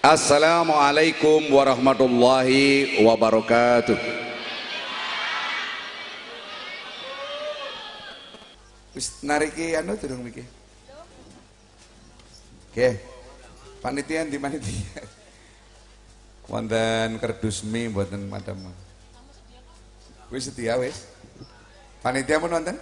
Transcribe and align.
Assalamualaikum 0.00 1.52
warahmatullahi 1.52 3.04
wabarakatuh. 3.04 4.00
Wis 8.96 9.20
nariki 9.20 9.76
anu 9.76 10.00
durung 10.00 10.24
miki. 10.24 10.40
Oke. 12.72 12.96
Panitia 13.84 14.24
di 14.24 14.40
panitia. 14.40 15.04
Wonten 16.48 17.20
kerdus 17.20 17.60
mie 17.68 17.92
mboten 17.92 18.24
madam. 18.24 18.72
Wis 20.32 20.48
setia 20.48 20.80
wis. 20.80 21.04
Panitia 22.00 22.40
pun 22.40 22.56
wonten? 22.56 22.80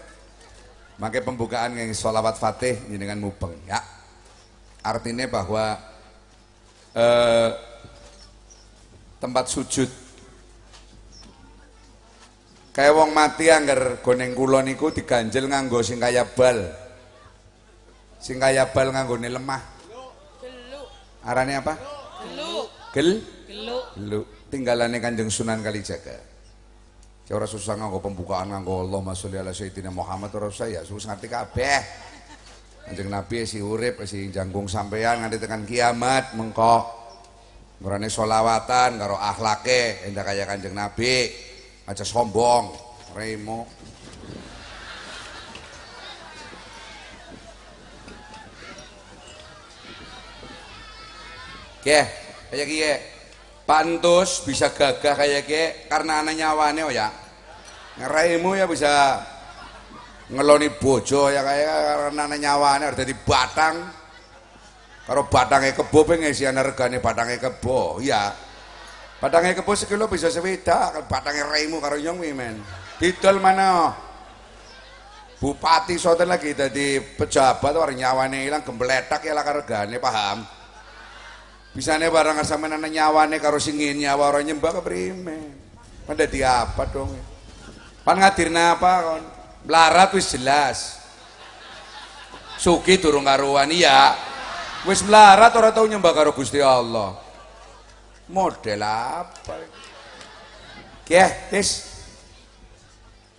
Mangke 1.02 1.18
pembukaan 1.26 1.74
yang 1.74 1.90
sholawat 1.90 2.38
fatih 2.38 2.78
dengan 2.86 3.18
mubeng 3.18 3.58
ya. 3.66 3.82
Artinya 4.86 5.26
bahwa 5.26 5.97
eh, 6.98 7.48
tempat 9.22 9.46
sujud 9.46 9.90
kayak 12.74 12.94
wong 12.94 13.10
mati 13.10 13.50
anggar 13.50 13.98
goneng 14.02 14.38
kula 14.38 14.62
niku 14.62 14.94
diganjel 14.94 15.50
nganggo 15.50 15.82
sing 15.82 15.98
kaya 15.98 16.22
bal. 16.22 16.62
Sing 18.22 18.38
kaya 18.38 18.70
bal 18.70 18.94
nganggone 18.94 19.30
lemah. 19.30 19.62
Arane 21.26 21.58
apa? 21.58 21.74
Gelu. 22.22 22.54
Gel? 22.94 23.10
Gelu. 23.50 23.78
Gelu. 23.98 24.20
Tinggalane 24.48 25.02
Kanjeng 25.02 25.28
Sunan 25.28 25.60
Kalijaga. 25.60 26.16
Ora 27.28 27.44
susah 27.44 27.76
nganggo 27.76 28.00
pembukaan 28.00 28.48
nganggo 28.48 28.88
Allahumma 28.88 29.12
sholli 29.12 29.36
ala 29.36 29.52
sayyidina 29.52 29.92
Muhammad 29.92 30.32
ora 30.32 30.48
usah 30.48 30.72
ya 30.72 30.80
susah 30.86 31.12
ngerti 31.12 31.28
kabeh. 31.28 31.80
Kanjeng 32.88 33.12
Nabi 33.12 33.44
si 33.44 33.60
urip 33.60 34.00
si 34.08 34.32
jangkung 34.32 34.64
sampean 34.64 35.20
nganti 35.20 35.36
tekan 35.36 35.68
kiamat 35.68 36.32
mengko. 36.32 36.88
Ngurane 37.84 38.08
solawatan 38.08 38.96
karo 38.96 39.20
akhlake 39.20 40.08
endah 40.08 40.24
kaya 40.24 40.48
Kanjeng 40.48 40.72
Nabi. 40.72 41.28
Aja 41.84 42.00
sombong, 42.00 42.72
remo. 43.12 43.68
Oke, 51.84 52.00
kayak 52.48 52.66
gini. 52.72 52.92
Pantus 53.68 54.48
bisa 54.48 54.72
gagah 54.72 55.12
kayak 55.12 55.44
gini 55.44 55.92
karena 55.92 56.24
anak 56.24 56.40
nyawane 56.40 56.88
oh 56.88 56.92
ya. 56.92 57.12
Ngeraimu 58.00 58.56
ya 58.56 58.64
bisa 58.64 59.20
ngeloni 60.28 60.68
bojo 60.76 61.32
ya 61.32 61.40
kayak 61.40 61.76
karena 62.08 62.22
anak 62.28 62.38
nyawane 62.40 62.82
harus 62.88 63.00
jadi 63.00 63.14
batang. 63.24 63.76
Kalau 65.08 65.24
batangnya 65.24 65.72
kebo 65.72 66.04
pengen 66.04 66.36
sih 66.36 66.44
anak 66.44 66.76
regane 66.76 67.00
batangnya 67.00 67.40
kebo, 67.40 67.96
ya. 68.04 68.28
Batangnya 69.16 69.56
kebo 69.56 69.72
sekilo 69.72 70.04
bisa 70.04 70.28
sepeda, 70.28 70.92
batangnya 71.08 71.48
raimu 71.48 71.80
karo 71.80 71.96
nyong 71.96 72.20
men. 72.36 72.60
Didol 73.00 73.40
mana? 73.40 73.96
Bupati 75.40 75.96
soten 75.96 76.28
lagi 76.28 76.52
jadi 76.52 77.00
pejabat 77.14 77.72
war 77.72 77.88
nyawane 77.88 78.44
hilang 78.44 78.60
gembletak 78.66 79.22
ya 79.22 79.32
lah 79.32 79.46
regane 79.46 79.96
paham? 79.96 80.44
Bisane 81.72 82.10
barang 82.10 82.42
sampean 82.42 82.76
ana 82.76 82.90
nyawane 82.90 83.38
karo 83.40 83.56
sing 83.56 83.78
nyawa 83.78 84.34
ora 84.34 84.42
nyembah 84.44 84.82
keprimen. 84.82 85.56
Pan 86.04 86.18
dadi 86.18 86.42
apa 86.44 86.84
dong? 86.90 87.14
Pan 88.02 88.18
ngadirna 88.18 88.76
apa 88.76 88.92
kon? 89.06 89.37
Melarat 89.66 90.14
wis 90.14 90.30
jelas. 90.34 90.98
Suki 92.58 92.98
durung 92.98 93.26
karuan 93.26 93.70
iya. 93.70 94.14
Wis 94.86 95.02
melarat 95.02 95.54
ora 95.54 95.70
tau 95.74 95.86
nyembah 95.86 96.14
karo 96.14 96.30
Gusti 96.34 96.62
Allah. 96.62 97.14
Model 98.28 98.80
apa? 98.84 99.54
Keh, 101.06 101.30
wis. 101.54 101.98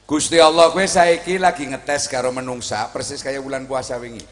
Gusti 0.09 0.41
Allah 0.41 0.73
kowe 0.73 0.81
saiki 0.81 1.37
lagi 1.37 1.69
ngetes 1.69 2.09
karo 2.09 2.33
menungsa 2.33 2.89
persis 2.89 3.21
kayak 3.21 3.45
bulan 3.45 3.69
puasa 3.69 4.01
wingi. 4.01 4.25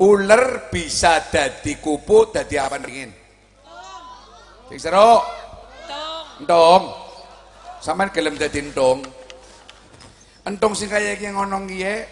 Ular 0.00 0.68
bisa 0.68 1.24
dadi 1.24 1.80
kupu 1.80 2.28
dadi 2.28 2.60
apa 2.60 2.76
ringin? 2.76 3.08
Sing 4.68 4.78
seru. 4.80 5.24
Tong. 5.88 6.44
Entong. 6.44 6.84
Sampeyan 7.80 8.12
gelem 8.12 8.34
dadi 8.36 8.60
entong. 8.60 9.19
Entong 10.50 10.74
sing 10.74 10.90
kaya 10.90 11.14
iki 11.14 11.30
ngono 11.30 11.62
kiye 11.70 12.10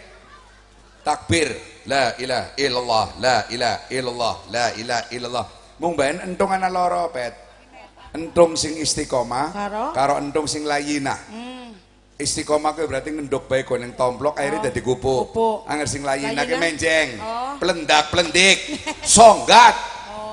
takbir 1.03 1.51
la 1.91 2.15
ilaha 2.23 2.55
illallah 2.55 3.07
la 3.19 3.37
ilaha 3.51 3.79
illallah 3.91 4.35
la 4.55 4.67
ilaha 4.79 5.05
illallah. 5.11 5.47
Mung 5.83 5.99
ben 5.99 6.23
entong 6.23 6.55
ana 6.55 6.71
loro 6.71 7.11
pet. 7.11 7.35
Entong 8.15 8.55
sing 8.55 8.79
istiqomah 8.79 9.51
Karo? 9.51 9.85
karo 9.91 10.15
entong 10.23 10.47
sing 10.47 10.63
layinah. 10.63 11.19
Hmm. 11.35 11.75
Istiqomah 12.15 12.79
kuwi 12.79 12.87
berarti 12.87 13.11
ngenduk 13.11 13.51
bae 13.51 13.67
goneng 13.67 13.99
tomplok 13.99 14.39
akhirnya 14.39 14.71
dadi 14.71 14.81
kupu. 14.87 15.35
Angger 15.67 15.91
sing 15.91 16.07
layinah 16.07 16.47
ki 16.47 16.57
menjeng. 16.63 17.19
Oh. 17.19 17.59
Plendak 17.59 18.15
plendik. 18.15 18.59
Songgat. 19.03 19.75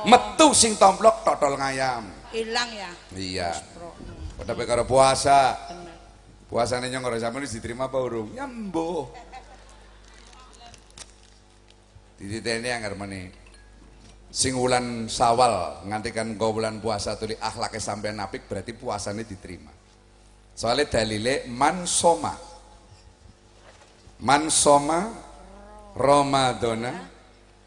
Metu 0.06 0.54
sing 0.54 0.78
tomplok 0.78 1.26
totol 1.26 1.58
ngayam. 1.58 2.06
Hilang 2.30 2.70
ya. 2.70 2.92
Iya. 3.18 3.52
Tapi 4.46 4.62
karo 4.70 4.86
puasa, 4.86 5.58
Bener. 5.72 5.85
Puasane 6.46 6.88
nyong 6.90 7.04
karo 7.04 7.18
sampeyan 7.18 7.46
wis 7.46 7.56
diterima 7.58 7.90
apa 7.90 7.98
urung? 8.00 8.34
Nyembuh. 8.34 9.10
Dititeni 12.16 12.70
anggar 12.72 12.96
meni. 12.96 13.28
Sing 14.36 14.52
wulan 14.56 15.08
Sawal 15.08 15.88
ngantikan 15.88 16.36
kau 16.36 16.52
bulan 16.52 16.84
puasa 16.84 17.16
tuli 17.16 17.40
akhlake 17.40 17.80
sampean 17.80 18.20
apik 18.20 18.52
berarti 18.52 18.76
puasane 18.76 19.24
diterima. 19.24 19.72
Soalnya 20.56 21.00
dalile 21.00 21.48
man 21.52 21.88
soma. 21.88 22.36
Man 24.20 24.48
soma 24.48 25.12
Ramadana 25.96 27.12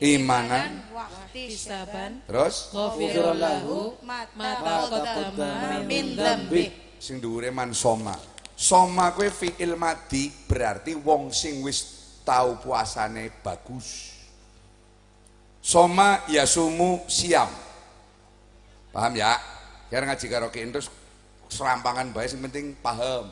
imanan 0.01 0.85
Wakti 0.93 1.53
saban. 1.53 2.25
terus 2.25 2.73
Ghafirallahu 2.73 4.05
mata 4.05 4.89
taqaddama 4.89 5.85
min 5.85 6.17
dzambi. 6.17 6.65
sing 7.01 7.21
dhuwure 7.21 7.49
man 7.53 7.73
soma. 7.73 8.17
Soma 8.59 9.15
kuwi 9.15 9.31
fi'il 9.31 9.79
madi 9.79 10.35
berarti 10.51 10.99
wong 10.99 11.31
sing 11.31 11.63
wis 11.63 11.79
tau 12.27 12.59
puasane 12.59 13.31
bagus. 13.39 14.19
Soma 15.63 16.27
yasumu 16.27 17.07
siam. 17.07 17.47
Paham 18.91 19.15
ya? 19.15 19.39
Biar 19.87 20.03
ngaji 20.11 20.27
karo 20.27 20.51
terus 20.51 20.91
serampangan 21.47 22.11
bae 22.11 22.27
sing 22.27 22.43
penting 22.43 22.75
paham. 22.83 23.31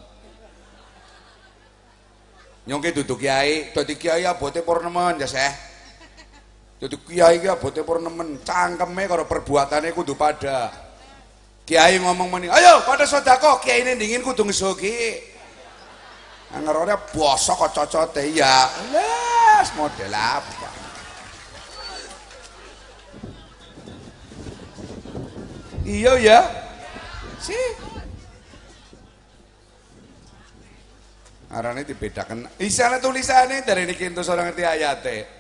Nyongke 2.71 2.95
duduk 3.03 3.27
kiai, 3.27 3.75
dadi 3.75 3.99
kiai 3.99 4.23
abote 4.31 4.63
purnemen 4.63 5.19
ya 5.19 5.27
seh. 5.27 5.53
Dadi 6.79 7.03
kiai 7.03 7.43
ki 7.43 7.51
abote 7.51 7.83
purnemen, 7.83 8.47
cangkeme 8.47 9.11
karo 9.11 9.27
perbuatane 9.27 9.91
kudu 9.91 10.15
pada. 10.15 10.86
Kiai 11.67 11.99
ngomong 11.99 12.31
meni, 12.31 12.47
ayo 12.47 12.87
pada 12.87 13.03
sodako, 13.11 13.59
kiai 13.59 13.83
ini 13.83 13.99
dingin 13.99 14.23
kudu 14.23 14.47
ngesogi. 14.47 15.19
Ngerone 16.55 16.95
bosok 17.11 17.67
kok 17.67 17.73
cocote 17.75 18.23
ya. 18.31 18.71
Les 18.95 19.69
model 19.75 20.15
apa? 20.15 20.71
Iya 25.83 26.13
ya. 26.23 26.41
Sih. 27.43 27.67
Arane 31.51 31.83
dibedakan. 31.83 32.47
Isane 32.63 33.03
tulisane 33.03 33.67
dari 33.67 33.91
niki 33.91 34.07
entus 34.07 34.31
ora 34.31 34.47
ngerti 34.47 34.63
ayate. 34.63 35.36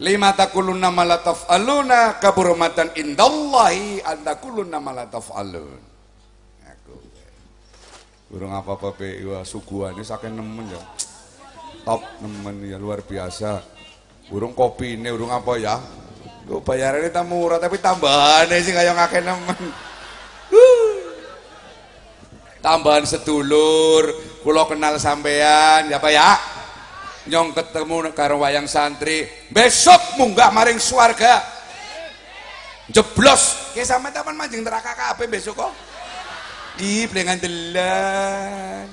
Lima 0.00 0.32
takuluna 0.32 0.88
ma 0.88 1.04
la 1.04 1.20
taf'aluna 1.20 2.16
kaburmatan 2.16 2.96
indallahi 2.96 4.00
an 4.00 4.24
takuluna 4.24 4.80
ma 4.80 4.96
la 4.96 5.04
taf'alun. 5.04 5.76
Aku. 6.64 6.96
Burung 8.32 8.56
apa-apa 8.56 8.96
pe 8.96 9.20
wah 9.28 9.44
suguhane 9.44 10.00
saking 10.00 10.40
nemen 10.40 10.72
ya. 10.72 10.80
Top 11.84 12.00
nemen 12.24 12.64
ya 12.64 12.80
luar 12.80 13.04
biasa. 13.04 13.60
Burung 14.32 14.56
kopi 14.56 14.96
ini, 14.96 15.12
burung 15.12 15.36
apa 15.36 15.52
ya? 15.60 15.76
Lu 16.48 16.64
bayarannya 16.64 17.12
tak 17.12 17.28
murah 17.28 17.60
tapi 17.60 17.76
tambahannya 17.76 18.56
sih 18.64 18.72
kayak 18.72 18.96
ngake 18.96 19.20
nemen. 19.20 19.62
Tambahan 22.64 23.04
sedulur, 23.04 24.04
kulo 24.40 24.64
kenal 24.64 24.96
sampean, 24.96 25.92
ya 25.92 25.96
Pak 25.96 26.12
ya? 26.12 26.30
Nyong 27.28 27.52
ketemu 27.52 28.16
karo 28.16 28.40
wayang 28.40 28.64
santri, 28.64 29.28
besok 29.52 30.16
munggah 30.16 30.48
maring 30.48 30.80
swarga. 30.80 31.44
Jeblos, 32.88 33.70
kayak 33.76 33.86
sampe 33.86 34.08
taman 34.08 34.34
mancing 34.34 34.64
neraka 34.64 34.96
kabeh 34.96 35.28
besok 35.28 35.60
kok. 35.62 35.72
Ih, 36.80 37.04
blengan 37.12 37.36
delan. 37.36 38.88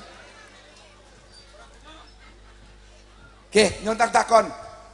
Oke, 3.47 3.79
nyontak 3.81 4.11
takon. 4.11 4.45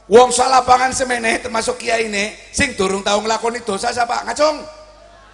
Wong 0.06 0.30
salapangan 0.30 0.94
semene 0.94 1.42
termasuk 1.42 1.80
kiai 1.80 2.06
ini 2.06 2.36
sing 2.54 2.76
durung 2.78 3.02
tau 3.02 3.18
nglakoni 3.18 3.64
dosa 3.66 3.90
siapa? 3.90 4.24
Ngacung. 4.24 4.62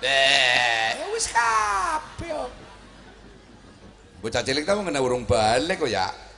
Eh, 0.01 0.97
wis 1.13 1.29
kabeh. 1.29 2.33
Bocah 4.25 4.41
cilik 4.41 4.65
tau 4.65 4.81
kena 4.81 5.05
urung 5.05 5.29
balik 5.29 5.85
kok 5.85 5.91
ya. 5.91 6.30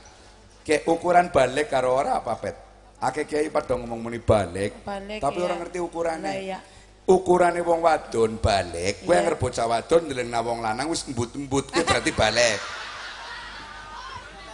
Kayak 0.62 0.86
ukuran 0.86 1.26
balik 1.34 1.66
karo 1.74 1.98
ora 1.98 2.22
apa 2.22 2.38
pet? 2.38 2.56
Akeh 3.02 3.26
kiai 3.26 3.50
pada 3.50 3.74
ngomong 3.74 3.98
muni 3.98 4.22
balik, 4.22 4.86
Balik, 4.86 5.18
tapi 5.18 5.42
iya. 5.42 5.46
orang 5.50 5.58
ngerti 5.66 5.78
ukurannya. 5.82 6.30
Lah, 6.30 6.38
iya. 6.38 6.58
Ukurane 7.02 7.58
wong 7.66 7.82
wadon 7.82 8.38
balik, 8.38 9.02
kowe 9.02 9.10
Iya. 9.10 9.26
anger 9.26 9.34
bocah 9.42 9.66
wadon 9.66 10.06
ndelengna 10.06 10.38
wong 10.38 10.62
lanang 10.62 10.86
wis 10.86 11.02
embut-embut 11.10 11.74
kuwi 11.74 11.82
berarti 11.82 12.14
balik. 12.14 12.62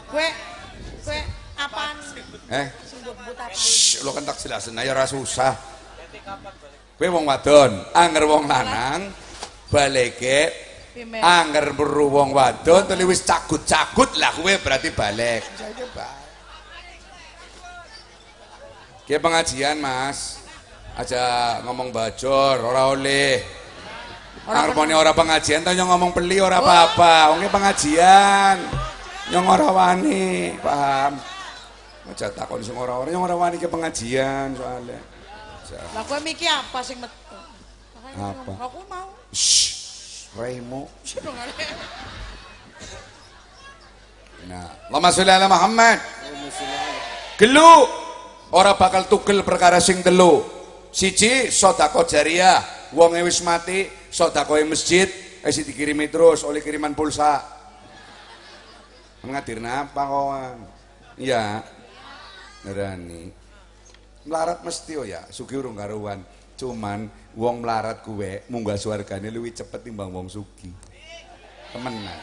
Kue, 0.09 0.29
kue 1.05 1.21
apaan? 1.61 1.97
Eh, 2.49 2.67
shh, 3.53 4.01
lo 4.01 4.17
kan 4.17 4.25
tak 4.25 4.41
jelasin 4.41 4.81
aja 4.81 4.97
ora 4.97 5.05
susah. 5.05 5.53
Kowe 6.97 7.05
wong 7.05 7.29
wadon, 7.29 7.85
anger 7.93 8.25
wong 8.25 8.49
lanang 8.49 9.13
balike 9.69 10.68
Pimen. 10.99 11.23
anger 11.23 11.79
beru 11.79 12.11
wong 12.11 12.35
wadon 12.35 12.83
tuli 12.91 13.07
wis 13.07 13.23
cagut-cagut 13.23 14.19
lah 14.19 14.35
kowe 14.35 14.51
berarti 14.59 14.91
balik. 14.91 15.47
Kayak 19.07 19.23
pengajian, 19.23 19.79
Mas. 19.79 20.43
Aja 20.99 21.63
ngomong 21.63 21.95
bajor, 21.95 22.59
ora 22.67 22.91
oleh. 22.91 23.47
Harmoni 24.43 24.91
ora 24.91 25.15
pengajian 25.15 25.63
tau 25.63 25.71
nyong 25.71 25.87
ngomong 25.95 26.11
beli 26.11 26.43
ora 26.43 26.59
apa-apa. 26.59 27.31
Wong 27.31 27.47
pengajian. 27.47 28.59
Nyong 29.31 29.47
ora 29.47 29.69
wani, 29.71 30.57
paham? 30.59 31.15
Aja 32.11 32.33
takon 32.33 32.65
sing 32.65 32.75
ora 32.75 32.99
ora 32.99 33.13
nyong 33.13 33.23
ora 33.23 33.37
wani 33.39 33.61
ke 33.61 33.71
pengajian 33.71 34.57
soalnya. 34.59 34.99
Lah 35.93 36.03
kue 36.09 36.19
mikir 36.25 36.49
apa 36.49 36.81
sing 36.81 36.97
metu? 36.97 37.37
Apa? 38.17 38.53
Aku 38.57 38.81
mau. 38.89 39.13
Shh, 39.37 39.68
Ada. 40.37 41.39
Nah, 44.49 44.67
Allahumma 44.89 45.11
sholli 45.13 45.33
ala 45.33 45.49
Muhammad. 45.49 45.99
Gelu 47.41 47.73
ora 48.53 48.73
bakal 48.77 49.09
tugel 49.09 49.45
perkara 49.45 49.81
sing 49.81 50.01
telu. 50.05 50.45
Siji 50.89 51.53
sedekah 51.53 52.05
jariah, 52.09 52.65
wong 52.97 53.13
e 53.17 53.23
wis 53.23 53.45
mati, 53.45 53.85
sedekah 54.09 54.65
masjid, 54.65 55.09
eh 55.45 55.53
si 55.53 55.69
dikirimi 55.69 56.09
terus 56.09 56.49
oleh 56.49 56.65
kiriman 56.65 56.97
pulsa. 56.97 57.45
Mengadirna 59.21 59.85
apa 59.85 60.03
kawan? 60.03 60.57
Iya. 61.21 61.61
Ngerani. 62.65 63.23
Melarat 64.25 64.65
mesti 64.65 64.93
oh 64.97 65.05
ya, 65.05 65.29
sugi 65.29 65.57
urung 65.61 65.77
karuan. 65.77 66.25
Cuman 66.59 67.07
wong 67.39 67.63
melarat 67.63 68.03
kuwe 68.03 68.43
munggah 68.51 68.75
swargane 68.75 69.31
luwih 69.31 69.55
cepet 69.55 69.87
timbang 69.87 70.11
wong 70.11 70.27
sugi. 70.27 70.75
Temenan. 71.71 72.19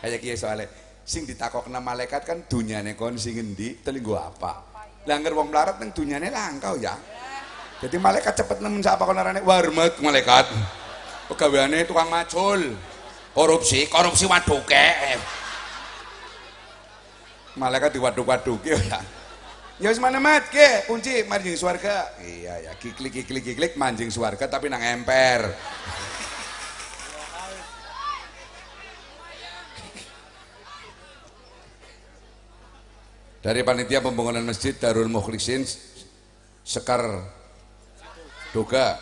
Kayak 0.00 0.24
kiye 0.24 0.36
soalnya 0.40 0.72
sing 1.04 1.28
ditakokna 1.28 1.84
malaikat 1.84 2.24
kan 2.24 2.48
dunyane 2.48 2.96
kon 2.96 3.20
sing 3.20 3.36
endi, 3.36 3.76
telinggo 3.84 4.16
apa. 4.16 4.64
Lah 5.04 5.20
angger 5.20 5.36
wong 5.36 5.52
melarat 5.52 5.76
nang 5.76 5.92
dunyane 5.92 6.32
langkau 6.32 6.80
ya. 6.80 6.96
Jadi 7.84 8.00
malaikat 8.00 8.32
cepet 8.40 8.64
nemen 8.64 8.80
sapa 8.80 9.04
kon 9.04 9.20
arane 9.20 9.44
warmet 9.44 10.00
malaikat. 10.00 10.48
Pegaweane 11.28 11.84
tukang 11.84 12.08
macul. 12.08 12.72
Korupsi, 13.36 13.84
korupsi 13.92 14.24
waduke. 14.24 14.88
Malaikat 17.60 17.92
diwaduk-waduki 17.92 18.72
ya. 18.72 19.00
Ya 19.82 19.90
wis 19.90 19.98
mana 19.98 20.22
mat 20.22 20.54
ke 20.54 20.86
kunci 20.86 21.26
manjing 21.26 21.58
swarga. 21.58 22.06
Iya 22.22 22.70
ya, 22.70 22.72
kiklik 22.78 23.10
kiklik 23.10 23.42
kiklik 23.42 23.72
manjing 23.74 24.06
swarga 24.06 24.46
tapi 24.46 24.70
nang 24.70 24.78
emper. 24.78 25.50
Dari 33.42 33.60
panitia 33.60 34.00
pembangunan 34.00 34.40
masjid 34.40 34.72
Darul 34.72 35.10
Mukhlisin 35.12 35.68
Sekar 36.64 37.04
Doga 38.56 38.96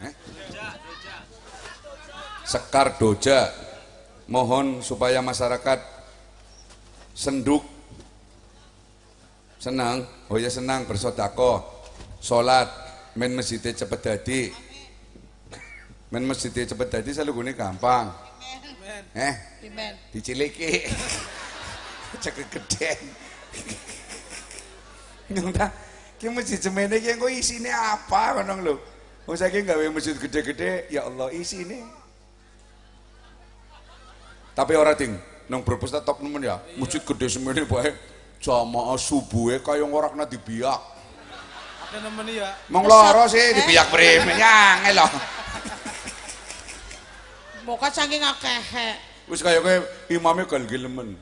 Eh? 0.00 0.14
Sekar 2.48 2.96
Doja 2.96 3.52
mohon 4.32 4.80
supaya 4.80 5.20
masyarakat 5.20 5.76
senduk 7.12 7.79
senang 9.60 10.08
oh 10.32 10.40
ya 10.40 10.48
senang 10.48 10.88
bersodako 10.88 11.62
sholat. 12.18 12.88
Main 13.10 13.34
masjidnya 13.34 13.74
cepet 13.74 14.00
dadi. 14.00 14.42
Main 16.08 16.24
masjidnya 16.24 16.64
cepet 16.72 16.88
dadi 16.88 17.10
selalu 17.12 17.44
gini 17.44 17.52
gampang 17.52 18.30
eh? 19.14 19.34
Diciliki 20.10 20.86
cek 22.22 22.36
geden 22.50 22.98
nyong 25.30 25.54
ta 25.54 25.70
ki 26.18 26.26
masjid 26.34 26.58
semene 26.58 26.98
ki 26.98 27.16
engko 27.16 27.30
isine 27.30 27.70
apa 27.70 28.42
ngono 28.42 28.54
lho? 28.60 28.74
Wong 29.30 29.38
saiki 29.38 29.62
gawe 29.62 29.86
masjid 29.94 30.18
gede-gede 30.18 30.90
ya 30.90 31.06
Allah 31.06 31.30
isine. 31.30 31.86
Tapi 34.58 34.74
ora 34.74 34.98
ting 34.98 35.14
nang 35.46 35.62
Brebes 35.62 35.94
ta 35.94 36.02
top 36.02 36.18
nemen 36.18 36.42
ya 36.42 36.58
masjid 36.74 36.98
gede 36.98 37.30
semene 37.30 37.62
bae 37.62 37.94
jamaah 38.40 38.96
subuhe 38.96 39.60
kaya 39.60 39.84
ora 39.84 40.08
kena 40.08 40.24
dibiak 40.24 40.80
Ada 41.90 41.98
nemen 42.06 42.26
ya. 42.32 42.50
mong 42.72 42.84
loro 42.88 43.28
sih 43.28 43.52
dibiak 43.52 43.92
prime 43.92 44.32
nyangel 44.40 44.96
lho 44.96 45.08
Moka 47.68 47.92
saking 47.92 48.24
akeh. 48.24 48.96
wis 49.28 49.44
kaya 49.44 49.60
kowe 49.60 49.76
imame 50.08 50.48
gal 50.48 50.64
gilemen 50.64 51.14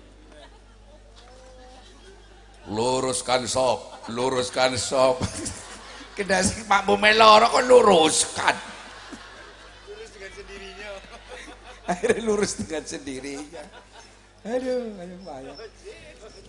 luruskan 2.69 3.49
sop 3.49 3.81
luruskan 4.09 4.77
sop. 4.77 5.21
Kena 6.17 6.41
makmume 6.67 7.15
loro 7.15 7.47
kok 7.49 7.65
luruskan. 7.65 8.57
Lurus 9.87 10.11
dengan 10.11 10.33
sendirinya. 10.35 10.91
Akhirnya 11.93 12.21
lurus 12.25 12.53
dengan 12.59 12.83
sendirinya. 12.85 13.63
Aduh 14.49 14.99
ayo 14.99 15.17
ayo 15.23 15.53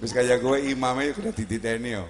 Terus 0.00 0.12
kayak 0.12 0.38
gue 0.42 0.74
imamnya 0.74 1.14
kena 1.14 1.30
dititeni 1.32 1.96
yo. 1.96 2.04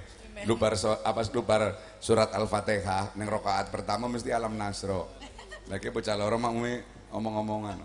Lu 0.45 0.59
bar 0.59 0.75
so, 0.75 0.93
apa 1.01 1.23
lu 1.31 1.47
bar 1.47 1.79
surat 2.03 2.29
Al-Fatihah 2.35 3.15
neng 3.17 3.31
rokaat 3.31 3.71
pertama 3.71 4.11
mesti 4.11 4.35
alam 4.35 4.53
nasro. 4.59 5.15
Lagi 5.71 5.89
bocah 5.89 6.15
loro 6.19 6.37
makmume 6.37 7.07
omong-omongan. 7.15 7.79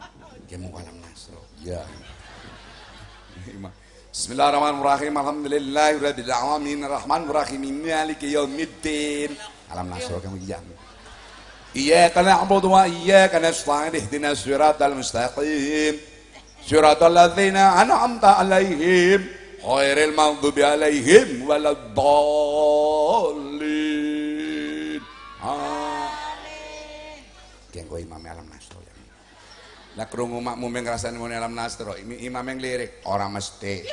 Dia 0.49 0.57
mau 0.57 0.75
alam 0.75 0.97
nasro. 0.99 1.39
Ya. 1.63 1.85
Imam. 3.47 3.71
Bismillahirrahmanirrahim. 4.09 5.13
Alhamdulillahirabbil 5.15 6.31
alamin. 6.33 6.79
Arrahmanirrahim. 6.83 7.61
Maliki 7.85 8.33
yaumiddin. 8.35 9.37
Alam 9.71 9.93
nasro 9.93 10.19
kamu 10.19 10.41
jam. 10.43 10.65
إياك 11.75 12.17
نعبد 12.17 12.65
وإياك 12.65 13.35
نستعين 13.35 13.95
اهدنا 13.95 14.31
الصراط 14.31 14.81
المستقيم 14.81 15.95
صراط 16.65 17.03
الذين 17.03 17.57
أنعمت 17.57 18.25
عليهم 18.25 19.21
ghairil 19.64 20.12
maghdubi 20.12 20.60
alaihim 20.60 21.48
waladdallin 21.48 22.20
amin 25.40 27.24
kengko 27.72 27.96
imam 27.96 28.20
alam 28.20 28.44
nastro 28.52 28.76
ya 28.84 28.92
lah 29.96 30.06
krungu 30.12 30.36
makmum 30.44 30.68
ngrasani 30.68 31.16
muni 31.16 31.32
alam 31.32 31.56
nastro 31.56 31.96
ini 31.96 32.20
imam 32.28 32.44
yang 32.44 32.60
lirik 32.60 33.00
orang 33.08 33.32
mesti 33.32 33.88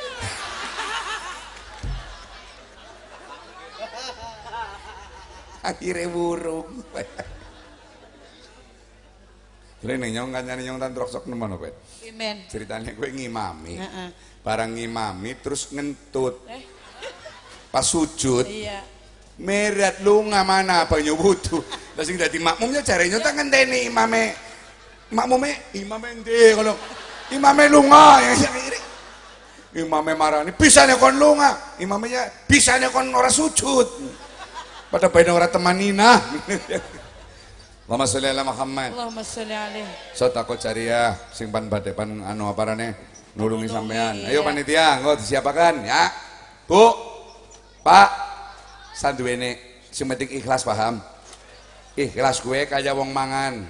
akhirnya 5.62 6.10
burung 6.12 6.68
Jadi 9.82 10.14
nyong 10.14 10.30
kan 10.30 10.46
nyong 10.46 10.78
tan 10.78 10.94
sok 10.94 11.26
nemen 11.26 11.58
apa? 11.58 11.74
Ceritanya 12.46 12.94
gue 12.94 13.08
ngimami. 13.18 13.82
Heeh. 13.82 14.08
Barang 14.42 14.74
ngimami 14.74 15.38
terus 15.38 15.70
ngentut. 15.70 16.42
Eh, 16.50 16.62
Pas 17.72 17.88
sujud, 17.88 18.44
iya. 18.44 18.84
merat 19.40 20.04
lunga 20.04 20.44
mana 20.44 20.84
apa 20.84 21.00
nyubutu. 21.00 21.56
Lah 21.96 22.04
sing 22.04 22.20
dadi 22.20 22.36
makmumnya 22.36 22.84
nyong 22.84 23.22
tak 23.24 23.32
ngenteni 23.32 23.88
imame. 23.88 24.36
Makmume 25.08 25.72
imame 25.72 26.20
endi 26.20 26.52
kalau 26.52 26.76
imame 27.32 27.64
lunga 27.72 28.20
ya. 28.20 28.32
Imame 29.72 30.12
marani 30.12 30.52
bisane 30.52 31.00
kon 31.00 31.16
lunga. 31.16 31.80
Imamnya 31.80 32.28
bisane 32.44 32.92
kon 32.92 33.08
ora 33.08 33.32
sujud. 33.32 33.88
Pada 34.92 35.08
bae 35.08 35.24
ora 35.32 35.48
temanina. 35.48 36.20
Allahumma 37.88 38.04
sholli 38.04 38.28
ala 38.28 38.44
Muhammad. 38.44 38.92
Allahumma 38.92 39.24
sholli 39.24 39.56
alaih. 39.56 39.88
Sotako 40.12 40.60
jariah 40.60 41.16
sing 41.32 41.48
pan 41.48 41.72
badhe 41.72 41.96
pan 41.96 42.20
anu 42.20 42.52
aparane 42.52 43.11
nulungi 43.38 43.68
sampean. 43.68 44.24
Ayo 44.28 44.44
panitia, 44.44 45.00
engko 45.00 45.16
disiapakan 45.16 45.84
ya. 45.86 46.08
Bu. 46.68 46.92
Pak. 47.82 48.10
Sanduwene 48.92 49.58
sing 49.88 50.06
penting 50.06 50.36
ikhlas 50.38 50.62
paham. 50.62 51.00
ikhlas 51.92 52.40
gue 52.40 52.64
kaya 52.64 52.96
wong 52.96 53.12
mangan 53.12 53.68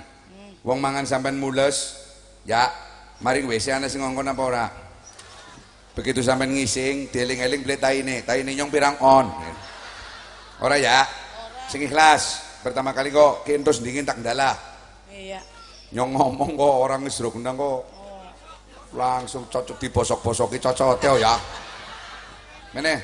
wong 0.63 0.79
mangan 0.79 1.03
sampean 1.03 1.43
mules 1.43 1.99
ya 2.47 2.71
maring 3.19 3.51
WC 3.51 3.75
ana 3.75 3.91
sing 3.91 3.99
ngongkon 3.99 4.31
apa 4.31 4.43
ora 4.43 4.67
begitu 5.99 6.23
sampean 6.23 6.55
ngising 6.55 7.11
dieling-eling 7.11 7.67
beli 7.67 7.77
taine 7.83 8.23
taine 8.23 8.55
nyong 8.55 8.71
pirang 8.71 8.95
on 9.03 9.27
ora 10.63 10.79
ya 10.79 11.03
sing 11.67 11.83
ikhlas 11.83 12.47
pertama 12.63 12.95
kali 12.95 13.11
kok 13.11 13.43
kentus 13.43 13.83
dingin 13.83 14.07
tak 14.07 14.23
ndalah 14.23 14.55
Iya. 15.13 15.43
nyong 15.93 16.15
ngomong 16.15 16.55
kok 16.55 16.75
orang 16.79 17.03
wis 17.03 17.19
kok 17.19 17.35
langsung 18.93 19.49
cocok 19.49 19.77
dibosok-bosoki 19.81 20.61
cocote 20.61 21.11
ya. 21.21 21.35
Meneh. 22.77 23.01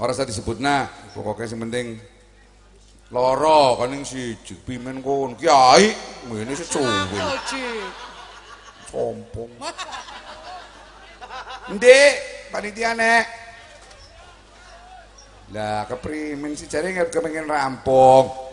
Ora 0.00 0.16
usah 0.16 0.24
disebutna 0.24 0.88
pokoknya 1.12 1.52
sing 1.52 1.60
penting 1.60 2.00
loro 3.12 3.76
kan 3.76 3.92
yang 3.92 4.08
siji 4.08 4.56
pimen 4.64 5.04
kon 5.04 5.36
kiai 5.36 5.92
ngene 6.32 6.56
secuwi 6.56 7.20
Oji. 7.20 7.64
sombong. 8.88 9.52
Ndek 11.76 12.12
panitia 12.48 12.96
nek. 12.96 13.26
Lah 15.52 15.84
keprimen 15.84 16.56
si 16.56 16.64
jare 16.64 16.88
nggak 16.88 17.12
kepengen 17.12 17.44
rampung 17.44 18.51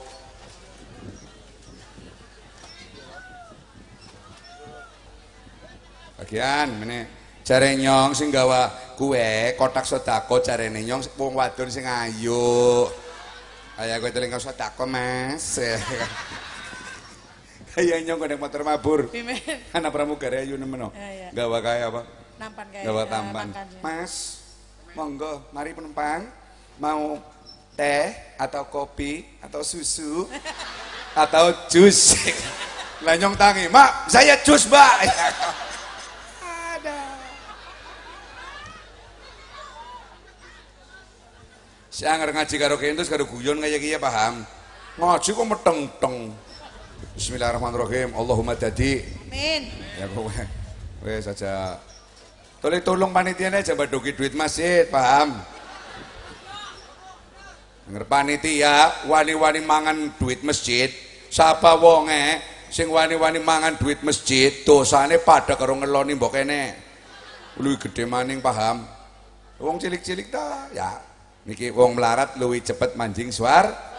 bagian 6.20 6.68
meneh 6.84 7.04
jare 7.48 7.80
nyong 7.80 8.12
sing 8.12 8.30
gawa 8.30 8.68
kue 9.00 9.56
kotak 9.56 9.88
sedako 9.88 10.44
jarene 10.44 10.84
nyong 10.84 11.16
wong 11.16 11.40
wadon 11.40 11.72
sing 11.72 11.88
ayu. 11.88 12.84
Ayah 13.80 13.96
gue 14.04 14.12
teling 14.12 14.28
kau 14.28 14.44
sedako 14.44 14.84
mas. 14.84 15.56
Kayak 17.74 18.04
nyong 18.04 18.20
kodeng 18.20 18.42
motor 18.44 18.62
mabur. 18.68 19.08
Anak 19.72 19.92
pramugari 19.96 20.44
ayu 20.44 20.60
nemen 20.60 20.84
no. 20.84 20.90
Iya, 20.92 21.10
iya. 21.16 21.28
gawa 21.32 21.58
kaya 21.64 21.88
apa? 21.88 22.02
Nampan 22.36 22.66
kayak 22.76 22.86
gawa 22.86 23.04
eh, 23.04 23.08
tampan. 23.08 23.48
mas 23.80 24.14
monggo 24.94 25.48
mari 25.56 25.72
penumpang. 25.72 26.28
Mau 26.76 27.24
teh 27.80 28.36
atau 28.36 28.68
kopi 28.68 29.24
atau 29.40 29.64
susu 29.64 30.28
atau 31.24 31.56
jus. 31.72 32.20
Lah 33.00 33.16
nyong 33.16 33.40
tangi 33.40 33.72
mak 33.72 34.12
saya 34.12 34.36
jus 34.44 34.68
mbak 34.68 35.08
si 42.00 42.08
anger 42.08 42.32
ngaji 42.32 42.56
karo 42.56 42.80
kentus 42.80 43.12
karo 43.12 43.28
guyon 43.28 43.60
kayak 43.60 43.84
gini 43.84 44.00
paham? 44.00 44.48
Ngaji 44.96 45.36
kok 45.36 45.48
meteng-teng. 45.52 46.32
Bismillahirrahmanirrahim. 47.20 48.16
Allahumma 48.16 48.56
dadi. 48.56 49.04
Amin. 49.28 49.68
ya 50.00 50.08
kowe 50.16 50.32
wes 51.04 51.28
saja. 51.28 51.76
Tolong 52.64 52.80
tolong 52.88 53.12
panitia 53.12 53.52
aja 53.52 53.76
badoki 53.76 54.16
duit 54.16 54.32
masjid 54.32 54.88
paham? 54.88 55.44
Denger 57.84 58.08
panitia 58.08 59.04
wani-wani 59.04 59.60
mangan 59.60 60.16
duit 60.16 60.40
masjid. 60.40 60.88
Sapa 61.28 61.76
wonge 61.76 62.40
sing 62.72 62.88
wani-wani 62.88 63.44
mangan 63.44 63.76
duit 63.76 64.00
masjid 64.08 64.56
dosane 64.64 65.20
pada 65.20 65.60
karo 65.60 65.76
ngeloni 65.76 66.16
mbok 66.16 66.32
kene. 66.32 66.80
Luwih 67.60 67.76
gede 67.76 68.08
maning 68.08 68.40
paham? 68.40 68.88
Wong 69.60 69.76
cilik-cilik 69.84 70.32
ta 70.32 70.72
ya 70.72 71.09
niki 71.48 71.72
wong 71.72 71.96
melarat 71.96 72.36
luwih 72.36 72.60
cepet 72.64 72.98
manjing 73.00 73.32
suar 73.32 73.90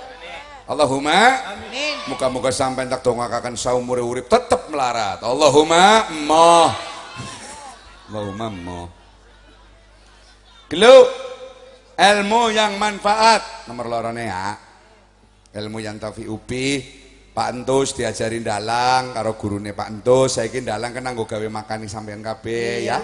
Allahumma 0.71 1.51
Amin. 1.51 1.99
Muka-muka 2.07 2.55
sampai 2.55 2.87
tak 2.87 3.03
dongakakan 3.03 3.59
saumur 3.59 3.99
urip 3.99 4.31
tetap 4.31 4.71
melarat. 4.71 5.19
Allahumma 5.19 6.07
mo. 6.23 6.71
Allahumma 8.07 8.47
mo. 8.55 8.81
Gelu 10.71 10.95
ilmu 11.99 12.55
yang 12.55 12.79
manfaat 12.79 13.67
nomor 13.67 13.91
lorone 13.91 14.31
ya. 14.31 14.55
Ilmu 15.51 15.83
yang 15.83 15.99
tafi 15.99 16.31
upi 16.31 17.00
Pak 17.41 17.57
Entus 17.57 17.97
diajarin 17.97 18.45
dalang 18.45 19.17
karo 19.17 19.33
gurune 19.33 19.73
Pak 19.73 19.89
Entus 19.89 20.37
saiki 20.37 20.61
dalang 20.61 20.93
kena 20.93 21.17
nggo 21.17 21.25
gawe 21.25 21.49
makani 21.49 21.89
sampean 21.89 22.21
kabeh 22.21 22.85
ya. 22.85 23.01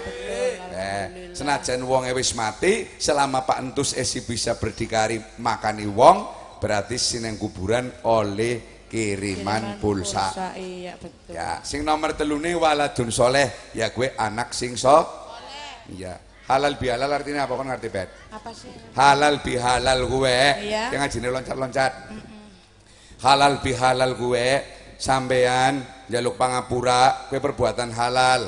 Eh, 0.77 1.33
senajan 1.33 1.81
wong 1.81 2.05
wis 2.13 2.37
mati 2.37 2.85
selama 3.01 3.49
Pak 3.49 3.65
Entus 3.65 3.97
esi 3.97 4.21
bisa 4.21 4.53
berdikari 4.61 5.17
makani 5.41 5.89
wong 5.89 6.29
berarti 6.61 7.01
sineng 7.01 7.41
kuburan 7.41 7.89
oleh 8.05 8.85
kiriman, 8.85 9.81
pulsa. 9.81 10.53
Iya 10.53 11.01
betul. 11.01 11.33
Ya, 11.33 11.57
sing 11.65 11.81
nomor 11.81 12.13
telune 12.13 12.53
waladun 12.53 13.09
soleh 13.09 13.73
ya 13.73 13.89
gue 13.89 14.13
anak 14.21 14.53
sing 14.53 14.77
so. 14.77 15.01
Iya. 15.89 16.13
Halal 16.45 16.77
bihalal 16.77 17.09
artinya 17.09 17.49
apa 17.49 17.57
kan 17.57 17.73
ngerti 17.73 17.89
bet? 17.89 18.09
Apa 18.29 18.53
sih? 18.53 18.69
Halal 18.93 19.41
bihalal 19.41 20.05
gue. 20.05 20.39
Iya. 20.61 20.93
Yang 20.93 21.01
ngajine 21.01 21.27
loncat-loncat. 21.33 21.93
Halal 23.17 23.65
bihalal 23.65 24.13
gue 24.13 24.49
sampean 24.97 25.81
jaluk 26.05 26.37
pangapura 26.37 27.29
gue 27.33 27.41
perbuatan 27.41 27.89
halal. 27.93 28.45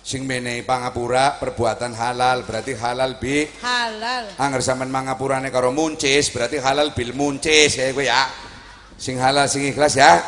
Sing 0.00 0.24
menehi 0.24 0.64
pangapura 0.64 1.36
perbuatan 1.36 1.92
halal 1.92 2.48
berarti 2.48 2.72
halal 2.72 3.20
bi 3.20 3.44
Halal. 3.60 4.32
Angger 4.40 4.64
sampean 4.64 4.88
mangapurane 4.88 5.52
karo 5.52 5.68
muncis 5.68 6.32
berarti 6.32 6.56
halal 6.56 6.96
bil 6.96 7.12
muncis 7.12 7.76
ya 7.76 7.92
kowe 7.92 8.00
ya. 8.00 8.24
Sing 8.96 9.20
halal 9.20 9.44
sing 9.44 9.68
ikhlas 9.68 10.00
ya. 10.00 10.24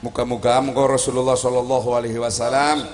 Muga-muga 0.00 0.64
muga 0.64 0.96
Rasulullah 0.96 1.36
sallallahu 1.36 1.92
alaihi 1.92 2.16
wasallam 2.16 2.88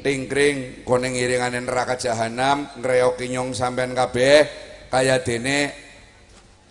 tingkring 0.00 0.80
koneng 0.84 1.12
iringane 1.12 1.60
neraka 1.60 2.00
jahanam 2.00 2.64
ngreoki 2.80 3.28
nyong 3.28 3.52
sampean 3.52 3.92
kabeh 3.92 4.48
kaya 4.88 5.20
dene 5.20 5.89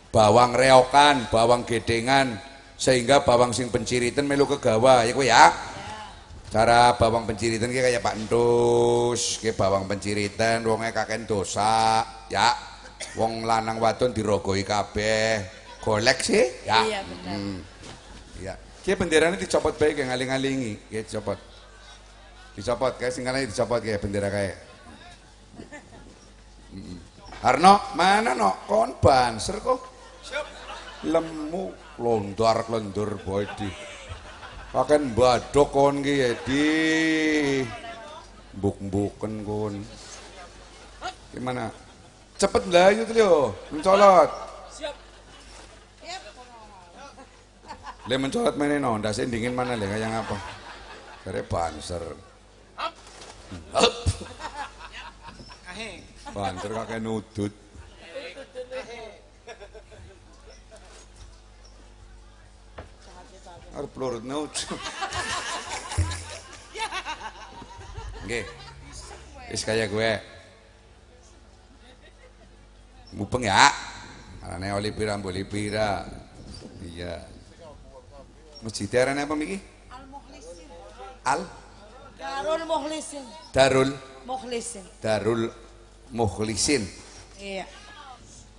bawang 0.10 0.58
reokan, 0.58 1.30
bawang 1.30 1.66
gedengan 1.66 2.38
sehingga 2.80 3.28
bawang 3.28 3.52
sing 3.52 3.68
penciritan 3.70 4.24
melu 4.26 4.48
kegawa 4.48 5.06
ya 5.06 5.14
kowe 5.14 5.26
ya. 5.26 5.46
Cara 6.50 6.98
bawang 6.98 7.30
penciritan 7.30 7.70
ki 7.70 7.78
kayak 7.78 8.02
Pak 8.02 8.18
Entus, 8.18 9.38
ki 9.38 9.54
bawang 9.54 9.86
penciritan 9.86 10.66
wonge 10.66 10.90
kaken 10.90 11.30
dosa, 11.30 12.02
ya. 12.26 12.50
Wong 13.14 13.46
lanang 13.46 13.78
wadon 13.78 14.18
dirogoi 14.18 14.66
kabeh. 14.66 15.46
Golek 15.78 16.26
sih, 16.26 16.42
ya. 16.66 16.82
Iya, 16.82 17.00
benar. 17.06 17.38
Hmm. 17.38 17.60
Iya. 18.42 18.54
Ki 18.82 18.98
benderane 18.98 19.38
dicopot 19.38 19.78
bae 19.78 19.94
kayak 19.94 20.10
ngaling-ngalingi, 20.10 20.90
ki 20.90 21.06
dicopot. 21.06 21.38
Dicopot 22.58 22.98
kayak 22.98 23.14
sing 23.14 23.30
kalane 23.30 23.46
dicopot 23.46 23.80
kayak 23.86 24.02
bendera 24.02 24.34
kayak. 24.34 24.58
Mm-mm. 26.74 26.98
Arno, 27.46 27.94
mana 27.94 28.34
no? 28.34 28.66
Kon 28.66 28.98
banser 28.98 29.62
kok. 29.62 29.89
Lemu 31.08 31.72
londar-lendur 31.98 33.18
body. 33.24 33.72
Pakai 34.70 35.02
badok 35.16 35.70
kon 35.74 36.06
ki 36.06 36.14
ya 36.14 36.30
di 36.46 36.66
buk-buken 38.54 39.34
kon. 39.42 39.76
Gimana? 41.34 41.74
Cepet 42.40 42.64
melayu 42.70 43.04
tuh 43.04 43.16
yo, 43.18 43.34
mencolot. 43.74 44.32
Le 48.10 48.16
mencolot 48.18 48.56
mana 48.58 48.80
no, 48.80 48.98
ndase 48.98 49.30
dingin 49.30 49.54
mana 49.54 49.78
le 49.78 49.86
kayak 49.86 50.24
apa? 50.24 50.38
Kare 51.26 51.42
banser. 51.46 52.04
Banser 56.34 56.72
kakek 56.74 57.00
nudut. 57.04 57.54
Pelurut 63.74 64.24
naut. 64.24 64.54
Nggih. 68.26 68.46
Wis 69.50 69.64
kaya 69.66 69.90
gue. 69.90 70.12
Mupeng 73.18 73.50
ya. 73.50 73.74
Arane 74.46 74.74
oli 74.74 74.94
pira 74.94 75.18
mboli 75.18 75.44
pira. 75.46 76.06
Iya. 76.86 77.26
Masjid 78.62 78.92
arane 79.00 79.26
apa 79.26 79.34
miki? 79.34 79.58
Al 79.90 80.06
Mukhlisin. 80.12 80.68
Al 81.26 81.42
Darul 82.20 82.64
Mukhlisin. 82.68 83.24
Darul 83.56 83.92
Mukhlisin. 84.28 84.86
Darul 85.00 85.42
Mukhlisin. 86.12 86.84
Iya. 87.40 87.66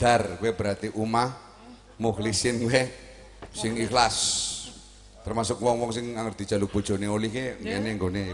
Dar 0.00 0.40
gue 0.40 0.50
berarti 0.56 0.88
umah 0.96 1.28
mukhlisin 2.00 2.56
gue 2.64 2.82
sing 3.52 3.76
ikhlas. 3.76 4.16
Termasuk 5.20 5.60
wong-wong 5.60 5.92
sing 5.92 6.16
ngerti 6.16 6.48
dijaluk 6.48 6.72
bojone 6.72 7.04
oli 7.04 7.28
ki 7.28 7.60
ngene 7.60 7.90
nggone. 8.00 8.24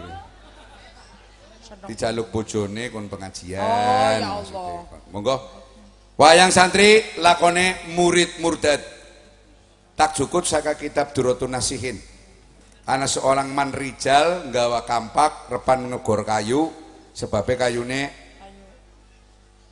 Sedang. 1.59 1.89
Dijaluk 1.91 2.31
bojone 2.31 2.95
kon 2.95 3.11
pengajian. 3.11 3.59
Oh, 3.59 4.11
ya 4.23 4.31
Allah. 4.39 4.79
Monggo. 5.11 5.37
Wayang 6.15 6.55
santri 6.55 7.03
lakone 7.19 7.91
murid 7.99 8.39
murdad. 8.39 8.79
Tak 9.99 10.15
cukup 10.15 10.47
saka 10.47 10.79
kitab 10.79 11.11
Durotun 11.11 11.57
Nasihin. 11.57 11.99
Ana 12.87 13.11
seorang 13.11 13.51
man 13.51 13.75
rijal 13.75 14.47
nggawa 14.47 14.87
kampak 14.87 15.51
repan 15.51 15.91
ngegor 15.91 16.23
kayu 16.23 16.71
sebabnya 17.11 17.67
kayune 17.67 18.01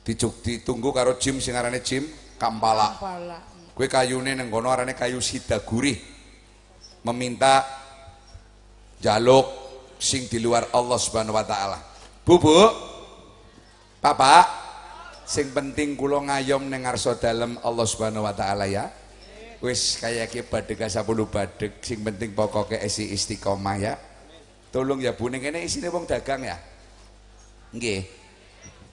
dicuk 0.03 0.43
ditunggu 0.43 0.91
karo 0.91 1.15
jim 1.23 1.39
sing 1.39 1.55
arane 1.55 1.79
jim 1.79 2.11
kampala. 2.35 2.99
Pala. 2.99 3.39
Kue 3.71 3.87
kayune 3.87 4.35
neng 4.35 4.51
kono 4.51 4.67
arane 4.75 4.99
kayu 4.99 5.23
sidaguri. 5.23 6.14
Meminta 7.05 7.63
jaluk 9.05 9.45
sing 10.01 10.25
di 10.29 10.41
luar 10.41 10.69
Allah 10.73 10.97
Subhanahu 10.97 11.37
wa 11.37 11.45
taala. 11.45 11.79
Bu, 12.25 12.41
Bu. 12.41 12.57
Bapak, 14.01 14.45
sing 15.25 15.53
penting 15.53 15.97
kula 15.97 16.21
ngayom 16.25 16.69
ning 16.69 16.85
ngarsa 16.85 17.17
dalem 17.17 17.57
Allah 17.65 17.87
Subhanahu 17.89 18.25
wa 18.25 18.33
taala 18.37 18.69
ya. 18.69 18.89
Wis 19.65 19.97
kaya 19.97 20.29
ki 20.29 20.45
badhe 20.45 20.77
ka 20.77 20.93
10 20.93 21.05
badhek, 21.25 21.81
sing 21.81 22.05
penting 22.05 22.37
pokoke 22.37 22.77
isi 22.81 23.13
istiqomah 23.17 23.77
ya. 23.81 23.97
Tolong 24.69 25.01
ya 25.01 25.17
Bu 25.17 25.33
ning 25.33 25.41
kene 25.41 25.65
isine 25.65 25.89
wong 25.89 26.05
dagang 26.05 26.45
ya. 26.45 26.57
Nggih. 27.73 28.05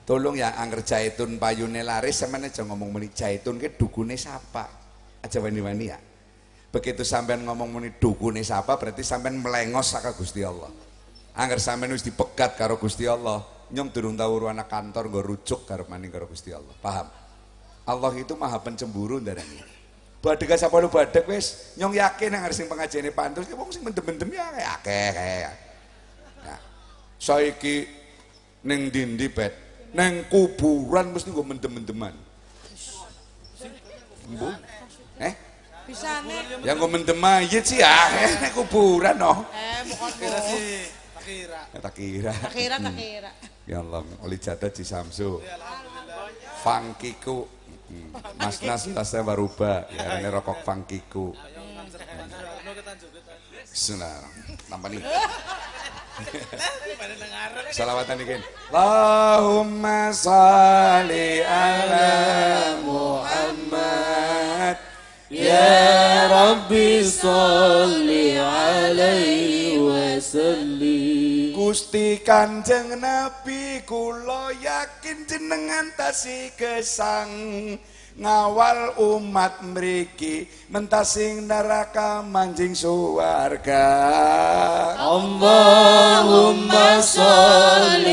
Tolong 0.02 0.34
ya 0.34 0.58
angger 0.58 0.82
jaitun 0.82 1.38
payune 1.38 1.84
laris 1.86 2.24
sampeyan 2.24 2.50
aja 2.50 2.66
ngomong 2.66 2.90
muni 2.90 3.12
jaitun 3.12 3.60
ke 3.60 3.76
dukune 3.76 4.16
sapa. 4.18 4.66
Aja 5.22 5.38
wani-wani 5.38 5.86
ya. 5.92 5.98
Begitu 6.72 7.04
sampean 7.04 7.44
ngomong 7.44 7.68
muni 7.68 7.92
dukune 8.00 8.40
sapa 8.40 8.80
berarti 8.80 9.04
sampean 9.04 9.36
melengos 9.36 9.92
saka 9.92 10.16
Gusti 10.16 10.40
Allah. 10.40 10.72
Angger 11.36 11.60
sampean 11.60 11.92
wis 11.92 12.00
dipegat 12.00 12.56
karo 12.56 12.80
Gusti 12.80 13.04
Allah, 13.04 13.44
nyong 13.68 13.92
durung 13.92 14.16
tau 14.16 14.40
anak 14.48 14.72
kantor 14.72 15.12
nggo 15.12 15.20
rujuk 15.20 15.68
karo 15.68 15.84
maning 15.84 16.08
karo 16.08 16.24
Gusti 16.24 16.48
Allah. 16.48 16.72
Paham? 16.80 17.12
Allah 17.84 18.12
itu 18.16 18.32
maha 18.40 18.56
pencemburu 18.64 19.20
ndarani. 19.20 19.60
Badhe 20.24 20.54
sapa 20.56 20.78
lu 20.80 20.88
badhek 20.88 21.28
wis 21.28 21.76
nyong 21.76 21.92
yakin 21.92 22.30
nang 22.32 22.48
sing 22.54 22.70
pengajene 22.70 23.12
pantus 23.12 23.44
ki 23.44 23.58
wong 23.58 23.68
sing 23.68 23.84
mendem-mendem 23.84 24.32
ya 24.32 24.48
akeh 24.80 25.10
kae. 25.12 25.36
Ya. 25.44 26.56
Saiki 27.20 27.84
ning 28.64 28.88
ndi 28.88 29.28
pet? 29.28 29.52
Neng 29.92 30.24
kuburan 30.32 31.12
mesti 31.12 31.28
nggo 31.28 31.44
mendem-mendeman. 31.44 32.16
Bu? 34.40 34.48
Bisa 35.82 36.22
nih. 36.22 36.62
Yang 36.62 36.76
nggo 36.78 36.88
mendem 36.88 37.18
mayit 37.18 37.64
sih 37.66 37.82
ya, 37.82 37.90
nek 38.38 38.54
kuburan 38.54 39.18
oh. 39.18 39.42
Eh, 39.50 39.82
bukan 39.90 40.10
Kira 40.14 40.38
sih, 40.46 40.86
tak 41.14 41.22
kira. 41.26 41.60
Ya, 41.74 41.78
tak 41.82 41.94
kira. 41.98 42.32
Tak 42.32 42.54
kira, 42.54 42.76
tak 42.78 42.94
kira. 42.94 43.30
Ya 43.66 43.78
Allah, 43.82 44.02
oli 44.22 44.38
jatuh 44.38 44.70
di 44.70 44.84
Samsu. 44.86 45.42
Funkiku. 46.62 47.50
Hmm, 47.92 48.08
Mas 48.40 48.62
Nas 48.64 48.88
tasnya 48.88 49.20
baruba, 49.20 49.84
ya 49.92 50.16
ini 50.16 50.30
rokok 50.30 50.64
ketanjuk. 50.64 51.34
Sudah, 53.68 54.22
tambah 54.70 54.88
nih. 54.88 55.02
Salawatan 57.72 58.20
dikit. 58.20 58.40
Allahumma 58.72 60.12
salli 60.12 61.40
ala 61.44 62.08
Muhammad. 62.84 64.76
يا 65.31 66.27
ربي 66.31 67.03
صل 67.03 68.07
عليه 68.39 69.75
وسلم 69.79 71.51
Gusti 71.57 72.23
Kanjeng 72.23 72.95
Nabi 72.95 73.83
kula 73.83 74.55
yakin 74.55 75.27
jenengan 75.27 75.91
tasi 75.99 76.47
gesang 76.55 77.27
ngawal 78.15 78.95
umat 78.97 79.59
mriki 79.61 80.47
mentasing 80.71 81.43
neraka 81.43 82.23
manjing 82.23 82.71
suwarga 82.71 83.89
اللهم 84.97 86.71
صل 87.03 88.07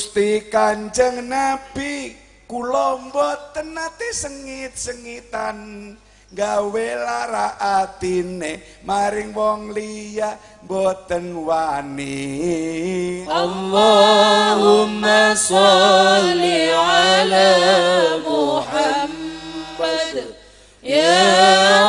Gusti 0.00 0.48
Kanjeng 0.48 1.28
Nabi 1.28 2.16
kula 2.48 2.96
mboten 3.04 3.76
nate 3.76 4.08
sengit-sengitan 4.16 5.92
gawe 6.32 6.88
lara 7.04 7.60
atine 7.60 8.80
maring 8.80 9.36
wong 9.36 9.76
liya 9.76 10.40
mboten 10.64 11.44
wani. 11.44 12.16
Allahumma 13.28 15.36
sholli 15.36 16.72
ala 16.72 17.52
Muhammad. 18.24 20.16
Ya 20.80 21.28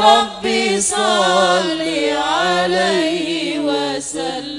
rabbi 0.03 0.83
sholli 0.83 2.11
alaihi 2.11 3.63
wasallam. 3.63 4.50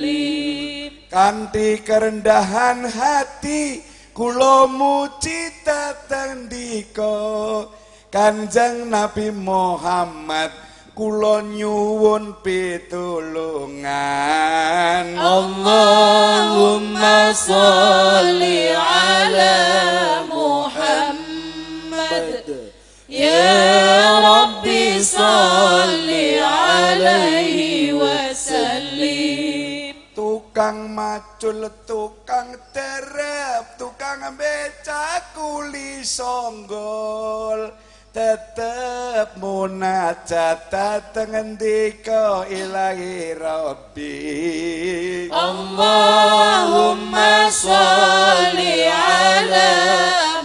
kanthi 1.13 1.85
kerendahan 1.85 2.89
hati 2.89 3.85
kula 4.17 4.65
muji 4.65 5.53
dhateng 5.61 6.49
dika 6.49 7.69
Kanjeng 8.13 8.93
Nabi 8.93 9.33
Muhammad 9.33 10.53
kula 10.93 11.41
nyuwun 11.41 12.37
pitulungan. 12.45 13.87
Allahumma 15.17 16.53
sholli 17.33 18.69
ala 18.77 19.57
Muhammad. 20.29 21.25
Ya 23.09 24.21
rabbi 24.21 25.01
sholli 25.01 26.37
alaihi 26.37 27.52
tukang 30.63 30.95
macul 30.95 31.67
tukang 31.83 32.55
derep 32.71 33.83
tukang 33.83 34.23
becak 34.39 35.35
kuli 35.35 36.07
songgol. 36.07 37.75
Tetep 38.15 39.43
munajat 39.43 40.71
dateng 40.71 41.35
endika 41.35 42.47
ilahi 42.47 43.35
rabbi. 43.35 45.27
Allahumma 45.35 47.51
sholli 47.51 48.87
ala 48.87 49.75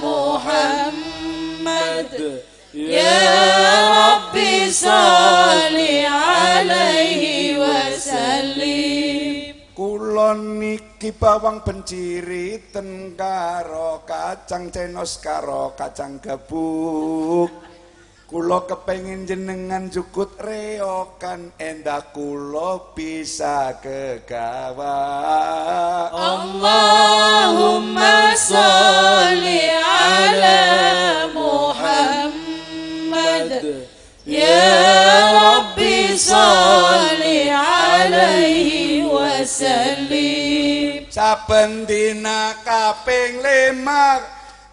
Muhammad. 0.02 2.10
Ya 2.74 3.22
rabbi 3.94 4.66
sholli 4.74 6.10
alaihi 6.10 7.62
wa 7.62 7.94
sallim. 7.94 9.07
kula 10.18 10.34
niki 10.34 11.14
bawang 11.14 11.62
benciri 11.62 12.74
ten 12.74 13.14
karo 13.14 14.02
kacang 14.02 14.74
cenos 14.74 15.22
karo 15.22 15.78
kacang 15.78 16.18
gebuk 16.18 17.54
Kula 18.26 18.66
kepengin 18.66 19.30
jenengan 19.30 19.94
jukut 19.94 20.34
reokan 20.42 21.54
endah 21.62 22.02
kula 22.10 22.98
bisa 22.98 23.78
kegawa 23.78 24.98
Allahumma 26.10 27.54
sholli 28.34 29.70
ala 29.78 30.66
Muhammad. 31.30 32.66
Ya 34.26 34.66
Rabbi 35.30 36.18
sholli 36.18 36.57
saben 41.18 41.90
dina 41.90 42.54
kaping 42.62 43.42
lemar 43.42 44.22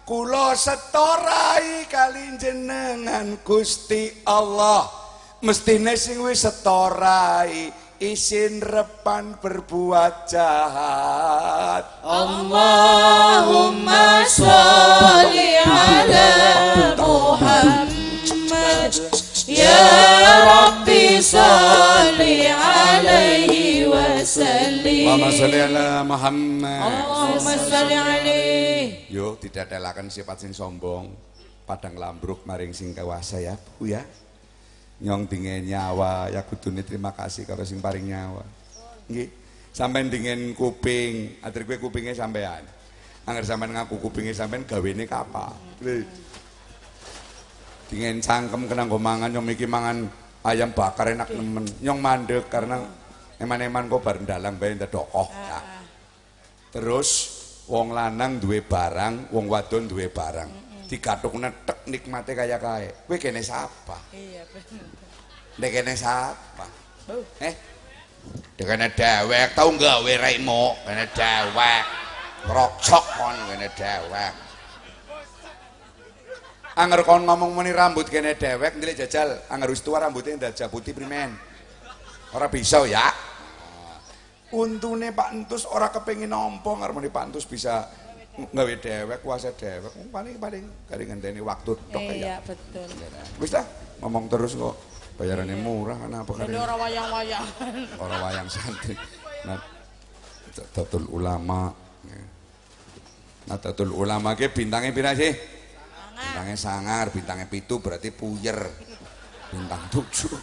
kula 0.05 0.53
setorai 0.53 1.89
kali 1.89 2.37
jenengan 2.37 3.41
Gusti 3.41 4.13
Allah. 4.29 4.85
Mestine 5.41 5.97
sing 5.97 6.21
wis 6.21 6.45
setorai 6.45 7.73
isin 7.97 8.61
repan 8.61 9.41
berbuat 9.41 10.29
jahat. 10.29 12.05
Allahumma 12.05 14.21
sholli 14.29 15.65
ala 15.65 16.29
Muhammad. 16.93 18.93
يا 19.54 19.82
ربي 20.42 21.22
صل 21.22 22.18
عليه 22.50 23.86
وسلم 23.86 24.84
Allahumma 25.10 25.30
sholli 25.30 25.58
ala 25.58 26.02
Muhammad. 26.02 26.82
اللهم 26.82 27.46
صل 27.70 27.90
عليه 27.90 29.06
Yuk 29.10 29.42
tidak 29.42 29.70
telakan 29.70 30.06
sifat 30.10 30.42
sing 30.42 30.52
sombong, 30.54 31.10
padang 31.66 31.98
lambruk 31.98 32.42
maring 32.46 32.70
sing 32.70 32.94
kawasa 32.94 33.42
ya, 33.42 33.54
Bu 33.78 33.90
ya. 33.90 34.02
Nyong 35.00 35.26
dingin 35.26 35.64
nyawa, 35.66 36.28
ya 36.30 36.44
kudune 36.44 36.84
terima 36.84 37.10
kasih 37.10 37.48
karo 37.48 37.64
sing 37.64 37.80
paring 37.80 38.06
nyawa. 38.06 38.44
Nggih. 39.08 39.28
Sampeyan 39.70 40.10
dingin 40.10 40.52
kuping, 40.58 41.40
atur 41.40 41.62
kowe 41.64 41.88
kupinge 41.88 42.12
sampean. 42.12 42.66
Angger 43.24 43.46
sampean 43.46 43.72
ngaku 43.78 43.96
kupinge 44.02 44.34
sampean 44.34 44.66
gawene 44.66 45.06
kapal. 45.06 45.54
Dingin 47.85 48.17
cangkem 48.17 48.65
kena 48.65 48.89
nggo 48.89 48.97
mangan 48.97 49.29
nyong 49.29 49.53
iki 49.53 49.69
mangan 49.69 50.09
ayam 50.41 50.73
bakar 50.73 51.13
enak 51.13 51.29
nemen. 51.29 51.65
Nyong 51.85 51.99
mandek 52.01 52.49
karena 52.49 52.81
eman-eman 53.37 53.85
kok 53.85 54.01
bar 54.01 54.17
ndalang 54.21 54.57
bae 54.57 54.73
ndedokoh. 54.73 55.29
Ya. 55.29 55.59
Terus 56.73 57.09
wong 57.69 57.93
lanang 57.93 58.41
duwe 58.41 58.65
barang, 58.65 59.29
wong 59.29 59.45
wadon 59.45 59.85
duwe 59.85 60.09
barang. 60.09 60.65
Digathukne 60.85 61.65
tek 61.65 61.85
nikmate 61.89 62.37
kaya 62.37 62.61
kae. 62.61 63.09
Kowe 63.09 63.17
kene 63.17 63.41
sapa? 63.41 63.97
Iya 64.13 64.45
bener. 64.53 64.85
Nek 65.57 65.71
kene 65.73 65.93
sapa? 65.97 66.65
Eh? 67.41 67.53
Kene 68.57 68.87
dewek 68.93 69.53
tau 69.53 69.69
gawe 69.73 70.13
raimu, 70.17 70.77
kene 70.85 71.05
dewek. 71.13 71.83
Ngroksok 72.45 73.05
kon 73.17 73.37
kene 73.49 73.67
dewek. 73.73 74.44
Anger 76.75 77.07
kon 77.07 77.23
ngomong 77.23 77.55
muni 77.55 77.71
rambut 77.71 78.11
kene 78.11 78.35
dewek 78.35 78.75
ndelik 78.75 78.99
jajal, 78.99 79.47
anger 79.47 79.71
wis 79.71 79.79
tuwa 79.79 80.03
rambutnya 80.03 80.35
ndajak 80.35 80.67
putih 80.67 80.91
primen. 80.91 81.31
Ora 82.35 82.51
bisa 82.51 82.83
ya. 82.83 83.15
Untune 84.51 85.15
Pak 85.15 85.31
Entus 85.31 85.63
ora 85.71 85.87
kepengin 85.87 86.35
nampa 86.35 86.75
ngarep 86.75 87.07
Pak 87.07 87.23
Entus 87.31 87.47
bisa 87.47 87.87
nggawe 88.35 88.75
dewek 88.83 89.23
kuasa 89.23 89.55
dewek 89.55 90.11
paling 90.11 90.35
paling 90.35 90.63
kali 90.91 91.07
ngenteni 91.07 91.39
waktu 91.39 91.79
tok 91.79 92.03
ya. 92.11 92.11
Iya 92.11 92.35
betul. 92.43 92.91
Wis 93.39 93.55
lah 93.55 93.63
ngomong 94.03 94.27
terus 94.27 94.59
kok 94.59 94.75
bayarannya 95.15 95.55
murah 95.55 95.95
kan 95.95 96.11
apa 96.11 96.31
kali 96.35 96.51
Jadi 96.51 96.59
orang 96.59 96.79
wayang-wayang. 96.83 97.45
orang 98.03 98.19
wayang 98.19 98.47
santri 98.51 98.99
nah 99.47 99.59
Ulama. 101.07 101.71
Nadatul 103.45 103.93
Ulama 103.95 104.33
ke 104.35 104.51
bintangnya 104.51 104.91
pira 104.91 105.13
sih 105.15 105.54
bintangnya 106.15 106.57
sangar 106.57 107.11
bintangnya 107.11 107.47
pitu 107.51 107.83
berarti 107.83 108.09
puyer 108.15 108.57
bintang 109.51 109.83
tujuh 109.91 110.35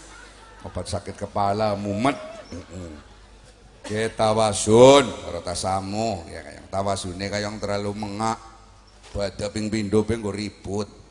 obat 0.68 0.86
sakit 0.86 1.16
kepala 1.16 1.74
mumet 1.74 2.14
Mm-mm. 2.52 2.92
ke 3.82 4.12
tawasun 4.12 5.08
ora 5.26 5.40
tasamu 5.40 6.28
ya 6.28 6.44
kayak 6.44 6.68
tawasune 6.68 7.24
kayak 7.26 7.48
yang 7.48 7.56
terlalu 7.56 7.96
mengak 7.96 8.38
pada 9.10 9.48
ping 9.48 9.72
pindo 9.72 10.04
ping 10.04 10.22
ribut 10.22 11.02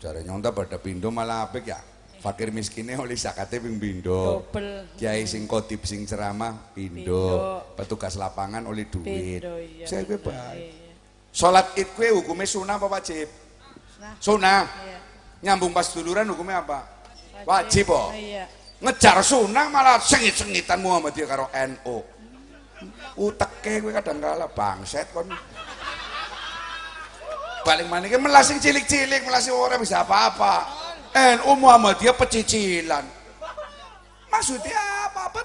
Jare 0.00 0.24
nyonta 0.24 0.48
pada 0.48 0.80
pindo 0.80 1.12
malah 1.12 1.44
apik 1.44 1.68
ya. 1.68 1.76
Fakir 2.24 2.52
miskinnya 2.52 2.96
oleh 2.96 3.20
zakate 3.20 3.60
ping 3.60 3.76
pindo. 3.76 4.48
Kiai 4.96 5.28
sing 5.28 5.44
kotip 5.44 5.84
sing 5.84 6.08
ceramah 6.08 6.72
pindo. 6.72 7.60
Petugas 7.76 8.16
lapangan 8.16 8.64
oleh 8.64 8.88
duit. 8.88 9.44
Iya. 9.44 9.84
Saya 9.84 10.08
baik. 10.08 10.79
Salat 11.30 11.78
Id 11.78 11.94
kuwi 11.94 12.10
hukumnya 12.10 12.46
sunah 12.46 12.74
apa 12.74 12.86
wajib? 12.90 13.30
Sunah. 14.18 14.66
Iya. 14.66 14.98
Nyambung 15.40 15.70
pas 15.70 15.86
duluran 15.94 16.26
hukumnya 16.26 16.60
apa? 16.66 16.84
Wajib 17.46 17.94
oh. 17.94 18.10
Iya. 18.10 18.50
Ngejar 18.80 19.22
sunah 19.22 19.70
malah 19.70 20.00
sengit-sengitan 20.02 20.82
Muhammadiyah 20.82 21.28
karo 21.28 21.46
NU. 21.52 21.98
Uteke 23.20 23.84
kowe 23.84 23.92
kadang 23.92 24.18
kala 24.18 24.48
bangset 24.48 25.06
kon. 25.12 25.28
Paling 27.60 27.92
mana 27.92 28.08
ki 28.08 28.16
melas 28.16 28.48
sing 28.48 28.56
cilik-cilik, 28.56 29.28
melas 29.28 29.44
sing 29.44 29.52
ora 29.52 29.76
bisa 29.76 30.00
apa-apa. 30.00 30.64
NU 31.12 31.50
Muhammadiyah 31.60 32.16
pecicilan. 32.16 33.04
Maksudnya 34.32 34.80
apa? 35.12 35.28
apa? 35.28 35.40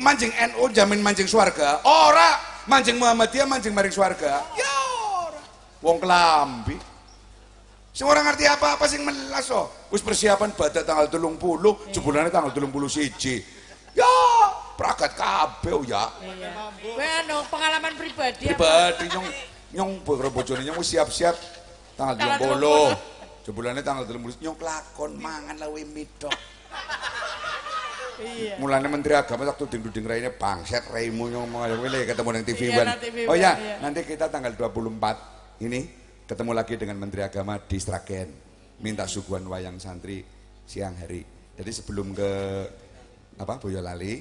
Mancing 0.00 0.32
NU 0.52 0.64
jamin 0.74 0.98
mancing 0.98 1.30
swarga. 1.30 1.78
Ora, 1.86 2.42
mancing 2.66 2.98
Muhammadiyah 2.98 3.46
mancing 3.46 3.70
maring 3.70 3.94
swarga. 3.94 4.42
Ya. 4.58 4.79
Wong 5.80 5.96
kelambi. 5.96 6.76
Sing 7.90 8.06
ora 8.06 8.22
ngerti 8.22 8.46
apa-apa 8.46 8.86
sing 8.86 9.02
melas 9.02 9.50
oh. 9.50 9.66
Wis 9.90 10.04
persiapan 10.04 10.54
badak 10.54 10.86
tanggal 10.86 11.10
30, 11.10 11.90
jebulane 11.90 12.30
tanggal 12.30 12.54
31. 12.54 13.98
Ya, 13.98 14.14
pragat 14.78 15.18
kabeh 15.18 15.74
oh, 15.74 15.82
ya. 15.82 16.06
Iya. 16.22 16.70
Kowe 16.78 17.06
anu 17.24 17.36
pengalaman 17.50 17.92
pribadi 17.98 18.46
apa? 18.46 18.54
Pribadi 18.54 19.04
nyong 19.10 19.28
nyong 19.70 19.90
karo 20.06 20.30
bojone 20.30 20.62
nyong 20.62 20.78
siap-siap 20.84 21.34
tanggal 21.98 22.14
Tanggal 22.14 22.38
30. 22.62 23.48
Jebulane 23.50 23.80
tanggal 23.82 24.04
30 24.06 24.38
nyong 24.38 24.56
kelakon 24.60 25.10
mangan 25.18 25.56
lawe 25.58 25.82
midok. 25.82 26.36
Iya. 28.20 28.60
Mulane 28.60 28.84
Menteri 28.86 29.16
Agama 29.16 29.48
waktu 29.48 29.64
ding-ding 29.64 30.04
raine 30.04 30.28
bangset 30.36 30.84
raimu 30.92 31.32
nyong 31.32 31.48
mau 31.48 31.64
ketemu 31.64 32.28
nang 32.28 32.44
TV 32.44 32.60
Iya, 32.68 32.84
One. 32.84 32.92
Oh 33.32 33.36
ya, 33.36 33.56
iya. 33.56 33.80
nanti 33.80 34.04
kita 34.04 34.28
tanggal 34.28 34.52
24 34.52 35.39
ini 35.60 35.80
ketemu 36.24 36.52
lagi 36.56 36.74
dengan 36.76 36.96
Menteri 36.96 37.22
Agama 37.22 37.60
di 37.60 37.76
Sragen. 37.76 38.28
Minta 38.80 39.04
suguhan 39.04 39.44
wayang 39.44 39.76
santri 39.76 40.24
siang 40.64 40.96
hari. 40.96 41.20
Jadi 41.52 41.70
sebelum 41.70 42.16
ke 42.16 42.30
apa 43.36 43.60
Boyolali 43.60 44.16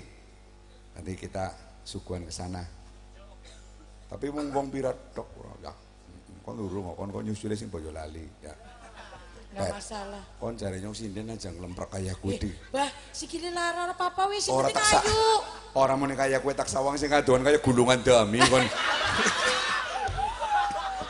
nanti 0.96 1.16
kita 1.16 1.56
suguhan 1.80 2.28
ke 2.28 2.34
sana. 2.34 2.60
Tapi 4.10 4.26
wong 4.28 4.52
wong 4.52 4.68
pirat 4.68 5.16
tok 5.16 5.30
ya. 5.64 5.72
Kon 6.44 6.60
luru 6.60 6.84
kon 6.92 7.08
kon 7.08 7.24
nyusule 7.24 7.56
sing 7.56 7.72
Boyolali 7.72 8.26
ya. 8.44 8.52
Enggak 9.50 9.66
Eh. 9.66 9.74
masalah. 9.80 10.24
Kon 10.38 10.54
jare 10.54 10.78
nyong 10.78 10.94
sinden 10.94 11.32
aja 11.32 11.50
nglemprak 11.50 11.90
kaya 11.90 12.14
kuwi 12.20 12.38
di. 12.38 12.52
Bah, 12.70 12.86
sikile 13.10 13.50
lara 13.50 13.90
apa-apa 13.90 14.28
wis 14.30 14.46
sing 14.46 14.54
Ora 14.54 14.68
penting 14.70 14.78
tak 14.78 14.92
sa. 14.92 15.00
ayu. 15.02 15.24
Ora 15.74 15.94
muni 15.96 16.14
kaya 16.14 16.38
kue 16.38 16.52
tak 16.54 16.68
sawang 16.70 17.00
sing 17.00 17.10
kadoan 17.10 17.42
kaya 17.42 17.58
gulungan 17.58 17.98
dami 18.04 18.44
kon. 18.46 18.62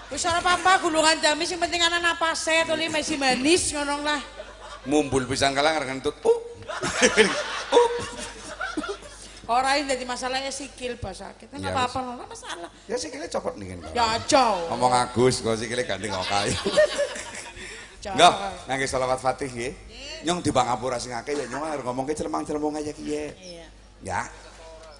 Wis 0.09 0.25
ora 0.25 0.41
apa-apa 0.41 0.81
gulungan 0.81 1.21
jami 1.21 1.45
sing 1.45 1.61
penting 1.61 1.85
ana 1.85 2.01
napase 2.01 2.65
to 2.65 2.73
li 2.73 2.89
masih 2.89 3.21
manis 3.21 3.69
ngono 3.69 4.01
lah. 4.01 4.17
Mumbul 4.89 5.29
pisan 5.29 5.53
kalang 5.53 5.85
ngentut. 5.85 6.17
Uh. 6.25 6.33
uh. 7.77 7.89
Ora 9.49 9.77
ini 9.77 9.85
dadi 9.89 10.05
masalah 10.09 10.41
ya 10.41 10.49
sikil 10.49 10.97
bah 10.97 11.13
sakit. 11.13 11.49
Iya, 11.49 11.57
Enggak 11.57 11.73
apa-apa 11.73 11.99
ora 12.17 12.25
masalah. 12.25 12.69
Ya 12.89 12.97
sikile 12.97 13.29
copot 13.29 13.53
nih 13.57 13.73
kan. 13.73 13.79
Ya 13.93 14.07
jauh. 14.25 14.65
Ngomong 14.73 14.93
Agus 14.93 15.45
kok 15.45 15.57
sikile 15.57 15.85
ganti 15.85 16.09
kok 16.09 16.25
kayu. 16.25 16.53
Jauh. 17.99 18.15
Enggak, 18.15 18.33
nangge 18.65 18.87
selawat 18.87 19.19
Fatih 19.19 19.51
nggih. 19.51 19.73
Nyong 20.23 20.39
di 20.39 20.49
Bangapura 20.55 21.01
sing 21.01 21.11
akeh 21.11 21.35
ya 21.35 21.45
nyong 21.51 21.65
arep 21.67 21.83
ngomongke 21.83 22.15
celemang-celemong 22.15 22.79
aja 22.79 22.93
kiye. 22.95 23.35
Iya. 23.35 23.65
Ya. 24.05 24.21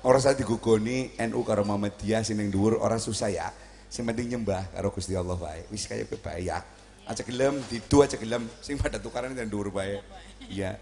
Ora 0.04 0.20
usah 0.20 0.36
digugoni 0.36 1.14
NU 1.18 1.40
karo 1.46 1.64
Muhammadiyah 1.64 2.26
sing 2.26 2.42
ning 2.42 2.52
dhuwur 2.52 2.78
ora 2.78 3.00
susah 3.00 3.30
ya. 3.32 3.50
Sing 3.90 4.06
penting 4.06 4.30
nyembah 4.38 4.70
karo 4.70 4.94
Gusti 4.94 5.18
Allah 5.18 5.34
wae. 5.34 5.66
Wis 5.74 5.90
kaya 5.90 6.06
kowe 6.06 6.22
bae 6.22 6.46
ya. 6.46 6.62
Aja 7.10 7.26
gelem, 7.26 7.58
didu 7.66 8.06
aja 8.06 8.22
gelem 8.22 8.46
sing 8.62 8.78
pada 8.78 9.02
tukaran 9.02 9.34
dan 9.34 9.50
dhuwur 9.50 9.74
bae. 9.74 9.98
Iya. 10.46 10.78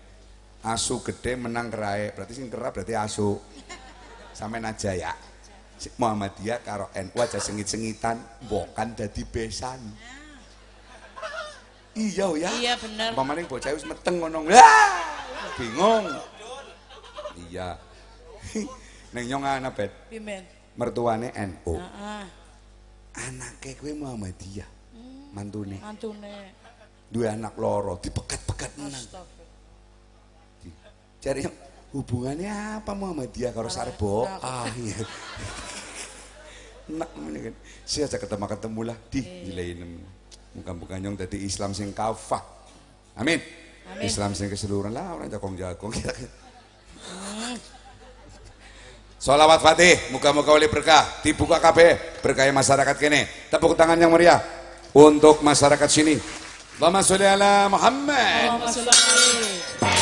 Asu 0.60 1.00
gede 1.00 1.40
menang 1.40 1.72
kerae, 1.72 2.12
berarti 2.12 2.36
sing 2.36 2.52
kerap 2.52 2.76
berarti 2.76 3.00
asu. 3.00 3.40
Sampean 4.36 4.68
aja 4.68 4.92
ya. 4.92 5.16
Muhammadiyah 5.96 6.60
karo 6.66 6.92
NU 6.92 7.18
aja 7.22 7.40
sengit-sengitan, 7.40 8.20
bokan 8.50 8.98
dadi 8.98 9.24
besan. 9.24 9.80
Iya 11.98 12.24
oh 12.30 12.36
ya. 12.36 12.52
Iya 12.54 12.74
bener. 12.78 13.16
Pamane 13.16 13.48
bocah 13.48 13.72
wis 13.72 13.88
meteng 13.88 14.20
ngono. 14.22 14.46
Bingung. 15.58 16.06
Iya. 17.50 17.78
Neng 19.16 19.26
nyong 19.32 19.44
ana 19.48 19.72
bet 19.72 19.90
Pimen. 20.12 20.44
mertuane 20.76 21.32
NU. 21.34 21.74
Heeh. 21.80 22.24
Anake 23.18 23.74
kowe 23.82 23.90
Muhammadiyah. 23.94 24.70
Mantune. 25.34 25.82
Antune. 25.82 26.54
Duwe 27.08 27.28
anak 27.32 27.56
loro 27.58 27.98
dipekat-pekat 27.98 28.72
menang. 28.78 29.06
Cari 31.18 31.42
hubungannya 31.96 32.84
apa 32.84 32.92
Muhammadiyah 32.94 33.52
karo 33.56 33.72
Sarbo? 33.72 34.28
Ah 34.28 34.70
iya. 34.78 35.02
Nak 36.94 37.10
ngene 37.16 37.40
kan. 37.52 37.56
Si 37.84 38.04
aja 38.06 38.22
ketemu-ketemu 38.22 38.82
lah 38.86 38.98
di 39.10 39.20
dilain. 39.24 40.04
Muka-muka 40.56 40.98
nyong 41.00 41.18
dadi 41.18 41.42
Islam 41.42 41.74
sing 41.74 41.92
kafah. 41.92 42.44
Amin. 43.18 43.42
Amin. 43.88 44.04
Islam 44.04 44.36
sing 44.36 44.52
keseluruhan 44.52 44.94
lah 44.94 45.16
orang 45.16 45.32
jagong-jagong 45.32 45.94
kita. 45.96 46.14
Salawat 49.18 49.66
Fatih, 49.66 50.14
muka-muka 50.14 50.54
oleh 50.54 50.70
berkah, 50.70 51.02
dibuka 51.26 51.58
kabeh 51.58 52.22
berkah 52.22 52.46
masyarakat 52.54 52.96
kene. 53.02 53.50
Tepuk 53.50 53.74
tangan 53.74 53.98
yang 53.98 54.14
meriah 54.14 54.38
untuk 54.94 55.42
masyarakat 55.42 55.90
sini. 55.90 56.22
Allahumma 56.78 57.02
sholli 57.02 57.26
ala 57.26 57.66
Muhammad. 57.66 58.62
Allahumma 58.62 58.70
sholli 58.70 59.97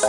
المستقيم 0.00 0.06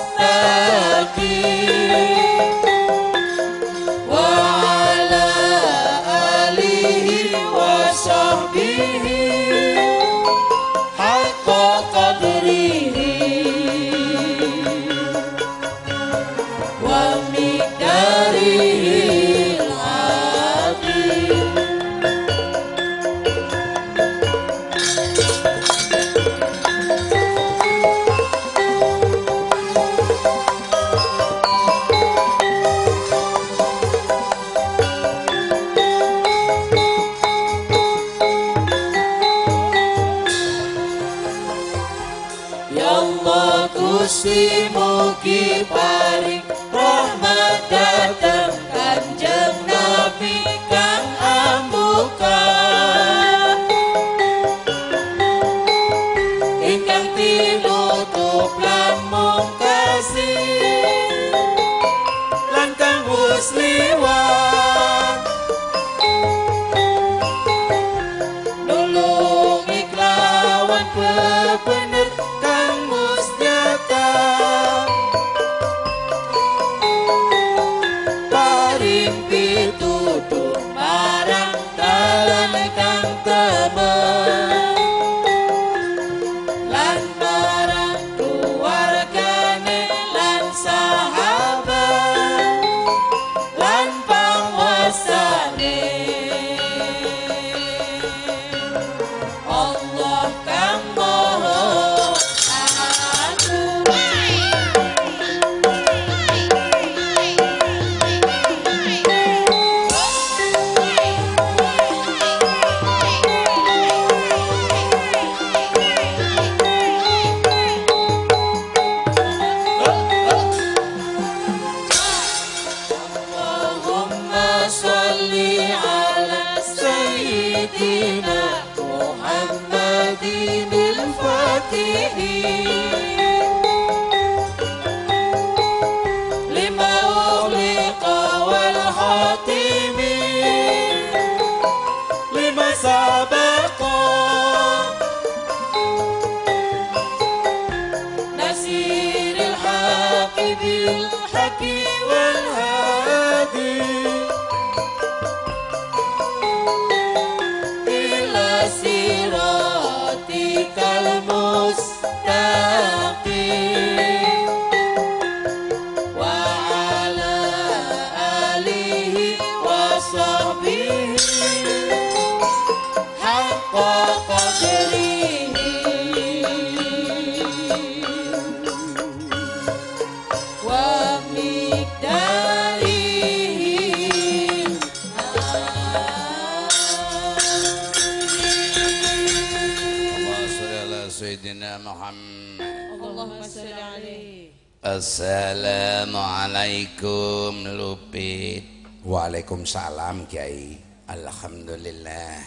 Assalamualaikum 196.62 197.74
Lupit 197.74 198.62
Waalaikumsalam 199.02 200.30
Kiai 200.30 200.78
Alhamdulillah 201.10 202.38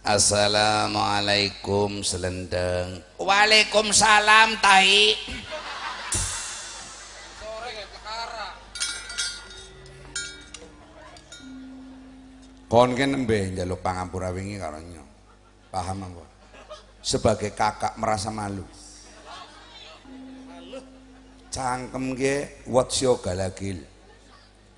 Assalamualaikum 0.00 2.00
Selendeng 2.00 3.04
Waalaikumsalam 3.20 4.56
Tai 4.64 4.96
Kon 12.64 12.96
ki 12.96 13.04
nembe 13.12 13.52
njaluk 13.52 13.84
pangampura 13.84 14.32
wingi 14.32 14.56
karo. 14.56 14.80
Paham 15.68 16.00
apa? 16.00 16.24
Sebagai 17.04 17.52
kakak 17.52 17.92
merasa 18.00 18.32
malu. 18.32 18.64
Cangkem 21.58 22.14
ge 22.14 22.62
what's 22.70 23.02
your 23.02 23.18
galagil. 23.18 23.82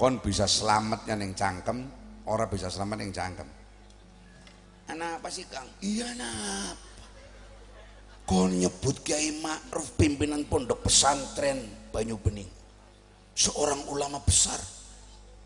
Kon 0.01 0.17
bisa 0.17 0.49
selamatnya 0.49 1.13
ning 1.13 1.37
cangkem, 1.37 1.85
ora 2.25 2.49
bisa 2.49 2.73
selamat 2.73 3.05
ning 3.05 3.13
cangkem. 3.13 3.45
Anak 4.89 5.21
apa 5.21 5.29
sih 5.29 5.45
Kang? 5.45 5.69
Iya 5.85 6.09
nap. 6.17 6.81
Kon 8.25 8.57
nyebut 8.57 9.05
Kiai 9.05 9.29
Ma'ruf 9.45 9.93
pimpinan 10.01 10.49
pondok 10.49 10.89
pesantren 10.89 11.61
Banyu 11.93 12.17
Bening. 12.17 12.49
Seorang 13.37 13.85
ulama 13.93 14.17
besar 14.25 14.57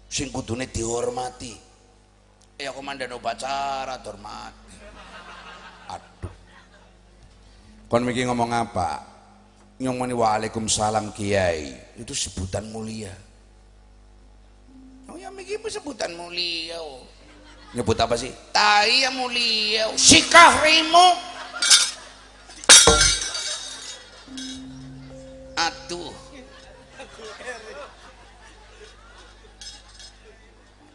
sing 0.07 0.31
kudune 0.31 0.71
dihormati. 0.71 1.51
Ya 2.63 2.71
komandan 2.71 3.11
upacara 3.11 3.99
hormat. 4.07 4.55
Aduh. 5.99 6.31
Kon 7.91 8.07
miki 8.07 8.23
ngomong 8.23 8.55
apa? 8.55 9.14
Nyomoni 9.83 10.15
waalaikumsalam 10.15 11.11
kiai. 11.11 11.75
Itu 11.99 12.15
sebutan 12.15 12.71
mulia. 12.71 13.11
Oh 15.11 15.19
ya 15.19 15.31
apa 15.31 15.69
sebutan 15.71 16.15
mulia. 16.15 16.79
Oh. 16.79 17.03
Nyebut 17.75 17.99
apa 17.99 18.15
sih? 18.15 18.31
Tai 18.55 18.87
yang 18.87 19.19
mulia. 19.19 19.91
oh. 19.91 19.99
Sikah 19.99 20.63
rimo. 20.63 21.09
Aduh. 25.59 26.15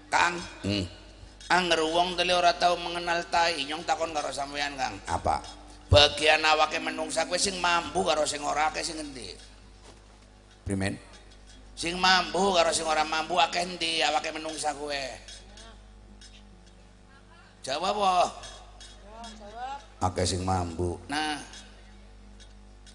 Kang. 0.10 0.36
Hmm. 0.66 0.86
Anger 1.50 1.82
wong 1.82 2.14
tadi 2.14 2.30
ora 2.30 2.54
tahu 2.54 2.78
mengenal 2.78 3.26
tai, 3.26 3.66
nyong 3.66 3.82
takon 3.82 4.14
karo 4.14 4.30
sampean 4.30 4.78
Kang. 4.78 5.02
Apa? 5.10 5.59
Bagian 5.90 6.46
awake 6.46 6.78
menungsa 6.78 7.26
kuwi 7.26 7.42
sing 7.42 7.58
mampu 7.58 8.06
karo 8.06 8.24
sing 8.24 8.42
ora 8.46 8.70
akeh 8.70 8.86
sing 8.86 9.02
endi 9.02 9.34
Primen? 10.64 10.94
sing 11.74 11.98
mampu 11.98 12.54
karo 12.54 12.70
sing 12.70 12.86
ora 12.86 13.02
mampu 13.02 13.42
akeh 13.42 13.66
endi 13.66 14.06
awake 14.06 14.30
menungsa 14.30 14.74
kuwe 14.78 15.02
jawab 17.66 17.98
apa 17.98 18.14
Akeh 20.00 20.24
sing 20.24 20.48
mampu. 20.48 20.96
nah 21.12 21.36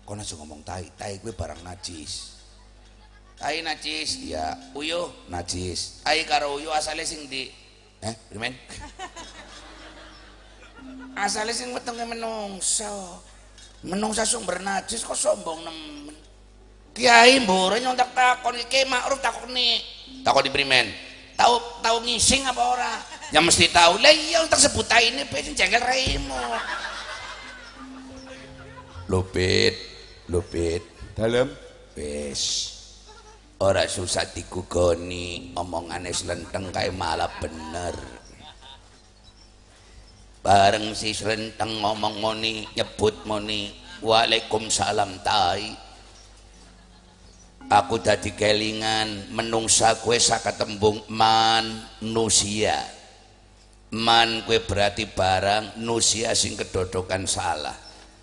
Kono 0.08 0.20
aja 0.20 0.36
ngomong 0.36 0.60
tai, 0.64 0.88
tai 0.96 1.16
kuwi 1.20 1.32
barang 1.32 1.60
najis. 1.64 2.40
tai 3.36 3.60
najis 3.60 4.20
Iya, 4.24 4.56
uyuh 4.72 5.08
najis. 5.28 6.00
tai 6.00 6.24
karo 6.24 6.56
uyuh 6.56 6.72
asale 6.72 7.04
sing 7.04 7.28
di 7.28 7.48
Eh, 8.04 8.14
primen? 8.28 8.52
asale 11.16 11.52
sing 11.54 11.70
wetenge 11.72 12.04
menungsa. 12.04 12.90
Menungsa 13.84 14.24
sumber 14.24 14.64
najis 14.64 15.04
kok 15.04 15.16
sombong 15.16 15.64
nemen. 15.64 16.16
Kiai 16.94 17.42
mbore 17.42 17.82
nyontak 17.82 18.14
takon 18.14 18.54
iki 18.54 18.86
makruf 18.86 19.18
takoni 19.18 19.82
takoni 20.22 20.48
primen 20.54 21.14
tahu 21.34 21.54
tahu 21.82 21.96
ngising 22.06 22.46
apa 22.46 22.62
ora? 22.62 22.92
Ya 23.34 23.42
mesti 23.42 23.66
tahu 23.70 23.98
lah 23.98 24.14
iya 24.14 24.42
untuk 24.46 24.58
sebut 24.58 24.86
ini 25.02 25.26
pe 25.26 25.42
sing 25.42 25.58
jengkel 25.58 25.82
raimu 25.82 26.38
Lupit, 29.10 29.74
lupit. 30.32 30.80
dalam 31.14 31.46
Wis. 31.94 32.74
Ora 33.62 33.86
susah 33.86 34.26
digugoni, 34.34 35.54
omongane 35.54 36.10
slenteng 36.10 36.74
kae 36.74 36.90
malah 36.90 37.30
bener. 37.38 38.23
Bareng 40.44 40.92
si 40.92 41.16
Slenteng 41.16 41.80
ngomong 41.80 42.20
moni 42.20 42.68
nyebut 42.76 43.24
moni 43.24 43.72
Waalaikumsalam 44.04 45.24
tai. 45.24 45.72
Aku 47.72 47.96
dadi 47.96 48.36
kelingan 48.36 49.32
menungsa 49.32 49.96
kue 50.04 50.20
saka 50.20 50.52
tembung 50.52 51.00
manusia 51.08 52.76
man 53.96 54.44
kue 54.44 54.60
berarti 54.60 55.08
barang 55.08 55.80
nusia 55.80 56.36
sing 56.36 56.60
kedodokan 56.60 57.24
salah. 57.24 57.72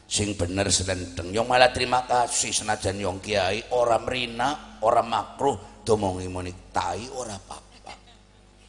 Sing 0.06 0.38
bener 0.38 0.70
Slenteng 0.70 1.34
yang 1.34 1.50
malah 1.50 1.74
terima 1.74 2.06
kasih 2.06 2.54
senajan 2.54 3.02
yang 3.02 3.18
kiai 3.18 3.66
ora 3.74 3.98
merina 3.98 4.78
ora 4.86 5.02
makruh 5.02 5.82
domongi 5.82 6.30
moni 6.30 6.54
tai 6.70 7.10
ora 7.18 7.34
apa-apa. 7.34 7.72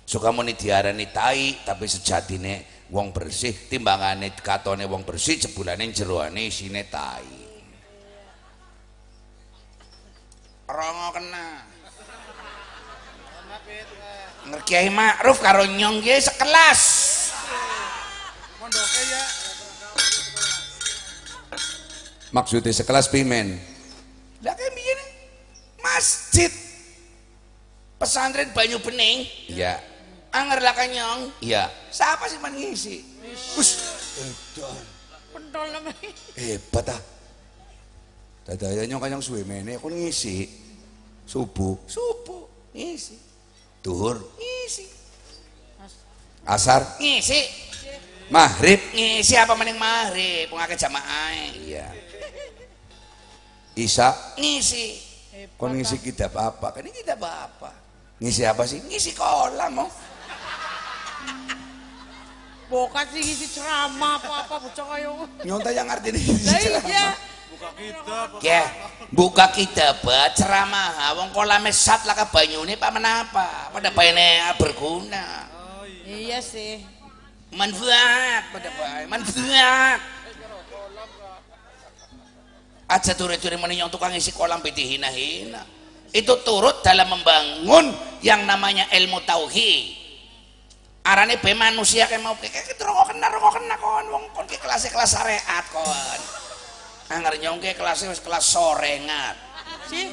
Suka 0.08 0.32
muni 0.32 0.56
diarani 0.56 1.10
tai 1.12 1.60
tapi 1.66 1.84
sejatine 1.84 2.81
wong 2.92 3.08
bersih 3.16 3.56
timbangane 3.72 4.36
katone 4.36 4.84
wong 4.84 5.08
bersih 5.08 5.40
jebulane 5.40 5.88
jeroane 5.88 6.44
isine 6.44 6.84
tai. 6.92 7.40
Rongo 10.68 11.08
kena. 11.16 11.48
Ngerkiai 14.42 14.92
ma'ruf 14.92 15.40
karo 15.40 15.64
nyong 15.64 16.04
kiai 16.04 16.20
sekelas. 16.20 16.80
Ya. 19.08 19.24
Maksudnya 22.32 22.72
sekelas 22.72 23.12
pimen. 23.12 23.60
lah 24.42 24.56
kayak 24.56 24.72
begini 24.72 25.04
masjid. 25.80 26.52
Pesantren 28.00 28.50
Banyu 28.56 28.82
Bening. 28.82 29.28
Ya, 29.46 29.78
anger 30.34 30.58
lah 30.58 30.74
nyong. 30.74 31.20
Iya. 31.38 31.81
Siapa 31.92 32.24
sih 32.26 32.40
man 32.40 32.56
ngisi 32.56 33.04
Us, 33.56 33.70
Pentol 35.32 35.66
namanya. 35.72 36.10
hebat 36.36 36.88
ah. 36.92 37.00
Dadayanya 38.44 38.98
kanyang 39.00 39.22
suwe 39.24 39.46
mene 39.46 39.78
kon 39.80 39.94
ngisi. 39.96 40.44
Subuh, 41.24 41.78
subuh 41.88 42.44
ngisi 42.74 43.16
duhur, 43.80 44.18
ngisi 44.36 44.84
asar, 46.44 46.82
ngisi 46.98 47.40
maghrib. 48.28 48.82
ngisi 48.92 49.34
apa 49.38 49.54
mending 49.54 49.78
maghrib 49.78 50.50
pengake 50.50 50.74
jamaah 50.76 51.30
Iya. 51.62 51.88
Isa, 53.78 54.12
ngisi 54.36 54.98
kon 55.56 55.72
ngisi 55.78 55.96
kitab 56.02 56.36
apa? 56.36 56.74
Kan 56.74 56.84
ini 56.84 56.92
kitab 56.92 57.22
apa? 57.24 57.70
Ngisi 58.20 58.42
apa 58.44 58.66
sih? 58.68 58.82
ngisi 58.84 59.16
kolam 59.16 59.86
oh. 59.86 59.90
Bokat 62.72 63.12
sih 63.12 63.20
ngisi 63.20 63.46
ceramah 63.52 64.16
apa-apa 64.16 64.64
bocah 64.64 64.86
kayo. 64.96 65.12
Nyonta 65.44 65.68
yang 65.76 65.84
ngerti 65.92 66.08
nih. 66.16 66.24
Lah 66.72 66.84
iya. 66.88 67.06
Buka 67.52 67.78
kitab. 67.78 68.28
ya 68.42 68.62
buka 69.14 69.46
kitab 69.54 70.02
ceramah 70.34 71.14
wong 71.14 71.30
kolame 71.30 71.70
sat 71.70 72.02
lah 72.10 72.16
ke 72.18 72.26
banyune 72.34 72.74
pak 72.74 72.90
menapa 72.90 73.70
pada 73.70 73.94
bayane 73.94 74.42
berguna 74.58 75.46
Iya 76.02 76.42
sih. 76.42 76.82
manfaat 77.54 78.50
pada 78.50 78.66
bae 78.66 79.06
manfaat 79.06 80.00
aja 82.90 83.12
turi-turi 83.14 83.54
meninjau 83.54 83.94
tukang 83.94 84.10
isi 84.10 84.34
kolam 84.34 84.58
piti 84.58 84.98
hina-hina 84.98 85.62
itu 86.10 86.34
turut 86.42 86.82
dalam 86.82 87.14
membangun 87.14 87.94
yang 88.26 88.42
namanya 88.42 88.90
ilmu 88.90 89.22
tauhid 89.22 90.01
arane 91.02 91.34
be 91.42 91.50
manusia 91.58 92.06
kayak 92.06 92.22
mau 92.22 92.38
kayak 92.38 92.62
gitu 92.70 92.82
rokok 92.86 93.10
kena 93.10 93.26
rokok 93.34 93.58
kena 93.58 93.74
kon. 93.78 94.06
Wong 94.10 94.24
kon 94.30 94.46
ke 94.46 94.58
kelas 94.58 94.86
kelas 94.86 95.10
syariat 95.18 95.64
kon. 95.74 96.20
Anger 97.10 97.34
nyong 97.42 97.58
ke 97.58 97.74
kelas 97.74 98.06
kelas 98.22 98.44
sorengat. 98.46 99.36
Sih. 99.90 100.08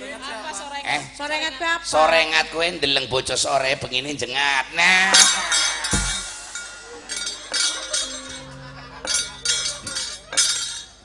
eh? 0.84 1.02
Sorengan 1.16 1.54
pe 1.56 1.66
apa? 1.66 1.86
sorengat 1.86 2.46
kowe 2.52 2.66
ndeleng 2.66 3.06
bocah 3.08 3.38
sore 3.38 3.78
pengine 3.78 4.18
jengat. 4.18 4.66
Nah. 4.74 5.14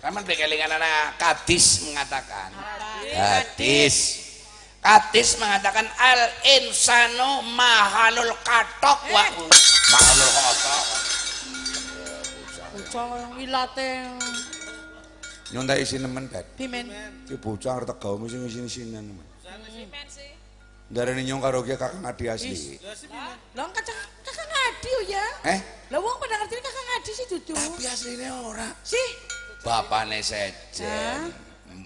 Raman 0.04 0.24
bekelingan 0.24 0.68
anak 0.68 1.16
kadis 1.16 1.84
mengatakan. 1.88 2.52
Hadis 3.14 4.23
hadis 4.84 5.40
mengatakan 5.40 5.88
al 5.96 6.20
insanu 6.60 7.40
mahalul 7.56 8.32
katok 8.44 9.00
wa 9.10 9.24
mahalul 9.90 10.30
katok 10.30 10.84
Bocah 12.74 13.30
wilate. 13.38 14.02
Nyonta 15.54 15.78
isi 15.78 15.94
nemen 16.02 16.26
bet. 16.26 16.42
Pimen. 16.58 16.90
Ki 17.22 17.38
bocah 17.38 17.78
arep 17.78 17.86
tegawe 17.86 18.18
mesti 18.18 18.34
ngisi-ngisinan 18.34 19.14
nemen. 19.14 19.26
Darane 20.90 21.22
nyong 21.22 21.38
karo 21.38 21.62
ki 21.62 21.78
kakak 21.78 22.02
ngadi 22.02 22.24
asli. 22.34 22.74
Lah 23.54 23.70
kakak 23.70 23.94
kakak 24.26 24.46
ngadi 24.50 24.90
oh 24.90 25.02
ya. 25.06 25.26
Eh, 25.54 25.60
Lah 25.94 26.02
wong 26.02 26.18
pada 26.18 26.34
ngerti 26.42 26.58
kakak 26.58 26.84
ngadi 26.90 27.10
sih 27.14 27.26
dudu. 27.30 27.52
tapi 27.54 27.84
asline 27.86 28.26
ora. 28.42 28.66
Sih. 28.82 29.08
Bapane 29.62 30.18
sejen. 30.18 31.30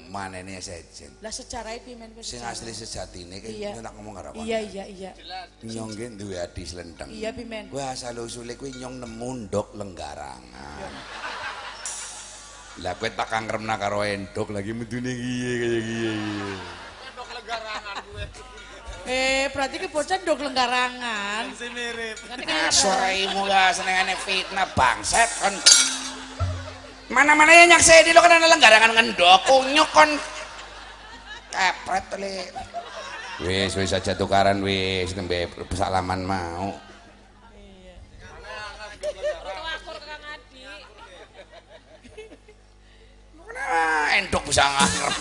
Manene 0.09 0.57
sejen. 0.65 1.13
Lah 1.21 1.29
sejarah 1.29 1.77
pimen 1.85 2.17
wis. 2.17 2.33
Sing 2.33 2.41
asli 2.41 2.73
sejatine 2.73 3.45
ki 3.45 3.61
Iya. 3.61 3.77
nyong 3.77 3.85
tak 3.85 3.95
ngomong 4.01 4.15
karo 4.17 4.29
Iya 4.41 4.59
iya 4.65 4.85
iya. 4.89 5.11
Nyong 5.61 5.93
ki 5.93 6.05
duwe 6.17 6.37
adi 6.41 6.65
slenteng. 6.65 7.13
Iya 7.13 7.31
pimen. 7.37 7.69
Kuwi 7.69 7.85
asal 7.85 8.17
usule 8.17 8.57
kuwi 8.57 8.73
nyong 8.81 9.05
nemu 9.05 9.31
ndok 9.49 9.77
lenggarangan. 9.77 10.93
Lah 12.79 12.95
kowe 12.97 13.11
tak 13.13 13.29
kangremna 13.29 13.75
karo 13.77 14.01
endok 14.07 14.49
lagi 14.55 14.73
medune 14.73 15.13
kiye 15.13 15.53
kaya 15.61 15.81
kiye. 15.85 16.13
Eh 19.09 19.49
berarti 19.57 19.77
ke 19.81 19.89
bocah 19.89 20.21
ndok 20.21 20.41
lenggarangan. 20.45 21.49
Si 21.57 21.69
mirip. 21.73 22.17
nah 22.45 22.69
soraimu 22.69 23.45
lah 23.49 23.73
senengane 23.73 24.13
fitnah 24.21 24.69
bangset 24.77 25.29
kon 25.41 25.55
mana-mana 27.09 27.53
yang 27.53 27.73
nyaksai 27.73 28.05
di 28.05 28.13
lo 28.13 28.21
kan 28.21 28.37
ada 28.37 28.49
lenggarangan 28.49 28.93
ngendok 28.93 29.41
kunyuk 29.49 29.89
kon 29.97 30.11
kepret 31.53 32.09
li 32.21 32.37
Wis 33.39 33.79
wis 33.79 33.95
aja 33.95 34.19
tukaran 34.19 34.59
wis 34.67 35.15
nembe 35.15 35.47
salaman 35.71 36.27
mau. 36.27 36.75
Nah, 43.55 44.07
endok 44.19 44.43
bisa 44.51 44.67
ngarep 44.67 45.15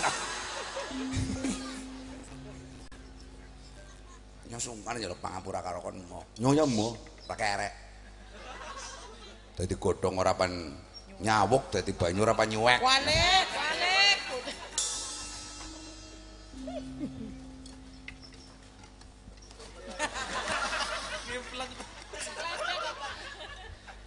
Nyong 4.50 4.62
sungkan 4.62 4.98
njaluk 4.98 5.22
pangapura 5.22 5.62
karo 5.62 5.78
kon 5.78 6.02
mo. 6.10 6.26
Nyong 6.42 6.54
ya 6.58 6.66
mo, 6.66 6.98
tak 7.30 7.38
kerek. 7.38 7.74
Dadi 9.54 9.74
godhong 9.78 10.18
ora 10.18 10.34
pan 10.34 10.50
nyawuk 11.18 11.74
dadi 11.74 11.90
banyu 11.94 12.22
ora 12.22 12.34
pan 12.34 12.46
nyuwek. 12.46 12.78
Walik, 12.78 13.48
walik. 13.54 14.18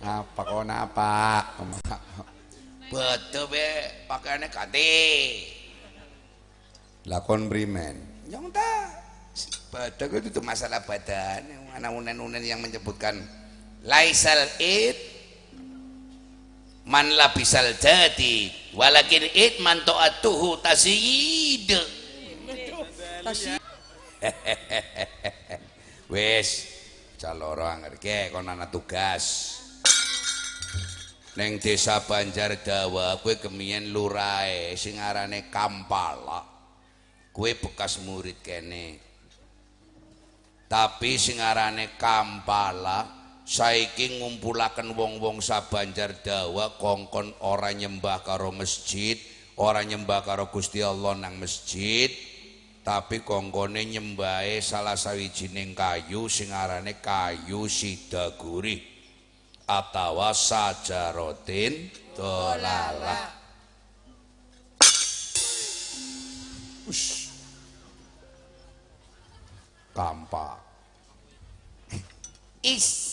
Apa 0.01 0.41
kon 0.41 0.71
apa? 0.71 1.45
Betul 2.89 3.45
be, 3.53 3.69
pakaiannya 4.09 4.49
kati. 4.49 4.91
Lakon 7.05 7.47
primen. 7.47 8.01
Yang 8.25 8.49
tak. 8.49 8.87
Badak 9.71 10.11
itu 10.25 10.41
masalah 10.43 10.83
badan. 10.83 11.45
Mana 11.71 11.93
unen-unen 11.93 12.43
yang 12.43 12.59
menyebutkan 12.59 13.15
laisal 13.85 14.41
id 14.59 15.20
man 16.91 17.07
labisal 17.15 17.71
jadi 17.79 18.51
walakin 18.75 19.23
id 19.31 19.63
man 19.63 19.79
ta'atuhu 19.87 20.59
tasyid. 20.59 21.71
Wes, 26.11 26.47
caloro 27.21 27.63
angerke 27.63 28.27
kon 28.35 28.51
ana 28.51 28.67
tugas. 28.67 29.55
Neng 31.39 31.63
desa 31.63 32.03
Banjar 32.03 32.59
Dawa 32.59 33.23
kowe 33.23 33.39
kemiyen 33.39 33.95
lurae 33.95 34.75
sing 34.75 34.99
arane 34.99 35.47
Kampala. 35.47 36.43
Kowe 37.31 37.51
bekas 37.55 38.03
murid 38.03 38.43
kene. 38.43 38.99
Tapi 40.67 41.15
sing 41.15 41.39
arane 41.39 41.95
Kampala 41.95 43.20
saiki 43.45 44.21
ngumpulaken 44.21 44.93
wong-wong 44.93 45.43
sabanjar 45.43 46.21
Dawa 46.21 46.77
kongkon 46.77 47.35
ora 47.41 47.73
nyembah 47.75 48.23
karo 48.23 48.53
masjid, 48.53 49.17
ora 49.57 49.81
nyembah 49.83 50.23
karo 50.23 50.47
Gusti 50.53 50.79
Allah 50.79 51.17
nang 51.17 51.37
masjid, 51.41 52.09
tapi 52.81 53.21
kongkone 53.21 53.85
nyembahe 53.85 54.57
salah 54.57 54.97
sawijining 54.97 55.77
kayu 55.77 56.25
sing 56.25 56.49
arane 56.49 56.97
kayu 56.97 57.69
sidaguri 57.69 58.81
atawa 59.69 60.33
sajarotin 60.33 61.93
dolala. 62.17 63.37
Ush. 66.89 67.29
Kampak. 69.93 70.57
Is. 72.63 73.10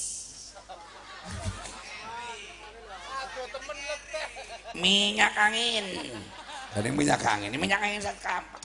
Minyak 4.79 5.35
angin. 5.35 5.87
Ini 6.79 6.89
minyak 6.95 7.23
angin. 7.25 7.51
Ini 7.51 7.59
minyak 7.59 7.81
angin 7.83 8.01
sak 8.05 8.17
kampak. 8.23 8.63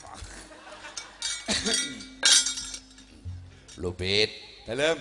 Lupit. 3.82 4.30
Dalam. 4.68 5.00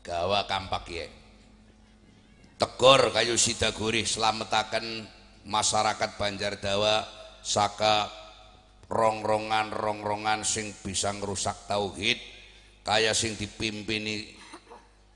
Gawa 0.00 0.48
kampak 0.48 0.84
ya. 0.88 1.06
Tegor 2.58 3.12
kayu 3.12 3.36
sidaguri 3.36 4.02
selametaken 4.08 5.06
masyarakat 5.46 6.10
Banjar 6.16 6.58
Dawa 6.58 7.06
saka 7.44 8.10
rong-rongan-rongrongan 8.88 10.42
sing 10.42 10.72
bisa 10.80 11.12
ngerusak 11.12 11.68
tauhid 11.68 12.18
kaya 12.82 13.12
sing 13.12 13.36
dipimpini 13.36 14.37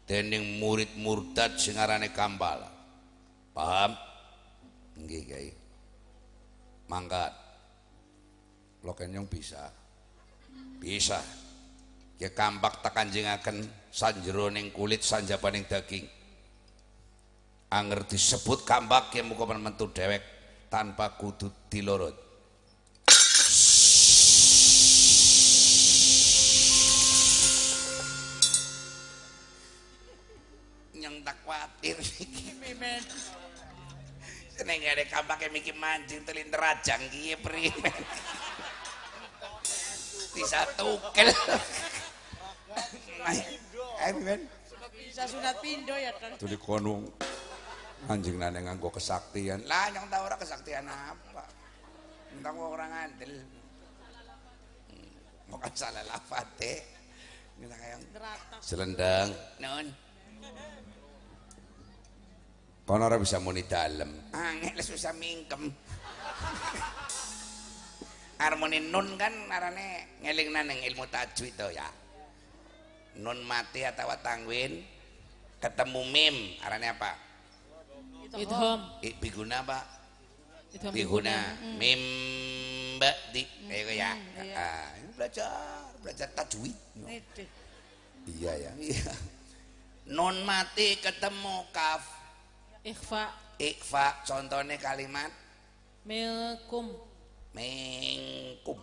dening 0.06 0.58
murid 0.58 0.90
murtad 0.98 1.56
sing 1.56 1.78
arane 1.78 2.10
Kambala. 2.10 2.68
Paham? 3.52 3.92
Nggih, 4.98 5.22
Kiai. 5.28 5.50
Mangkat. 6.88 7.32
Lo 8.82 8.92
kenyong 8.92 9.28
bisa. 9.30 9.70
Bisa. 10.82 11.20
Ya 12.18 12.30
kampak 12.30 12.82
tak 12.82 12.94
kanjengaken 12.94 13.66
sanjeroning 13.90 14.70
kulit 14.74 15.02
sanjabaning 15.02 15.66
daging. 15.66 16.06
Anger 17.72 18.04
disebut 18.04 18.68
kampak 18.68 19.16
ya 19.16 19.24
muka 19.24 19.48
mentu 19.48 19.88
dewek 19.90 20.22
tanpa 20.68 21.16
kudu 21.16 21.68
dilorot. 21.72 22.31
Khawatir 31.82 31.98
Mimen. 32.62 33.02
Seneng 34.54 34.78
ada 34.86 35.02
kampak 35.10 35.42
yang 35.42 35.52
mikir 35.58 35.74
mancing 35.74 36.22
telin 36.22 36.46
rajang 36.54 37.02
kiye 37.10 37.34
primen. 37.34 37.94
Bisa 40.32 40.62
tukel. 40.78 41.28
Eh, 44.06 44.14
men. 44.22 44.46
Bisa 44.94 45.26
sunat 45.26 45.58
pindo 45.58 45.92
ya 45.98 46.14
kan. 46.14 46.38
Itu 46.38 46.46
di 46.46 46.58
konung. 46.60 47.10
Anjing 48.06 48.38
nane 48.38 48.62
nganggo 48.62 48.90
kesaktian. 48.90 49.62
Lah 49.66 49.90
yang 49.90 50.06
tahu 50.10 50.22
orang 50.26 50.40
kesaktian 50.40 50.86
apa? 50.86 51.42
Entang 52.34 52.58
orang 52.58 52.90
ngandel. 52.90 53.34
Hmm, 54.90 55.50
Mau 55.50 55.58
kan 55.58 55.70
salah 55.74 56.02
lafat 56.06 56.46
deh. 56.58 56.80
Minta 57.62 57.76
kayak 57.78 57.98
Nerata. 58.10 58.56
selendang. 58.58 59.28
Non. 59.62 59.86
Kono 62.82 63.06
ora 63.06 63.14
bisa 63.14 63.38
muni 63.38 63.62
dalem. 63.62 64.10
Angel 64.34 64.78
susah 64.82 65.14
mingkem. 65.14 65.70
Harmoni 68.42 68.82
nun 68.82 69.14
kan 69.14 69.30
arane 69.54 70.18
ngeling 70.18 70.50
neng 70.50 70.78
ilmu 70.90 71.06
tajwid 71.06 71.54
to 71.54 71.70
ya. 71.70 71.86
Nun 73.22 73.38
mati 73.46 73.86
atau 73.86 74.10
tangwin 74.18 74.82
ketemu 75.62 76.00
mim 76.10 76.36
arane 76.66 76.90
apa? 76.90 77.14
Idhom. 78.34 78.80
Biguna 79.22 79.62
pak? 79.62 79.84
Idhom 80.74 80.90
Biguna 80.90 81.54
mim 81.78 82.02
di 83.30 83.42
kayak 83.66 83.94
ya. 83.98 84.10
iya. 84.42 84.54
Ah, 84.58 84.90
belajar 85.14 85.50
belajar 86.02 86.28
tajwid. 86.34 86.74
Iya 88.26 88.52
ya. 88.58 88.72
Iya. 88.74 89.14
Nun 90.10 90.42
mati 90.42 90.98
ketemu 90.98 91.62
kaf 91.70 92.21
Ikhfa. 92.82 93.30
ikfa 93.62 94.26
contohnya 94.26 94.74
kalimat 94.74 95.30
Milkum. 96.02 96.90
mingkum 97.54 98.74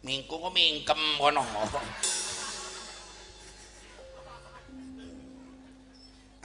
mingkum 0.00 0.38
kok 0.40 0.52
mingkem 0.56 1.02
kono 1.20 1.44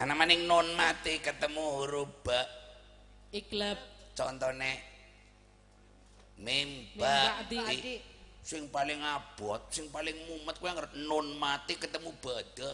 anak 0.04 0.16
maning 0.20 0.44
non 0.52 0.68
mati 0.76 1.24
ketemu 1.24 1.64
huruf 1.80 2.12
ba 2.28 2.44
Iklab. 3.32 3.80
contohnya 4.12 4.76
ba'di. 7.00 7.56
di 7.56 7.96
sing 8.44 8.68
paling 8.68 9.00
abot 9.00 9.64
sing 9.72 9.88
paling 9.88 10.18
mumet 10.28 10.60
kuwi 10.60 10.76
ngerti 10.76 11.08
non 11.08 11.40
mati 11.40 11.80
ketemu 11.80 12.12
bada 12.20 12.72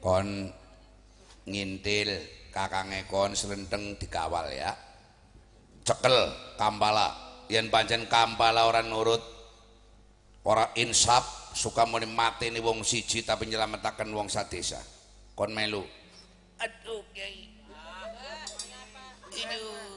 kon 0.00 0.50
ngintil 1.46 2.10
kakange 2.50 3.06
kon 3.06 3.36
selenteng 3.38 3.94
dikawal 4.00 4.50
ya. 4.50 4.74
Cekel 5.86 6.34
kampala. 6.58 7.28
Yen 7.50 7.66
pancen 7.66 8.06
kampala 8.06 8.66
ora 8.70 8.78
nurut 8.82 9.22
ora 10.46 10.70
insaf 10.78 11.50
suka 11.50 11.82
muni 11.82 12.06
mati 12.06 12.46
nih 12.46 12.62
wong 12.62 12.86
siji 12.86 13.26
tapi 13.26 13.50
nyelametaken 13.50 14.14
wong 14.14 14.30
sadesa. 14.30 14.78
Kon 15.34 15.50
melu. 15.50 15.82
Aduh 16.62 17.02
kiai. 17.14 17.50
Aduh, 19.40 19.89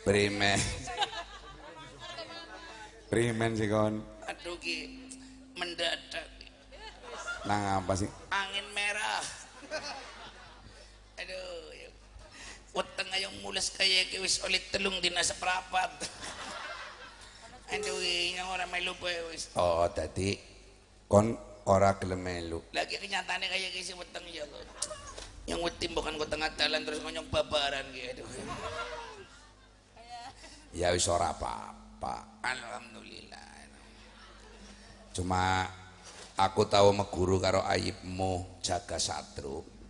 Primen. 0.00 0.60
Primen 3.12 3.52
sih 3.52 3.68
kon. 3.68 4.00
Aduh 4.24 4.56
ki 4.56 4.96
mendadak 5.60 6.26
Nang 7.44 7.84
apa 7.84 7.92
sih? 7.96 8.08
angin 8.32 8.66
merah. 8.72 9.20
Aduh, 11.20 11.72
ya. 11.76 11.88
Weteng 12.76 13.08
ayong 13.12 13.36
mulas 13.44 13.72
kaya 13.72 14.08
ki 14.08 14.20
wis 14.24 14.40
oleh 14.44 14.60
telung 14.72 14.96
dina 15.04 15.20
seprapat. 15.20 15.88
Aduh, 17.70 17.96
yang 18.00 18.48
orang 18.48 18.68
melu 18.72 18.96
wis. 19.32 19.52
Oh, 19.56 19.84
tadi 19.92 20.36
kon 21.08 21.49
ora 21.66 21.96
gelem 21.98 22.20
melu. 22.22 22.60
Lagi 22.72 22.96
kenyataannya 22.96 23.48
kaya 23.50 23.68
ki 23.74 23.82
si 23.82 23.92
weteng 23.92 24.24
ya 24.30 24.46
Allah. 24.46 24.64
Yang 25.48 25.60
wetim 25.66 25.90
bukan 25.96 26.14
ke 26.16 26.26
tengah 26.30 26.50
jalan 26.54 26.80
terus 26.86 27.00
ngonyong 27.02 27.28
babaran 27.28 27.84
gitu. 27.92 28.22
Ya 30.70 30.94
wis 30.94 31.08
ora 31.10 31.34
apa-apa. 31.34 32.40
Alhamdulillah. 32.46 33.48
Cuma 35.10 35.66
aku 36.38 36.64
tahu 36.70 36.94
meguru 36.94 37.42
karo 37.42 37.66
ayibmu 37.66 38.62
jaga 38.62 38.96
satru 38.96 39.80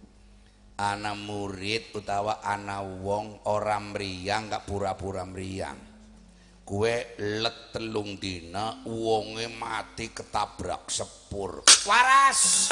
ana 0.80 1.12
murid 1.12 1.92
utawa 1.92 2.40
ana 2.40 2.80
wong 2.80 3.44
ora 3.52 3.76
mriyang 3.76 4.48
gak 4.48 4.64
pura-pura 4.64 5.28
mriyang 5.28 5.89
kue 6.70 7.18
let 7.18 7.74
telung 7.74 8.14
dina 8.22 8.78
wonge 8.86 9.50
mati 9.50 10.14
ketabrak 10.14 10.86
sepur 10.86 11.66
waras 11.82 12.70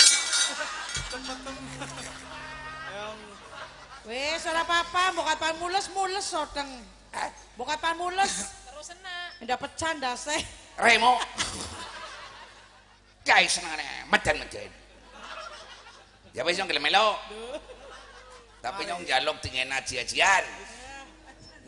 Wis 4.08 4.40
ora 4.48 4.64
apa-apa, 4.64 5.12
mbok 5.12 5.28
kapan 5.28 5.60
mules-mules 5.60 6.24
sodeng. 6.24 6.64
eh 7.12 7.28
Mbok 7.60 7.68
kapan 7.76 7.92
mules. 8.00 8.48
Terus 8.64 8.96
enak. 8.96 9.44
Ndak 9.44 9.58
pecah 9.60 9.92
ndase. 10.00 10.32
Remo 10.80 11.20
Kai 13.20 13.44
senengane 13.44 14.08
medan-medan. 14.08 14.72
Ya 16.32 16.40
wis 16.40 16.56
yang 16.56 16.72
melo. 16.80 17.20
Tapi 18.64 18.88
nyong 18.88 19.04
jaluk 19.04 19.36
dengan 19.44 19.76
aji-ajian. 19.76 20.44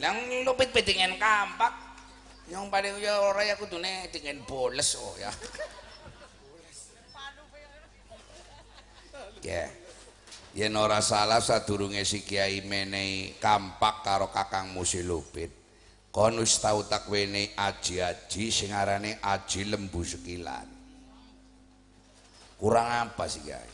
Lang 0.01 0.17
lupit 0.49 0.73
pe 0.73 0.81
dengan 0.81 1.21
kampak. 1.21 1.90
Nyong 2.51 2.67
paling 2.67 2.99
ya 2.99 3.23
ora 3.23 3.47
ya 3.47 3.55
kudune 3.55 4.11
dengan 4.11 4.43
boles 4.43 4.99
oh 4.99 5.15
ya. 5.17 5.31
Ya. 9.41 9.73
Yen 10.53 10.77
ora 10.77 11.01
salah 11.01 11.41
sadurunge 11.41 12.05
si 12.05 12.21
Kiai 12.21 12.61
menehi 12.61 13.41
kampak 13.41 14.05
karo 14.05 14.29
Kakang 14.29 14.75
Musi 14.77 15.01
Lupit. 15.01 15.49
Kon 16.11 16.43
wis 16.43 16.59
tau 16.59 16.83
tak 16.85 17.09
wene 17.09 17.55
aji-aji 17.55 18.51
sing 18.51 18.75
arane 18.75 19.17
aji 19.23 19.71
lembu 19.71 20.03
sekilan. 20.03 20.67
Kurang 22.61 22.89
apa 23.09 23.25
sih, 23.31 23.47
Kiai? 23.47 23.71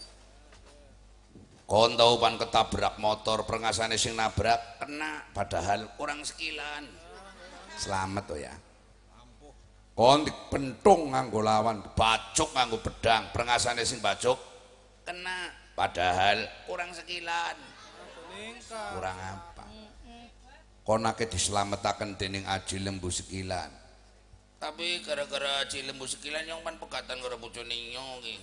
Kon 1.66 1.98
tau 1.98 2.20
pan 2.22 2.38
ketabrak 2.38 3.00
motor 3.02 3.42
prengasane 3.42 3.98
sing 3.98 4.14
nabrak 4.14 4.78
kena 4.78 5.26
padahal 5.34 5.96
kurang 5.98 6.22
sekilan. 6.22 6.86
Selamat 7.74 8.24
to 8.30 8.36
ya. 8.38 8.54
Kon 9.96 10.28
dipentung 10.28 11.16
nganggo 11.16 11.40
lawan, 11.40 11.80
bacuk 11.96 12.52
nganggo 12.52 12.84
pedang, 12.84 13.32
prengasane 13.32 13.80
sing 13.88 14.04
bacuk 14.04 14.36
kena 15.08 15.48
padahal 15.72 16.44
kurang 16.68 16.92
sekilan. 16.92 17.56
Kurang 18.68 19.16
apa? 19.16 19.56
konake 20.86 21.26
dislametaken 21.26 22.14
dening 22.14 22.46
Aji 22.46 22.78
Lembu 22.78 23.10
Sekilan. 23.10 23.68
Tapi 24.62 25.02
gara-gara 25.02 25.66
Aji 25.66 25.82
Lembu 25.82 26.06
Sekilan 26.06 26.46
yang 26.46 26.62
pan 26.62 26.78
pegatan 26.78 27.18
karo 27.18 27.36
bojone 27.42 27.74
nyong 27.90 28.22
iki. 28.22 28.38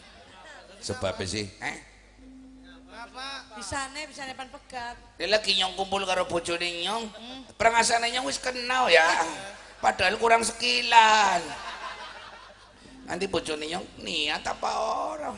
Sebab 0.83 1.15
sih, 1.23 1.47
eh? 1.63 1.77
Bisane 3.55 4.05
bisane 4.05 4.35
pan 4.35 4.51
pegat. 4.51 4.99
Dia 5.15 5.31
lagi 5.31 5.55
nyong 5.55 5.79
kumpul 5.79 6.03
karo 6.03 6.27
bojone 6.27 6.83
nyong. 6.83 7.07
Prangasane 7.55 8.11
nyong 8.11 8.27
wis 8.27 8.43
kenal 8.43 8.91
ya. 8.91 9.07
Padahal 9.83 10.15
kurang 10.15 10.47
sekilan. 10.47 11.43
Nanti 13.03 13.27
bojone 13.27 13.67
nyong 13.67 13.99
niat 13.99 14.39
apa 14.47 14.69
orang? 15.11 15.35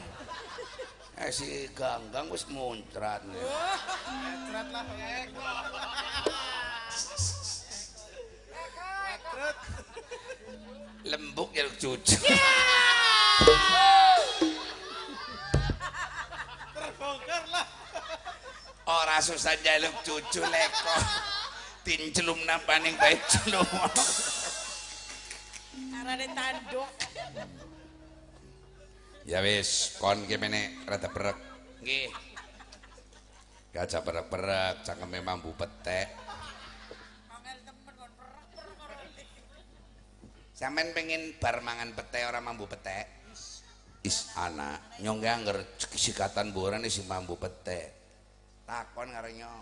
Eh 1.18 1.34
si 1.34 1.66
Ganggang 1.74 2.30
wis 2.30 2.46
muncrat 2.54 3.26
nih. 3.26 3.42
Lembuk 11.10 11.50
ya 11.58 11.66
cucu. 11.82 12.18
Terbongkar 16.78 17.44
lah. 17.50 17.66
Ora 18.86 19.18
susah 19.26 19.58
jaluk 19.66 19.96
cucu 20.06 20.46
leko. 20.46 20.98
Tincelum 21.86 22.42
nampaning 22.50 22.98
bae 22.98 23.14
celum. 23.30 23.70
Arane 26.02 26.26
tanduk. 26.34 26.90
Ya 29.30 29.46
wis, 29.46 29.94
kon 30.02 30.26
ki 30.26 30.42
mene 30.42 30.82
rada 30.90 31.14
berek. 31.14 31.38
Nggih. 31.86 32.10
Gajah 33.70 34.02
berek-berek, 34.02 34.82
cangkeme 34.82 35.22
mambu 35.22 35.54
petek. 35.54 36.10
Sampeyan 40.58 40.96
pengen 40.98 41.38
bar 41.38 41.62
mangan 41.62 41.94
petek 41.94 42.26
ora 42.26 42.42
mambu 42.42 42.66
petek? 42.66 43.06
Is 44.02 44.34
anak, 44.40 44.98
nyong 45.06 45.22
ge 45.22 45.30
angger 45.30 45.58
sikatan 45.78 46.50
borane 46.50 46.90
si 46.90 47.06
mambu 47.06 47.38
petek. 47.38 47.94
Takon 48.66 49.14
karo 49.14 49.30
nyong. 49.30 49.62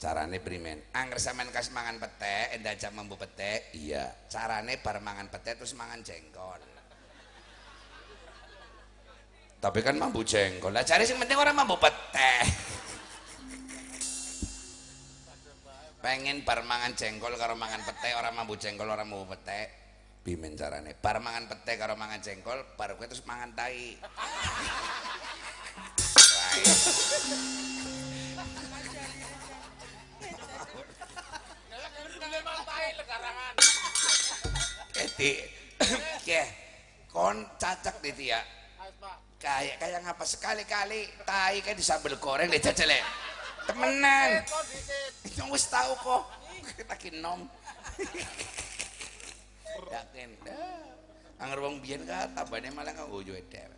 Carane 0.00 0.40
primen? 0.40 0.80
Angger 0.96 1.20
sampean 1.20 1.52
kas 1.52 1.68
mangan 1.76 2.00
petek, 2.00 2.56
endajak 2.56 2.88
mambu 2.96 3.20
petek, 3.20 3.68
iya. 3.76 4.08
Carane 4.32 4.80
bar 4.80 4.96
mangan 5.04 5.28
petek 5.28 5.60
terus 5.60 5.76
mangan 5.76 6.00
jengkol. 6.00 6.56
Tapi 9.60 9.78
kan 9.84 10.00
mampu 10.00 10.24
jengkol. 10.24 10.72
Lah 10.72 10.88
cari 10.88 11.04
sing 11.04 11.20
penting 11.20 11.36
orang 11.36 11.52
mampu 11.52 11.76
petek. 11.76 12.48
Pengen 16.08 16.48
bar 16.48 16.64
mangan 16.64 16.96
jengkol 16.96 17.36
karo 17.36 17.52
mangan 17.52 17.84
petek, 17.84 18.16
orang 18.16 18.32
mampu 18.32 18.56
jengkol 18.56 18.88
orang 18.88 19.04
mampu 19.04 19.36
petek. 19.36 19.68
Bimen 20.24 20.56
carane. 20.56 20.96
Bar 20.96 21.20
mangan 21.20 21.44
petek 21.44 21.76
karo 21.76 21.92
mangan 22.00 22.24
jengkol, 22.24 22.56
bar 22.72 22.96
kowe 22.96 23.04
terus 23.04 23.28
mangan 23.28 23.52
tai. 23.52 24.00
Tai. 32.30 32.86
Edi, 35.00 35.32
ke, 36.22 36.42
kon 37.10 37.42
cacak 37.58 37.98
di 37.98 38.30
ya. 38.30 38.38
kayak 39.40 39.80
kayak 39.80 40.04
ngapa 40.04 40.24
sekali-kali 40.28 41.08
tai 41.24 41.64
kayak 41.64 41.80
disambel 41.80 42.20
goreng 42.20 42.52
deh 42.52 42.60
jajale 42.60 43.00
temenan. 43.66 44.44
Yang 45.34 45.48
wis 45.50 45.64
tahu 45.72 45.92
kok. 45.96 46.22
Kita 46.76 46.94
kinom. 47.00 47.48
Yakin 49.90 50.30
anggar 51.40 51.58
wong 51.64 51.80
biyen 51.80 52.04
ka 52.04 52.28
tabane 52.36 52.68
malah 52.70 52.92
kanggo 52.92 53.24
uyu 53.24 53.32
dhewe 53.48 53.76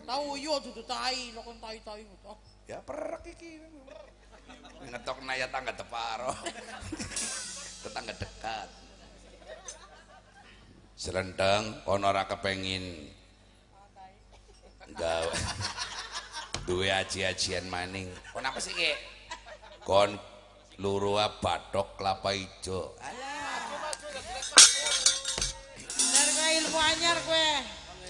Tahu 0.00 0.40
yo 0.40 0.58
dudu 0.64 0.82
tai, 0.88 1.30
lho 1.30 1.44
kon 1.44 1.60
tai-tai 1.60 2.02
ya 2.66 2.80
perek 2.82 3.36
iki. 3.36 3.62
Ngetok 4.80 5.22
naya 5.22 5.46
tangga 5.52 5.76
teparo 5.76 6.34
tetangga 7.80 8.14
dekat. 8.16 8.68
Selendang 10.96 11.80
ono 11.88 12.12
ora 12.12 12.28
kepengin 12.28 13.08
gawe 14.90 15.32
duwe 16.68 16.92
aji-ajian 16.92 17.64
maning. 17.72 18.12
Kon 18.36 18.44
apa 18.44 18.60
sih 18.60 18.76
ki? 18.76 18.92
Kon 19.80 20.12
lurua 20.76 21.40
batok 21.40 21.96
kelapa 21.96 22.36
ijo. 22.36 22.96
Bener 25.96 26.28
kowe 26.36 26.48
ilmu 26.60 26.78
anyar 26.78 27.18
kowe. 27.24 27.48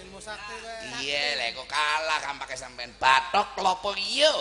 Ilmu 0.02 0.18
sakti 0.18 0.54
kae. 0.58 1.06
iya 1.06 1.38
lek 1.38 1.54
kok 1.54 1.68
kalah 1.70 2.18
kan 2.18 2.34
pakai 2.42 2.58
sampean. 2.58 2.90
Batok 2.98 3.54
kelapa 3.54 3.94
ijo 3.94 4.34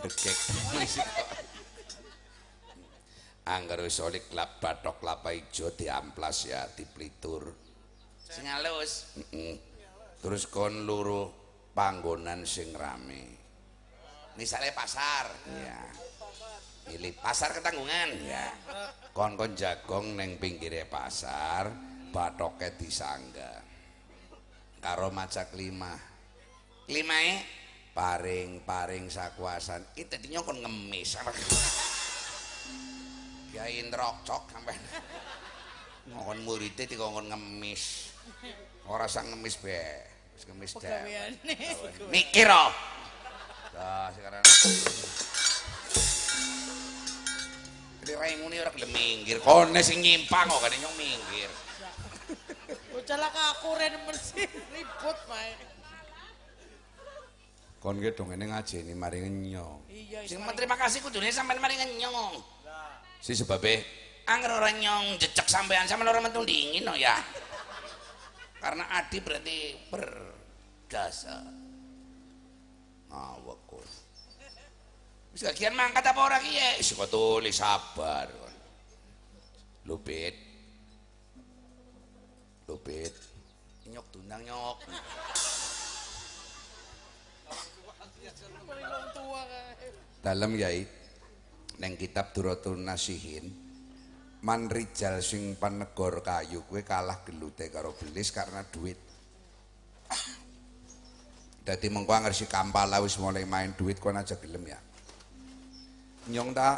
dekek 0.00 0.36
anggar 3.50 3.82
wis 3.82 3.98
oleh 3.98 4.22
klap 4.30 4.62
batok 4.62 5.02
kelapa 5.02 5.34
ijo 5.34 5.74
diamplas 5.74 6.46
ya 6.46 6.70
diplitur. 6.70 7.50
Sing 8.22 8.46
halus 8.46 9.10
terus 10.22 10.46
kon 10.46 10.86
luru 10.86 11.26
panggonan 11.74 12.46
sing 12.46 12.70
rame. 12.70 13.38
Misalnya 14.38 14.70
pasar. 14.70 15.26
Ya 15.50 15.82
pilih 16.90 17.14
pasar 17.18 17.54
ketanggungan 17.54 18.10
ya. 18.26 18.50
Kon 19.14 19.34
kon 19.34 19.54
jagong 19.58 20.18
neng 20.18 20.38
pinggirnya 20.38 20.86
pasar 20.86 21.70
batoknya 22.10 22.74
disangga. 22.74 23.62
Karo 24.80 25.12
macak 25.14 25.54
lima 25.54 25.92
lima 26.90 27.18
paring 27.94 28.62
paring 28.66 29.06
sakuasan. 29.10 29.82
Itu 29.94 30.18
tadinya 30.18 30.42
kon 30.42 30.62
ngemis 30.62 31.18
kiai 33.60 33.84
ngerokcok 33.92 34.56
sampai 34.56 34.72
ngomong 36.08 36.40
muridnya 36.48 36.88
dikongkon 36.88 37.28
ngemis. 37.28 38.08
Ora 38.88 39.04
sang 39.04 39.28
ngemis 39.28 39.60
be. 39.60 39.76
Wis 40.32 40.48
ngemis 40.48 40.72
Gaweane. 40.80 41.52
mikir 42.08 42.48
oh. 42.48 42.72
Dah 43.76 44.08
sekarang. 44.16 44.40
Jadi 48.00 48.12
raimu 48.16 48.48
ini 48.48 48.56
orang 48.64 48.74
gelem 48.80 48.92
minggir. 48.96 49.36
Kone 49.44 49.80
sing 49.84 50.00
nyimpang 50.00 50.48
kok 50.48 50.64
kan 50.64 50.72
nyong 50.80 50.96
minggir. 50.96 51.52
Celaka 53.04 53.42
aku 53.60 53.76
ren 53.76 53.92
mesti 54.08 54.48
ribut 54.72 55.18
mae. 55.28 55.52
kon 57.80 57.96
ki 57.96 58.12
dongene 58.12 58.44
ngajeni 58.44 58.92
mari 58.92 59.24
ngenyong. 59.24 59.88
Iya, 59.88 60.20
Sing 60.28 60.36
Ismail. 60.44 60.52
terima 60.52 60.76
kasih 60.76 61.00
kudune 61.00 61.32
sampean 61.32 61.60
mari 61.64 61.80
nyong. 61.80 62.59
Si 63.20 63.36
sebabe 63.36 63.84
angger 64.24 64.48
ora 64.48 64.72
nyong 64.72 65.20
jejak 65.20 65.44
sampean 65.44 65.84
sampean 65.84 66.08
ora 66.08 66.24
mentung 66.24 66.48
dingin 66.48 66.84
no 66.84 66.96
ya. 66.96 67.20
Karena 68.60 68.88
adi 68.92 69.20
berarti 69.20 69.58
berdasa. 69.88 71.40
Ngawak 73.08 73.58
kok. 73.68 73.84
Wis 75.32 75.42
kagian 75.46 75.76
mangkat 75.76 76.04
apa 76.04 76.20
ora 76.20 76.36
ki 76.40 76.52
ya? 76.52 76.68
Wis 76.80 76.92
kok 76.96 77.08
tulis 77.08 77.56
sabar. 77.56 78.28
Lupit. 79.88 80.36
Lupit. 82.68 83.14
Nyok 83.90 84.06
tundang 84.12 84.44
nyok. 84.44 84.76
Paling 88.70 88.86
wong 88.86 89.06
tua 89.10 89.42
kae. 89.50 89.88
dalem 90.20 90.52
yai 90.60 90.84
neng 91.80 91.96
kitab 91.96 92.36
Duratun 92.36 92.84
Nasihin 92.84 93.48
man 94.44 94.68
rijal 94.68 95.20
sing 95.24 95.56
panegor 95.56 96.20
kayu 96.20 96.64
kue 96.68 96.84
kalah 96.84 97.24
gelute 97.24 97.72
karo 97.72 97.96
belis 97.96 98.32
karena 98.32 98.64
duit 98.68 98.96
dadi 101.64 101.86
mengko 101.92 102.12
anger 102.12 102.32
si 102.36 102.44
kampala 102.48 103.00
wis 103.00 103.16
mulai 103.16 103.44
main 103.48 103.72
duit 103.76 103.96
kon 104.00 104.16
aja 104.16 104.36
gelem 104.36 104.64
ya 104.68 104.80
nyong 106.28 106.52
tak 106.52 106.76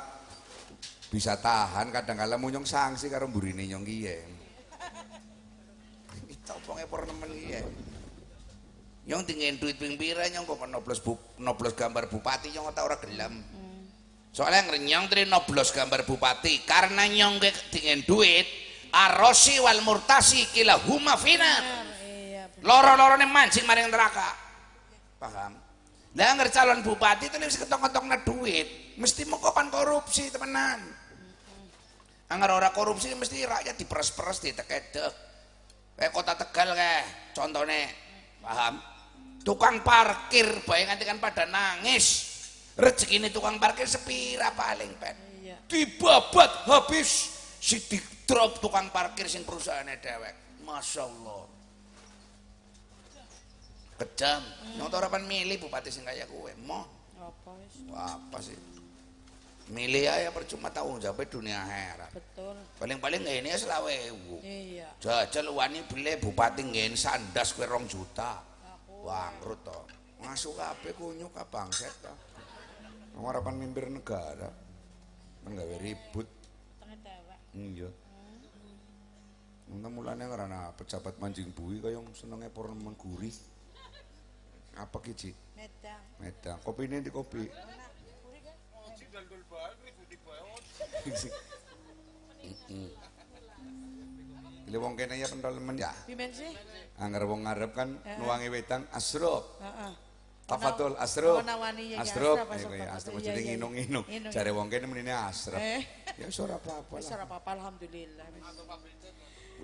bisa 1.10 1.38
tahan 1.38 1.90
kadang 1.90 2.18
kala 2.18 2.38
munyong 2.38 2.66
sanksi 2.66 3.10
karo 3.10 3.26
mburine 3.26 3.66
nyong 3.66 3.84
kiye 3.84 4.42
Itu 6.26 6.52
oponge 6.58 6.84
por 6.90 7.06
nemen 7.06 7.30
ki 7.30 7.54
ya. 7.54 7.62
Nyong 9.06 9.22
tingin 9.26 9.58
duit 9.62 9.78
ping 9.78 9.94
pira 9.94 10.26
nyong 10.26 10.46
kok 10.46 10.66
noblos 10.66 10.98
bu, 10.98 11.14
noblos 11.38 11.74
gambar 11.74 12.10
bupati 12.10 12.50
nyong 12.50 12.70
ora 12.70 12.82
ora 12.82 12.96
gelem. 12.98 13.61
Soalnya 14.32 14.64
ngrenyong 14.72 15.12
tri 15.12 15.28
noblos 15.28 15.76
gambar 15.76 16.08
bupati 16.08 16.64
karena 16.64 17.04
nyong 17.04 17.36
ge 17.36 17.52
tingin 17.68 18.00
duit 18.08 18.48
arosi 18.88 19.60
wal 19.60 19.84
murtasi 19.84 20.48
kila 20.56 20.80
huma 20.88 21.20
finar. 21.20 21.60
Iya. 22.00 22.48
Loro-lorone 22.64 23.28
mancing 23.28 23.68
maring 23.68 23.92
neraka. 23.92 24.32
Paham? 25.20 25.52
Lah 26.12 26.28
angger 26.32 26.48
calon 26.52 26.84
bupati 26.84 27.28
itu 27.28 27.36
wis 27.40 27.56
ketong-ketongna 27.56 28.20
duit, 28.20 28.96
mesti 29.00 29.24
mengkopan 29.24 29.72
korupsi 29.72 30.28
temenan. 30.28 30.80
Angger 32.28 32.52
ora 32.52 32.72
korupsi 32.72 33.12
mesti 33.12 33.44
rakyat 33.44 33.76
diperes-peres 33.76 34.40
ditekedek. 34.44 35.12
Kayak 35.96 36.12
kota 36.16 36.32
Tegal 36.36 36.72
kayak 36.72 37.04
contohnya, 37.36 37.84
paham? 38.40 38.80
Tukang 39.44 39.84
parkir 39.84 40.64
nganti 40.64 41.04
kan 41.04 41.20
pada 41.20 41.44
nangis. 41.44 42.31
Rezeki 42.72 43.20
ini 43.20 43.28
tukang 43.28 43.60
parkir 43.60 43.84
sepira 43.84 44.48
paling 44.56 44.96
pen. 44.96 45.16
Iya. 45.44 45.56
Dibabat 45.68 46.64
habis 46.64 47.36
si 47.60 47.76
di 47.84 48.00
drop 48.24 48.64
tukang 48.64 48.88
parkir 48.88 49.28
sing 49.28 49.44
perusahaannya 49.44 50.00
dewek. 50.00 50.34
Masya 50.64 51.04
Allah. 51.04 51.44
Kejam. 54.00 54.42
Nyong 54.80 54.88
tau 54.88 55.04
rapan 55.04 55.28
milih 55.28 55.60
bupati 55.60 55.92
sing 55.92 56.02
kaya 56.02 56.24
kowe. 56.24 56.48
Moh. 56.64 56.88
Apa 57.20 57.52
apa 58.16 58.38
sih? 58.40 58.56
Milih 59.70 60.10
aja 60.10 60.34
percuma 60.34 60.72
tahu 60.74 60.98
jawab 60.98 61.22
dunia 61.28 61.62
akhirat. 61.62 62.10
Betul. 62.10 62.56
Paling-paling 62.82 63.22
ini 63.22 63.52
ya 63.52 63.58
selawe. 63.60 63.94
Iya. 64.42 64.88
Jajal 64.98 65.52
wani 65.52 65.84
beli 65.86 66.18
bupati 66.18 66.66
ngene 66.66 66.96
sandas 66.98 67.52
kue 67.52 67.68
rong 67.68 67.86
juta. 67.86 68.42
Bangkrut 69.04 69.60
to. 69.60 69.80
Masuk 70.22 70.58
kabeh 70.58 70.94
kunyuk 70.98 71.30
ka 71.30 71.46
bangset 71.46 71.94
to. 72.02 72.12
Wong 73.16 73.24
arepan 73.28 73.56
mimpin 73.60 73.92
negara. 73.92 74.48
Kan 75.42 75.52
gawe 75.58 75.76
ribut. 75.82 76.28
Iya. 77.52 77.90
Untung 79.72 79.92
mulane 80.00 80.24
karena 80.28 80.72
pejabat 80.76 81.16
mancing 81.20 81.52
bui 81.52 81.80
kaya 81.80 82.00
senenge 82.16 82.48
purnemen 82.52 82.96
gurih. 82.96 83.32
Apa 84.76 85.00
ki, 85.04 85.12
Ci? 85.12 85.30
Medang. 85.56 86.00
Medang. 86.16 86.58
Kopi 86.64 86.88
ini 86.88 87.04
di 87.04 87.12
kopi. 87.12 87.44
Ini 94.72 94.76
wong 94.80 94.96
kene 94.96 95.20
ya 95.20 95.28
pentol 95.28 95.60
men 95.60 95.76
ya. 95.76 95.92
Pimen 96.08 96.32
sih? 96.32 96.56
Angger 96.96 97.28
wong 97.28 97.44
ngarep 97.44 97.76
kan 97.76 98.00
nuwangi 98.16 98.48
wedang 98.48 98.88
asrup. 98.96 99.60
Heeh. 99.60 99.92
Tafadhol 100.52 100.94
asrup. 101.00 101.40
asrup 101.96 102.36
Iya, 102.52 103.24
jadi 103.32 103.32
iya, 103.32 103.32
iya. 103.32 103.42
nginung-nginung. 103.56 104.04
Nginung. 104.04 104.32
Jare 104.32 104.50
wong 104.52 104.68
kene 104.68 104.84
menine 104.84 105.16
asrup. 105.16 105.56
Eh. 105.56 105.80
Ya 106.20 106.28
wis 106.28 106.36
ora 106.44 106.60
apa-apa 106.60 107.00
Wis 107.00 107.08
ora 107.08 107.24
apa-apa 107.24 107.50
alhamdulillah. 107.56 108.26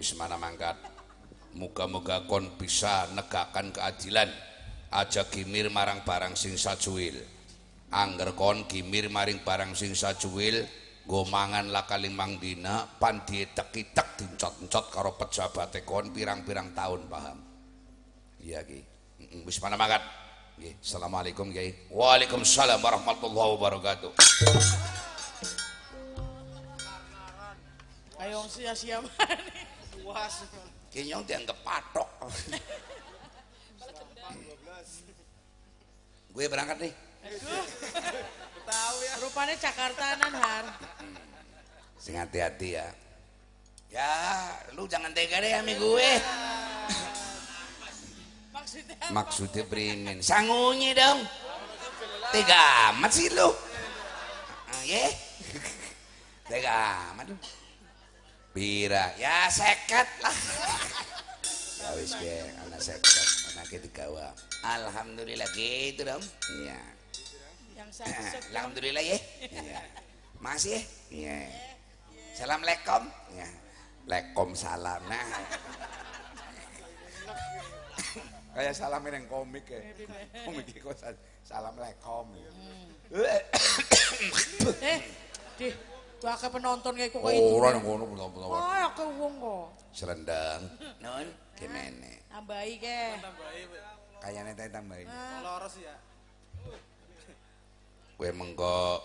Wis 0.01 0.11
mana 0.17 0.41
mangkat. 0.41 0.81
Muga-muga 1.53 2.25
kon 2.25 2.57
bisa 2.57 3.05
negakkan 3.13 3.69
keadilan. 3.69 4.33
Aja 4.89 5.29
gimir 5.29 5.69
marang 5.69 6.01
barang 6.01 6.33
sing 6.33 6.57
sajuil. 6.57 7.21
Angger 7.93 8.33
kon 8.33 8.65
gimir 8.65 9.13
maring 9.13 9.45
barang 9.45 9.77
sing 9.77 9.93
sajuil, 9.93 10.65
nggo 11.05 11.25
mangan 11.29 11.73
lakali 11.73 12.09
mang 12.13 12.37
dina 12.41 12.85
pan 12.85 13.25
dietek-itek 13.25 14.17
dincot-encot 14.17 14.93
karo 14.93 15.17
pejabate 15.17 15.85
kon 15.85 16.13
pirang-pirang 16.13 16.73
tahun 16.73 17.05
paham. 17.09 17.39
Iya 18.41 18.65
ki. 18.65 18.81
Wis 19.45 19.61
mana 19.61 19.77
mangkat. 19.77 20.28
Nggih, 20.59 20.75
Assalamualaikum 20.83 21.55
Kiai. 21.55 21.71
Waalaikumsalam 21.87 22.83
warahmatullahi 22.83 23.51
wabarakatuh. 23.55 24.11
Ayo 28.19 28.43
sia-sia 28.51 28.99
mana? 28.99 29.39
Puas. 30.03 30.51
Kayaknya 30.91 31.23
dianggap 31.23 31.59
patok. 31.63 32.11
Gue 36.35 36.45
berangkat 36.51 36.91
nih. 36.91 36.95
Tahu 38.67 38.97
ya. 39.07 39.15
Rupanya 39.23 39.55
Jakartanan 39.63 40.35
har. 40.43 40.65
Sing 42.03 42.19
hati-hati 42.19 42.83
ya. 42.83 42.91
Ya, 43.95 44.11
lu 44.75 44.91
jangan 44.91 45.15
tega 45.15 45.39
deh 45.39 45.55
sama 45.55 45.71
gue. 45.71 46.11
Maksudnya 48.59 48.97
Maksudnya 49.15 49.63
beringin. 49.71 50.19
Sangunyi 50.19 50.91
dong. 50.93 51.23
Tega 52.35 52.93
amat 52.93 53.11
sih 53.15 53.31
lu. 53.31 53.49
Ah, 54.69 54.83
Ye. 54.85 55.07
Tega 56.51 56.75
amat 57.15 57.31
lu. 57.31 57.37
Pira, 58.53 59.15
ya 59.15 59.47
seket 59.47 60.09
lah. 60.25 60.37
Ya 61.79 61.95
wis 61.95 62.11
gue, 62.11 62.43
anak 62.67 62.83
seket, 62.83 63.55
anaknya 63.55 63.79
digawa. 63.87 64.35
Alhamdulillah 64.67 65.47
gitu 65.55 66.03
dong. 66.03 66.21
Iya. 66.59 66.81
yang 67.79 67.89
satu 67.95 68.11
Alhamdulillah 68.51 68.99
ya. 68.99 69.15
Iya. 69.47 69.81
Masih 70.43 70.75
ya? 70.75 70.83
Iya. 71.15 71.39
Assalamualaikum. 72.35 73.07
Ya. 73.39 73.47
Lekom 74.11 74.59
salam. 74.59 74.99
Nah, 75.07 75.23
Kayak 78.59 78.75
salamin 78.75 79.23
yang 79.23 79.27
komik 79.31 79.71
ya. 79.71 79.79
Komik 80.51 80.67
kok 80.83 80.91
sa- 80.99 81.15
Assalamualaikum. 81.47 82.27
Eh, 84.83 84.99
di 85.55 85.71
Waka 86.19 86.51
penonton 86.51 86.99
kayak 86.99 87.15
kok 87.15 87.23
itu. 87.23 87.55
Orang 87.55 87.79
yang 87.79 87.87
ngono 87.87 88.05
betul-betul. 88.11 88.51
Oh, 88.51 88.59
aku 88.59 89.03
wong 89.15 89.35
kok. 89.39 89.67
selendang. 89.95 90.67
Non, 90.99 91.23
gimana? 91.55 92.11
Tambahi 92.35 92.75
ke. 92.83 92.99
Kayaknya 94.19 94.53
tadi 94.59 94.71
tambahin. 94.75 95.07
Loros 95.47 95.79
ya. 95.79 95.95
Kue 98.19 98.35
mengko 98.35 98.99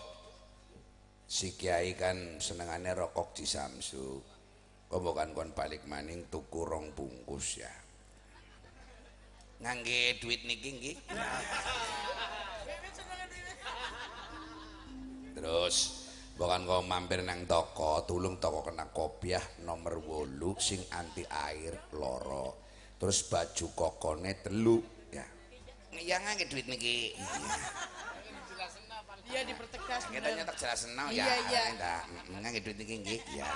si 1.30 1.54
kiai 1.54 1.94
kan 1.94 2.42
senengannya 2.42 2.98
rokok 2.98 3.38
di 3.38 3.46
Samsu. 3.46 4.18
Kok 4.90 4.98
bukan 4.98 5.30
kon 5.30 5.54
balik 5.54 5.86
maning 5.86 6.26
tuku 6.26 6.66
rong 6.66 6.90
bungkus 6.98 7.62
ya. 7.62 7.70
Ngangge 9.64 10.20
duit 10.20 10.44
niki 10.44 10.68
nggih. 10.76 10.96
Terus 15.32 15.76
bukan 16.36 16.68
kau 16.68 16.84
mampir 16.84 17.24
nang 17.24 17.48
toko, 17.48 18.04
tulung 18.04 18.36
toko 18.36 18.60
kena 18.60 18.92
kopiah 18.92 19.40
nomor 19.64 20.04
wolu 20.04 20.52
sing 20.60 20.84
anti 20.92 21.24
air 21.24 21.88
loro. 21.96 22.60
Terus 23.00 23.24
baju 23.24 23.66
kokone 23.72 24.44
telu 24.44 24.84
ya. 25.08 25.24
Ya 25.96 26.20
ngangge 26.20 26.44
duit 26.52 26.68
niki. 26.68 27.16
Iya 29.24 29.40
dipertegas 29.48 30.04
kita 30.12 30.28
nyetak 30.36 30.56
jelas 30.60 30.84
Iya, 30.84 31.24
ya 31.24 31.34
iya. 31.48 31.64
enggak 31.72 32.02
nggak 32.28 32.60
duit 32.60 32.78
iki 32.84 32.94
nggih 33.00 33.20
ya 33.40 33.48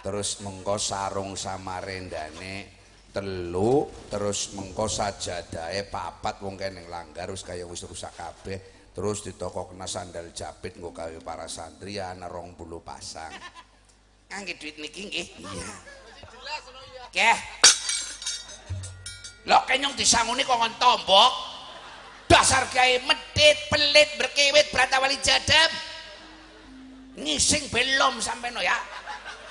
terus 0.00 0.40
mengko 0.40 0.80
sarung 0.80 1.36
sama 1.36 1.82
rendane 1.82 2.77
telu 3.18 3.90
terus 4.06 4.54
mengko 4.54 4.86
sajadahe 4.86 5.90
papat 5.90 6.38
wong 6.46 6.54
kene 6.54 6.86
langgar 6.86 7.26
wis 7.34 7.42
kaya 7.42 7.66
wis 7.66 7.82
rusak 7.82 8.14
kabeh 8.14 8.90
terus 8.94 9.26
ditoko 9.26 9.74
kena 9.74 9.90
sandal 9.90 10.30
jepit 10.30 10.78
nggo 10.78 10.94
gawe 10.94 11.18
para 11.26 11.50
santri 11.50 11.98
ana 11.98 12.30
20 12.30 12.54
pasang 12.86 13.34
Angge 14.28 14.60
duit 14.60 14.76
niki 14.76 15.08
nggih. 15.08 15.28
Iya. 15.40 15.68
Keh. 17.08 17.38
Lho 19.48 19.58
kenyong 19.64 19.96
disanguni 19.96 20.44
kok 20.44 20.60
ngon 20.60 20.76
tombok. 20.76 21.32
Dasar 22.28 22.68
kiai 22.68 23.00
medit, 23.08 23.56
pelit, 23.72 24.20
berkewit, 24.20 24.68
beratawali 24.68 25.16
jadab. 25.24 25.72
Ngising 27.16 27.72
belum 27.72 28.20
sampai 28.20 28.52
no 28.52 28.60
ya. 28.60 28.76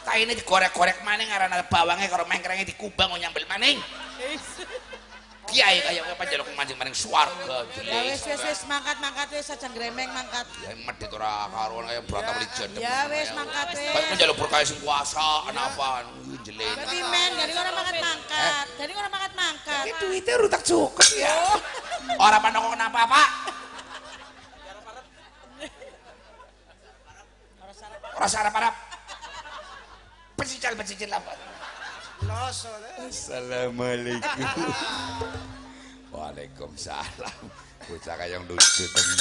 Tak 0.07 0.23
ini 0.23 0.39
digorek-gorek 0.39 1.03
maning 1.03 1.27
karena 1.27 1.59
bawangnya 1.67 2.07
karo 2.07 2.23
mengkrengnya 2.23 2.63
dikubang 2.63 3.11
mau 3.11 3.19
nyambel 3.19 3.43
maning. 3.43 3.75
Kiai 5.51 5.83
kaya 5.83 5.99
kowe 6.03 6.15
panjaluk 6.15 6.47
mancing 6.59 6.75
maning 6.75 6.91
swarga 6.91 7.63
Ya 7.83 8.03
wis 8.03 8.19
wis 8.23 8.39
wis 8.39 8.61
mangkat 8.67 8.99
mangkat 9.03 9.27
wis 9.35 9.51
aja 9.51 9.67
gremeng 9.67 10.07
mangkat. 10.15 10.47
Ya 10.63 10.75
medit 10.79 11.11
ora 11.11 11.51
karuan 11.51 11.91
kaya 11.91 11.99
beratawali 12.07 12.47
jadab. 12.55 12.79
Ya 12.79 13.03
wis 13.11 13.35
mangkat 13.35 13.67
wis. 13.75 14.07
menjaluk 14.15 14.35
berkaya 14.39 14.63
sing 14.63 14.79
kuasa, 14.79 15.43
kenapa? 15.51 16.07
Jelit. 16.47 16.71
Tapi 16.71 16.99
men, 17.03 17.31
dari 17.35 17.53
orang 17.59 17.75
mangkat 17.75 17.97
mangkat. 17.99 18.65
Dari 18.79 18.93
orang 18.95 19.11
mangkat 19.11 19.33
mangkat. 19.35 19.83
Ini 19.83 19.93
duitnya 19.99 20.33
rutak 20.39 20.61
cukup 20.63 21.07
ya. 21.19 21.35
Orang 22.15 22.39
pandang 22.39 22.63
kenapa 22.71 22.99
pak? 23.11 23.29
Orang 28.15 28.31
sarap 28.31 28.55
harap. 28.55 28.86
Pecicil 30.57 30.73
pecicil 30.73 31.13
apa? 31.13 31.37
Loso 32.25 32.73
deh. 32.81 33.13
Assalamualaikum 33.13 34.41
Waalaikumsalam 36.17 37.37
bocah 37.85 38.15
kaya 38.17 38.41
lucu 38.41 38.89
temen 38.89 39.17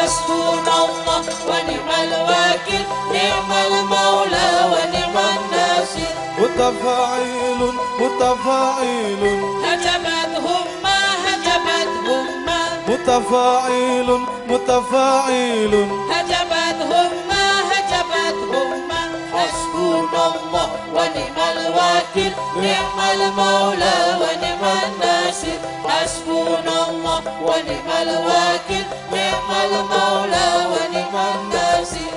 حسبنا 0.00 0.76
الله 0.84 1.24
ونعم 1.48 1.90
الوكيل 2.04 2.84
نعم 3.12 3.50
المولى 3.66 4.48
ونعم 4.72 5.16
الناصر. 5.36 6.12
متفاعل 6.38 7.60
متفاعل. 8.00 9.22
هجمتهم 9.64 10.66
ما 10.84 10.98
هجمتهم 11.24 12.26
ما. 12.46 12.60
متفاعل 12.88 14.08
متفاعل. 14.48 15.74
هجمتهم 16.12 17.10
ما 17.30 17.44
هجمتهم 17.70 18.70
ما. 18.88 19.02
حسبنا 19.34 20.22
الله 20.34 20.68
ونعم 20.94 21.38
الوكيل 21.56 22.32
نعم 22.56 22.98
المولى 23.14 23.96
ونعم 24.20 24.62
الناصر. 24.84 25.58
حسبنا 25.88 26.29
الله 26.39 27.23
ونعم 27.41 27.89
الوكيل 28.01 28.85
نعم 29.11 29.49
المولى 29.65 30.47
ونعم 30.71 31.15
الناصر 31.35 32.11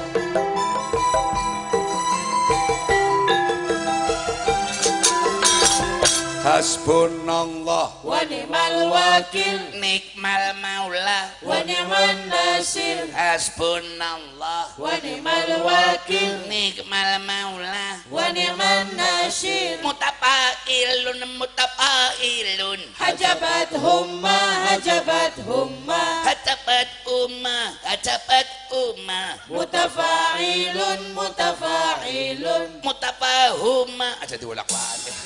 Hasbunallah. 6.44 8.04
Wa 8.04 8.20
ni'mal 8.28 8.92
wakil. 8.92 9.80
Nikmal 9.80 10.60
maula 10.60 11.32
wa 11.40 11.64
ni'man 11.64 12.28
nasir. 12.28 13.08
Hasbunallah. 13.16 14.76
Wa 14.76 14.92
ni'mal 15.00 15.64
wakil. 15.64 16.44
Nikmal 16.52 17.24
maula 17.24 18.04
wa 18.12 18.28
ni'man 18.36 18.92
nasir. 18.92 19.80
Mutafailun 19.88 21.24
mutafailun. 21.40 22.92
Hajabat 23.00 23.72
humma 23.80 24.68
hajabat 24.68 25.40
humma. 25.48 26.28
Hajabat 26.28 26.92
umma 27.08 27.60
hajabat 27.88 28.48
umma. 28.68 29.40
Mutafailun 29.48 31.00
mutafailun. 31.16 32.84
Mutafahuma 32.84 34.20
aja 34.20 34.36
diulak 34.36 34.68
balik 34.68 35.23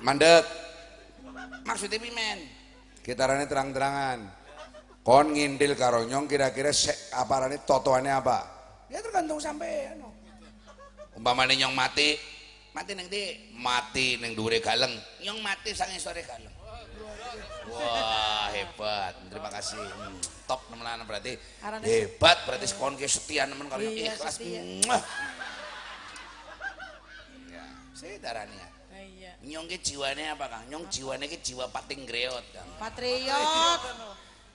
mandek 0.00 0.44
Maksudnya 1.64 2.00
pimen 2.00 2.38
gitarane 3.04 3.44
terang-terangan 3.44 4.18
kon 5.00 5.32
ngindil 5.32 5.72
karo 5.74 6.04
nyong 6.04 6.24
kira-kira 6.24 6.72
sek 6.72 7.12
aparane 7.12 7.60
totoane 7.62 8.08
apa 8.08 8.38
Ya 8.88 9.04
tergantung 9.04 9.36
sampean. 9.36 10.00
Umpamane 11.12 11.60
nyong 11.60 11.76
mati, 11.76 12.16
mati 12.72 12.96
neng 12.96 13.04
di, 13.12 13.36
mati 13.52 14.16
neng 14.16 14.32
dhuwure 14.32 14.64
galeng. 14.64 14.96
Nyong 15.20 15.44
mati 15.44 15.76
sang 15.76 15.92
sore 16.00 16.24
galeng. 16.24 16.48
Wah, 17.68 18.48
hebat. 18.48 19.12
Terima 19.28 19.52
kasih. 19.52 19.76
Hmm, 19.76 20.16
top 20.48 20.72
nemenan 20.72 21.04
berarti. 21.04 21.36
Arane- 21.60 21.84
Hebat 21.84 22.48
berarti 22.48 22.64
sekon 22.64 22.96
ke 22.96 23.04
setia 23.04 23.44
nemen 23.44 23.68
kalau 23.68 23.84
Iya, 23.84 24.16
ikhlas. 24.16 24.40
setia. 24.40 24.64
Muah. 24.64 25.02
Ya, 27.52 27.64
sedarane 27.92 28.56
ya. 28.56 28.68
Nyong 29.48 29.64
ke 29.64 29.80
jiwane 29.80 30.28
apa 30.28 30.44
Kang? 30.52 30.64
Nyong 30.68 30.84
jiwane 30.92 31.24
ke 31.24 31.40
jiwa 31.40 31.72
pating 31.72 32.04
greot 32.04 32.44
Kang. 32.52 32.68
Patriot. 32.76 33.80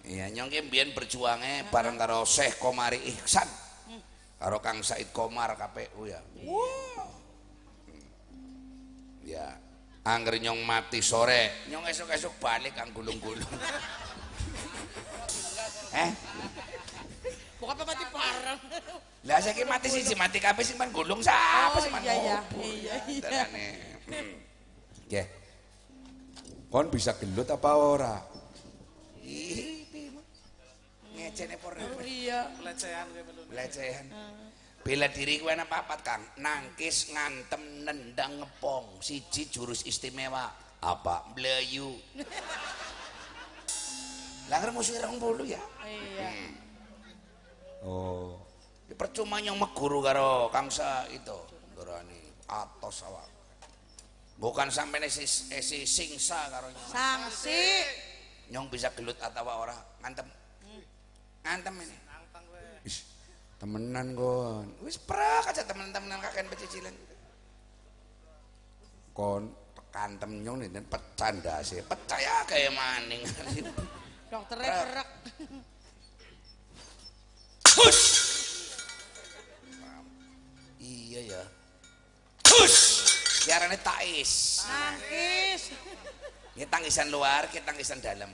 Iya, 0.04 0.30
nyong 0.30 0.52
ki 0.54 0.68
mbiyen 0.70 0.94
berjuangnya 0.94 1.72
bareng 1.74 1.98
karo 1.98 2.22
Syekh 2.30 2.62
Komari 2.62 3.02
Ihsan. 3.02 3.50
Karo 4.38 4.60
Kang 4.62 4.84
Said 4.86 5.10
Komar 5.16 5.56
KPU 5.58 6.06
ya. 6.06 6.20
Hmm. 6.20 7.10
Ya, 9.24 9.56
angger 10.04 10.36
nyong 10.44 10.60
mati 10.68 11.00
sore, 11.00 11.64
nyong 11.72 11.88
esuk-esuk 11.88 12.36
balik 12.44 12.76
kang 12.76 12.92
gulung-gulung. 12.92 13.48
eh, 16.04 16.12
Pokoknya 17.56 17.84
mati 17.88 18.06
parang. 18.12 18.60
lah 19.24 19.40
saiki 19.40 19.64
mati 19.64 19.88
siji 19.88 20.20
mati 20.20 20.44
kabeh 20.44 20.68
sing 20.68 20.76
pan 20.76 20.92
gulung 20.92 21.24
sapa 21.24 21.72
Oh, 21.72 21.80
sing 21.80 21.96
pan 21.96 22.04
iya, 22.04 22.12
iya. 22.20 22.38
Iya, 22.60 22.96
iya. 23.08 23.44
Nggih. 25.14 25.30
kon 26.74 26.90
bisa 26.90 27.14
gelut 27.22 27.46
apa 27.54 27.70
ora? 27.78 28.18
Ngecene 31.14 31.62
por 31.62 31.78
Iya. 32.02 32.50
Pelecehan 32.58 33.06
gue 33.14 33.22
belum. 33.22 33.46
pelecehan. 33.54 34.10
Bela 34.82 35.08
diri 35.14 35.38
kuwi 35.38 35.54
ana 35.54 35.70
papat, 35.70 36.02
Kang. 36.02 36.26
Nangkis, 36.42 37.14
ngantem, 37.14 37.86
nendang, 37.86 38.42
ngepong. 38.42 39.00
Siji 39.06 39.54
jurus 39.54 39.86
istimewa. 39.86 40.50
apa 40.84 41.24
Melayu. 41.32 41.96
Lah 44.52 44.60
musuh 44.76 45.00
rong 45.00 45.16
bulu 45.16 45.48
ya. 45.48 45.62
Iya. 45.88 46.30
oh 47.88 48.36
Ya, 48.92 48.96
Percuma 49.00 49.40
yang 49.40 49.56
meguru 49.56 50.04
karo 50.04 50.52
Kangsa 50.52 51.08
itu. 51.08 51.40
Ngerani 51.80 52.20
atos 52.52 53.08
awak. 53.08 53.33
Bukan 54.38 54.68
sampai 54.74 55.06
si, 55.08 55.24
eh, 55.54 55.62
si 55.64 55.86
singsa 55.86 56.50
karo 56.50 56.68
nyong. 56.68 56.90
Sanksi. 56.90 57.62
Nyong 58.52 58.68
bisa 58.68 58.90
gelut 58.98 59.18
atau 59.22 59.46
ora 59.46 59.78
ngantem. 60.04 60.28
Ngantem 61.44 61.76
ini. 61.84 61.98
Ish, 62.84 63.08
temenan 63.56 64.12
kon 64.12 64.68
Wis 64.84 65.00
prak 65.00 65.56
aja 65.56 65.64
teman-teman 65.64 66.20
kakek 66.20 66.52
pecicilan. 66.52 66.96
kon 69.14 69.46
kantem 69.94 70.42
nyong 70.42 70.66
nih 70.66 70.82
pecandase 70.90 71.86
Percaya 71.86 72.44
kayak 72.50 72.74
maning. 72.74 73.22
Dokternya 74.34 74.72
perak. 74.84 75.10
iya 80.82 81.20
ya. 81.38 81.44
Hush! 82.50 82.83
Siarane 83.44 83.76
tais. 83.84 84.64
Nangkis. 84.64 85.76
Ini 86.56 86.66
tangisan 86.72 87.12
luar, 87.12 87.52
kita 87.52 87.76
tangisan 87.76 88.00
dalam. 88.00 88.32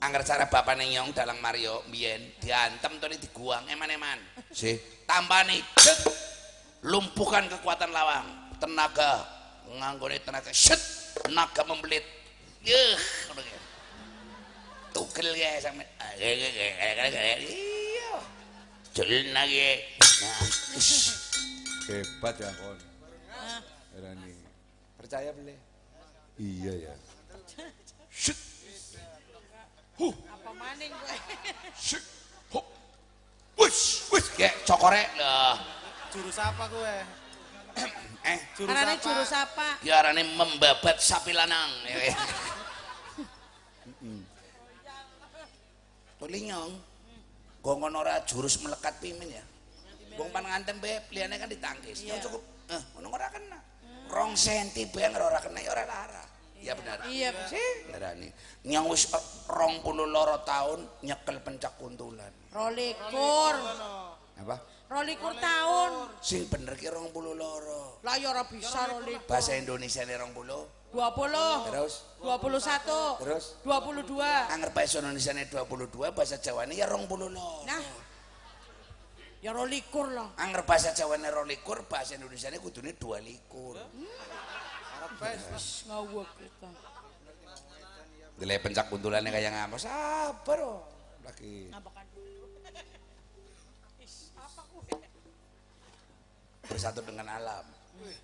Angger 0.00 0.24
cara 0.24 0.48
bapak 0.48 0.80
nyong 0.80 1.12
dalang 1.12 1.40
Mario 1.44 1.84
Bien 1.92 2.20
diantem 2.40 2.96
tuh 2.96 3.08
diguang 3.12 3.68
eman-eman. 3.68 4.16
sih 4.48 4.80
Tampani 5.04 5.60
cek 5.76 5.98
lumpuhkan 6.88 7.44
kekuatan 7.52 7.92
lawang, 7.92 8.24
tenaga 8.56 9.28
nganggone 9.68 10.16
tenaga 10.24 10.48
set 10.56 10.80
naga 11.28 11.68
membelit. 11.68 12.04
Yeuh. 12.64 12.96
Tugel 14.96 15.36
ya 15.36 15.60
sampe. 15.60 15.84
Iya. 16.16 18.12
Jelna 18.96 19.42
ge. 19.46 19.72
Nah. 20.00 20.44
Hebat 21.86 22.36
ya 22.40 22.50
kon. 22.56 22.89
Rani. 24.00 24.32
Percaya 24.96 25.30
boleh? 25.36 25.58
Iya 26.40 26.72
ya. 26.88 26.94
Apa 30.00 30.50
maning 30.56 30.92
gue? 30.92 31.16
Syuk. 31.76 32.04
Hop. 32.56 32.64
Wus, 33.60 34.08
wus. 34.08 34.26
Kayak 34.32 34.56
cokore 34.64 35.04
lah. 35.20 35.60
Jurus 36.10 36.38
apa 36.40 36.64
gue? 36.72 36.94
Eh, 38.20 38.38
Jurus 38.56 38.68
Karena 38.72 38.92
apa? 38.96 39.04
jurus 39.04 39.32
apa? 39.32 39.66
ya 39.80 39.94
arane 40.00 40.22
membabat 40.36 40.96
sapi 41.00 41.32
lanang. 41.36 41.70
Ya, 41.88 42.12
ya. 42.12 42.16
Tulinyong. 46.20 46.72
Gongon 47.60 47.92
ora 47.96 48.20
jurus 48.24 48.60
melekat 48.64 48.96
pimin 49.00 49.28
ya. 49.28 49.44
Wong 50.16 50.28
pan 50.32 50.44
ngantem 50.44 50.80
be 50.80 51.00
liyane 51.12 51.36
kan 51.36 51.48
ditangkis. 51.48 52.04
Ya 52.04 52.16
cukup. 52.20 52.40
Eh, 52.72 52.82
ngono 52.96 53.08
ora 53.12 53.28
kena. 53.32 53.60
rong 54.10 54.34
senti 54.34 54.84
bener 54.90 55.22
ora 55.22 55.38
kena 55.38 55.62
ora 55.70 55.86
lara. 55.86 56.24
Ya 56.60 56.76
benar. 56.76 57.08
Iya 57.08 57.32
benar 57.32 58.20
nyong 58.68 58.86
wis 58.92 59.08
eh, 59.16 59.24
rong 59.48 59.80
puluh 59.80 60.04
loro 60.04 60.44
tahun 60.44 60.84
nyekel 61.00 61.40
pencak 61.40 61.80
kuntulan. 61.80 62.28
Rolikur. 62.52 63.54
Apa? 64.44 64.56
Rolikur 64.90 65.32
tahun 65.40 66.12
sing 66.20 66.44
bener 66.52 66.76
ki 66.76 66.92
rong 66.92 67.14
puluh 67.16 67.32
loro. 67.32 68.04
Lah 68.04 68.20
ya 68.20 68.36
ora 68.36 68.44
bisa 68.44 68.92
rolikur. 68.92 69.24
Bahasa 69.24 69.56
indonesia 69.56 70.04
ini 70.04 70.12
rong 70.20 70.36
puluh 70.36 70.68
dua 70.92 71.14
puluh. 71.16 71.70
Terus? 71.70 72.04
Dua 72.20 72.36
puluh 72.36 72.60
satu. 72.60 73.16
Terus? 73.24 73.56
Dua 73.64 73.80
puluh 73.80 74.04
dua. 74.04 74.52
Anggar 74.52 74.74
bahasa 74.76 75.00
indonesia 75.00 75.32
ini 75.32 75.48
dua 75.48 75.64
puluh 75.64 75.88
dua 75.88 76.12
bahasa 76.12 76.36
jawa 76.36 76.68
ini 76.68 76.76
ya 76.82 76.90
rong 76.90 77.08
puluh 77.08 77.32
loro. 77.32 77.64
Nah 77.64 77.80
Ya 79.40 79.56
rolikur 79.56 80.12
lah. 80.12 80.36
Angger 80.36 80.68
bahasa 80.68 80.92
Jawa 80.92 81.16
ne 81.16 81.32
rolikur, 81.32 81.88
bahasa 81.88 82.12
Indonesia 82.12 82.52
kudune 82.60 82.92
dua 82.92 83.24
likur. 83.24 83.80
Hmm. 83.80 84.04
Arep 85.00 85.16
wis 85.56 85.88
ngawuk 85.88 86.28
kita. 86.36 86.68
Dile 88.36 88.56
pencak 88.60 88.92
kuntulane 88.92 89.32
kaya 89.32 89.48
ngapa? 89.48 89.80
Sabar 89.80 90.60
oh. 90.60 90.84
Lagi. 91.24 91.72
Ngapakan 91.72 92.04
dulu. 92.12 92.44
Is, 94.04 94.32
apa 94.36 94.60
kuwe? 94.68 94.96
Bersatu 96.68 97.00
dengan 97.00 97.32
alam. 97.32 97.64
Wih. 98.04 98.16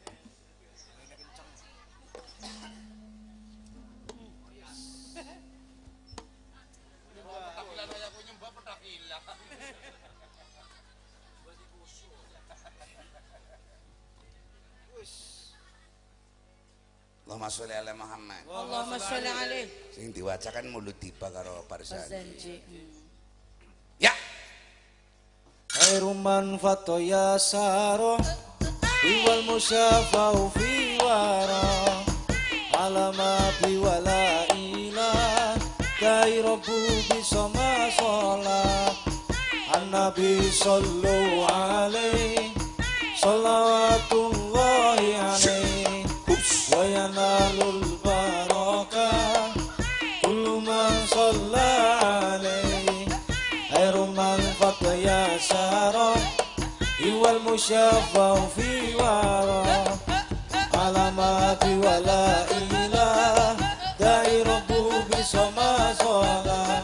Allahumma 17.27 17.51
sholli 17.51 17.75
ala 17.75 17.91
Muhammad. 17.91 18.39
Allahumma 18.47 19.03
sholli 19.03 19.27
alaih. 19.27 19.67
Sing 19.91 20.15
diwaca 20.15 20.55
kan 20.55 20.63
mulut 20.71 20.95
tiba 21.03 21.27
karo 21.35 21.67
Parsanji. 21.67 22.63
Ya. 23.99 24.15
Khairum 25.67 26.23
man 26.23 26.55
fatoya 26.63 27.35
saro 27.35 28.15
wal 29.27 29.43
musafau 29.51 30.55
fi 30.55 31.03
wara 31.03 31.67
alama 32.79 33.51
bi 33.59 33.75
wala 33.75 34.47
ila 34.55 35.11
kai 35.99 36.39
bu 36.47 36.79
bi 37.11 37.19
sama 37.27 37.91
sala 37.99 38.63
annabi 39.75 40.47
sallu 40.55 41.43
alaihi 41.51 42.55
salawatullahi 43.19 45.11
alaihi 45.19 45.66
وينال 46.79 47.59
البركة 47.63 49.11
كل 50.25 50.45
من 50.67 51.07
صلى 51.07 51.71
عليه. 52.03 53.09
خير 53.75 53.97
من 53.97 54.55
قد 54.61 54.83
يسار 54.83 55.97
هو 57.07 57.29
المشفع 57.29 58.35
في 58.57 58.95
ورى 58.95 59.85
علامات 60.75 61.65
ولا 61.65 62.51
إله 62.51 63.57
داعي 64.01 64.43
ربه 64.43 64.89
بسما 65.11 65.95
صلاة. 65.99 66.83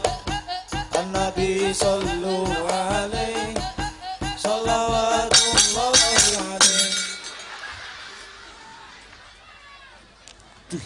النبي 0.99 1.73
صلوا 1.73 2.47
عليه. 2.71 3.53
صلوات 4.37 5.33
الله 5.57 5.97
عليه. 6.37 6.62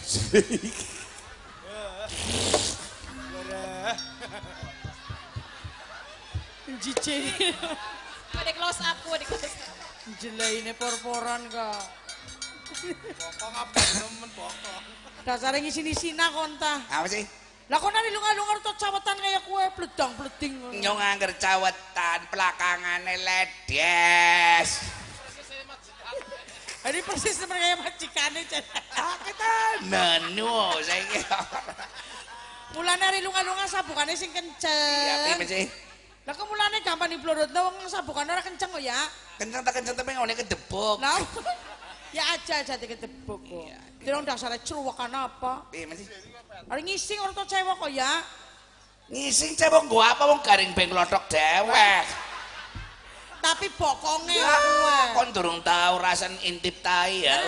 Jijik. 0.08 0.72
Di 8.32 8.52
close 8.56 8.80
up, 8.80 8.96
di 9.04 9.24
close 9.28 9.44
up. 9.44 9.52
Jelaine 10.16 10.72
porporan 10.72 11.44
kak. 11.52 11.84
Bokong 13.20 13.52
apa 13.52 13.76
temen 13.76 14.32
bokong. 14.32 14.84
Dasarnya 15.28 15.60
ngisi-nisina 15.60 16.32
konta. 16.32 16.88
Apa 16.88 17.04
sih? 17.04 17.28
Lah 17.68 17.76
kok 17.76 17.92
nari 17.92 18.08
lunga-lunga 18.08 18.64
tuh 18.64 18.80
cawetan 18.80 19.20
kayak 19.20 19.44
kue 19.44 19.60
bledang 19.76 20.16
bleding. 20.16 20.80
Nyong 20.80 21.00
angger 21.04 21.36
cawetan 21.36 22.24
pelakangane 22.32 23.20
ledes. 23.20 24.88
Ini 26.88 27.04
persis 27.04 27.36
seperti 27.36 27.60
kayak 27.60 27.78
majikannya. 27.84 28.42
Ah, 28.96 29.16
kita 29.20 29.50
nanu 29.92 30.72
saiki. 30.80 31.20
Mulane 32.72 33.04
hari 33.04 33.20
lunga-lunga 33.20 33.68
sabukannya 33.68 34.16
sing 34.16 34.32
Iya, 34.32 34.40
kenceng. 34.40 35.36
piye 35.40 35.48
sih? 35.48 35.64
Lah 36.24 36.32
kok 36.36 36.48
mulane 36.48 36.80
gampang 36.84 37.12
diblodot 37.12 37.48
wong 37.52 37.76
sabukannya 37.88 38.32
ora 38.36 38.44
kenceng 38.44 38.72
kok 38.72 38.80
ya. 38.80 38.96
Kenceng 39.36 39.60
tak 39.64 39.72
kenceng 39.76 39.96
tapi 39.96 40.16
ngene 40.16 40.32
kedebuk. 40.36 40.96
Lah 41.00 41.16
ya 42.16 42.24
aja 42.32 42.64
aja 42.64 42.74
diketebuk 42.80 43.40
kok. 43.44 43.68
Dirong 44.00 44.24
dasarnya 44.24 44.60
ceruwakan 44.64 45.12
apa? 45.12 45.68
Piye 45.68 45.84
sih? 45.92 46.08
Hari 46.68 46.80
ngising 46.88 47.18
tuh 47.36 47.44
cewek 47.44 47.76
kok 47.76 47.90
ya. 47.92 48.12
Ngising 49.08 49.56
cebok 49.56 49.88
gua 49.88 50.12
apa 50.12 50.24
wong 50.28 50.40
garing 50.44 50.72
beng 50.76 50.92
lotok 50.92 51.24
dewek. 51.32 52.27
Tapi 53.38 53.66
bokongnya 53.72 54.34
Ya, 54.36 54.54
kue. 54.56 54.98
kon 55.14 55.28
durung 55.30 55.60
tahu 55.60 55.94
rasan 55.98 56.34
intip 56.42 56.78
tai 56.80 57.22
ya. 57.22 57.38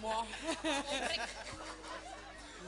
Wah. 0.00 0.22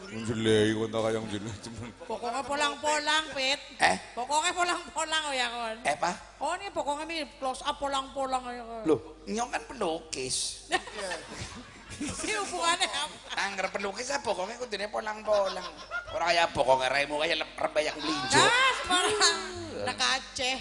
Menjelai 0.08 0.72
kon 0.72 0.88
tak 0.88 1.00
kayang 1.04 1.26
jenuh 1.28 1.54
cuman. 1.58 1.88
Pokoknya 2.02 2.40
polang-polang, 2.42 3.24
Pit. 3.30 3.60
Eh, 3.78 3.96
Pokoknya 4.14 4.50
polang-polang 4.52 5.24
ya 5.30 5.46
kon. 5.48 5.76
eh 5.84 5.96
pa? 5.96 6.10
Oh 6.38 6.54
ini 6.54 6.70
pokoknya 6.70 7.04
mi 7.04 7.16
close 7.36 7.60
up 7.62 7.76
polang-polang 7.76 8.40
ya 8.48 8.62
kon. 8.62 8.82
Loh, 8.84 9.00
nyong 9.24 9.50
kan 9.50 9.62
pelukis. 9.64 10.66
Ini 11.98 12.34
hubungannya 12.46 12.86
apa? 12.86 13.16
Angger 13.42 13.66
pelukis 13.74 14.06
apa 14.14 14.22
pokoknya 14.22 14.54
kudune 14.62 14.86
polang-polang. 14.86 15.66
Ora 16.14 16.30
kaya 16.30 16.46
pokoknya 16.54 16.86
raimu 16.94 17.18
kaya 17.18 17.34
lep- 17.42 17.58
rembayang 17.58 17.98
melinjo. 17.98 18.38
Nah, 18.38 18.70
sembarang. 18.78 19.40
Nak 19.82 19.98
Aceh. 19.98 20.58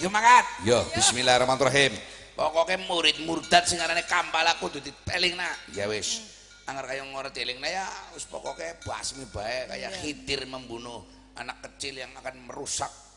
Yo 0.00 0.08
mangkat. 0.08 0.46
Yo, 0.62 0.78
bismillahirrahmanirrahim. 0.94 1.92
Pokoknya 2.38 2.78
murid 2.86 3.16
murtad 3.26 3.66
sing 3.66 3.82
arane 3.82 4.06
kampala 4.06 4.54
kudu 4.62 4.78
ditelingna. 4.78 5.50
Ya 5.74 5.90
wis. 5.90 6.24
Angger 6.70 6.86
kaya 6.86 7.02
ngerti 7.02 7.42
telingna 7.42 7.66
ya 7.66 7.86
wis 8.14 8.22
pokoknya 8.30 8.78
basmi 8.86 9.26
bae 9.34 9.66
kaya 9.66 9.90
khidir 9.90 10.46
membunuh 10.46 11.02
anak 11.34 11.58
kecil 11.66 11.98
yang 11.98 12.14
akan 12.14 12.46
merusak 12.46 13.09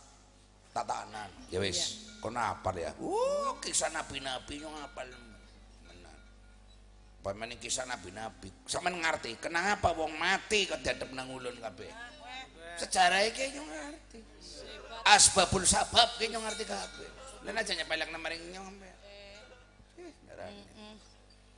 tatanan. 0.74 1.30
Ya 1.54 1.62
wis. 1.62 2.10
Kono 2.18 2.42
apal 2.42 2.82
ya. 2.82 2.92
Uh, 2.98 3.56
kisah 3.62 3.94
nabi-nabi 3.94 4.64
nyong 4.64 4.78
apal. 4.82 5.06
Menan. 5.86 6.18
Pamane 7.22 7.62
kisah 7.62 7.86
nabi-nabi. 7.86 8.50
Sampeyan 8.66 9.00
ngerti 9.00 9.38
kenapa 9.38 9.94
wong 9.94 10.18
mati 10.18 10.66
kok 10.66 10.82
dadep 10.82 11.14
nang 11.14 11.30
ulun 11.30 11.56
kabeh. 11.62 11.92
Sejarah 12.82 13.22
iki 13.30 13.54
nyong 13.54 13.70
ngerti. 13.70 14.20
Asbabul 15.04 15.68
sabab 15.68 16.16
ki 16.18 16.32
nyong 16.34 16.44
ngerti 16.48 16.64
kabeh. 16.66 17.10
Lan 17.44 17.60
aja 17.60 17.76
nyepelek 17.76 18.10
nang 18.10 18.24
maring. 18.24 18.40
Eh, 20.00 20.12
ndarane. 20.26 20.64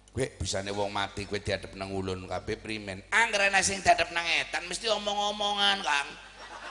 Kowe 0.09 0.25
bisane 0.41 0.73
wong 0.73 0.89
mati 0.89 1.29
kowe 1.29 1.37
diadep 1.37 1.77
nang 1.77 1.93
ulun 1.93 2.25
kabeh 2.25 2.57
primen. 2.57 3.05
Angger 3.13 3.53
ana 3.53 3.61
sing 3.61 3.85
diadep 3.85 4.09
nang 4.09 4.25
etan 4.25 4.65
mesti 4.65 4.89
omong-omongan, 4.89 5.85
Kang. 5.85 6.09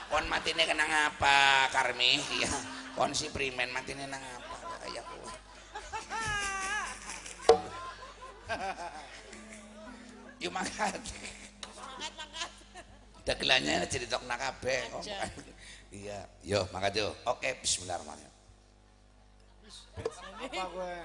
Kon 0.09 0.25
matine 0.29 0.63
kena 0.65 0.85
ngapa, 0.85 1.69
Karmi? 1.73 2.21
Iya. 2.39 2.51
Kon 2.95 3.11
si 3.11 3.27
primen 3.33 3.73
matine 3.75 4.07
nang 4.07 4.21
apa 4.21 4.55
kaya 4.85 5.01
kowe. 5.03 5.29
Yuk 10.43 10.51
mangkat. 10.53 11.01
dagelannya 13.25 13.89
diritokna 13.89 14.37
kabeh. 14.37 14.85
Iya, 15.89 16.29
yo 16.45 16.69
makasih 16.69 17.07
yo. 17.07 17.09
Oke, 17.25 17.57
bismillahirrahmanirrahim. 17.63 18.33
Apa 20.35 20.63
gue? 20.69 20.95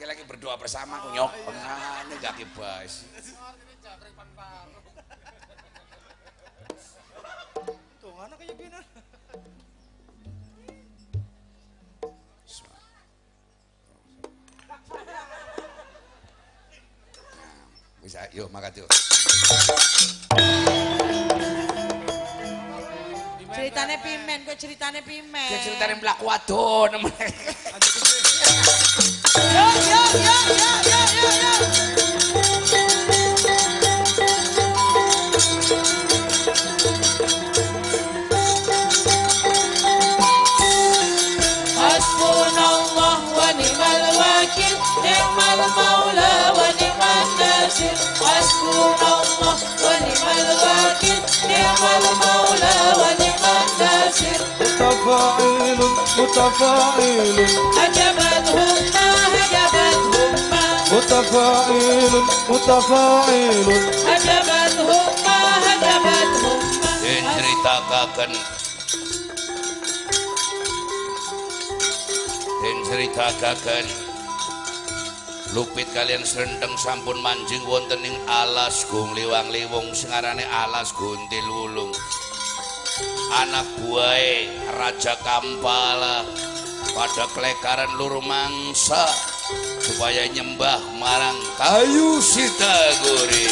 Kita 0.00 0.06
lagi 0.08 0.24
berdoa 0.24 0.56
bersama 0.56 0.96
aku 0.96 1.12
nyok 1.12 1.32
pengane 1.44 2.14
gak 2.24 2.34
kibas. 2.40 3.04
Mana 8.20 8.36
kayak 8.36 8.52
gini? 8.52 8.76
Bisa, 18.04 18.28
yuk 18.36 18.52
makasih. 18.52 18.84
Ceritane 23.50 23.98
pimen, 24.04 24.38
kok 24.44 24.60
ceritane 24.60 25.00
pimen. 25.00 25.48
Dia 25.48 25.64
ceritanya 25.64 25.96
mlaku 25.96 26.28
wadon. 26.28 27.00
Yo 27.00 27.08
yo 29.88 30.04
yo 30.20 30.36
yo 30.60 30.72
yo 30.84 31.00
yo 31.08 31.32
yo. 31.40 31.79
متفائل 48.58 49.00
الله 49.30 49.58
ونعم 49.84 50.26
الوكيل 50.38 51.22
نعم 51.48 51.80
متفائل 51.82 52.90
ونعم 52.90 53.36
الناصر. 60.34 60.96
متفاعل 60.96 62.14
متفاعل. 62.48 63.68
أجبته 64.06 64.90
Lupit 75.50 75.90
kalian 75.90 76.22
serendeng 76.22 76.78
sampun 76.78 77.18
manjing 77.26 77.66
wonten 77.66 77.98
ing 78.06 78.14
alas 78.30 78.86
gung 78.86 79.10
liwang 79.18 79.50
liwung 79.50 79.90
sengarane 79.90 80.46
alas 80.46 80.94
guntil 80.94 81.42
wulung 81.50 81.90
anak 83.34 83.66
buahe 83.82 84.46
Raja 84.78 85.18
Kampala 85.18 86.22
pada 86.94 87.26
kelekaran 87.34 87.90
lur 87.98 88.22
mangsa 88.22 89.10
supaya 89.82 90.30
nyembah 90.30 90.78
marang 91.02 91.38
kayu 91.58 92.22
sitaguri 92.22 93.50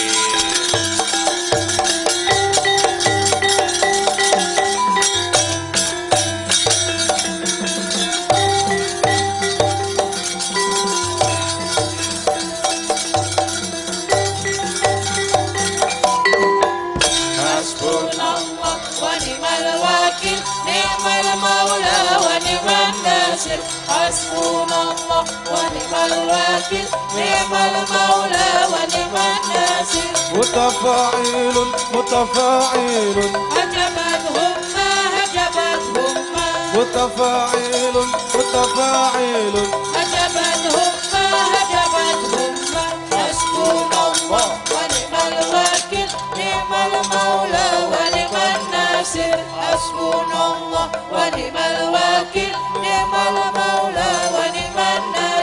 wakil 26.31 26.87
ni'mal 27.17 27.75
maula 27.91 28.47
wa 28.73 28.83
ni'mal 28.93 29.43
nasir 29.51 30.07
متفاعل 30.29 31.57
متفاعل. 31.95 33.19
هجمتهم 33.57 34.53
ما 34.75 34.91
هجمتهم 35.17 36.17
ما. 36.35 36.49
متفاعل 36.75 37.95
متفاعل. 38.35 39.55
هجمتهم 39.97 40.93
ما 41.13 41.25
هجمتهم 41.55 42.55
ما. 42.75 42.85
حسبنا 43.19 44.03
الله 44.13 44.49
ونعم 44.73 45.15
الوكيل 45.33 46.11
نعم 46.39 46.73
المولى 46.87 47.67
ونعم 47.93 48.37
الناصر. 48.55 49.37
حسبنا 49.59 50.41
الله 50.53 50.87
ونعم 51.13 51.57
الوكيل 51.57 52.55
نعم 52.83 53.15
المولى 53.15 54.28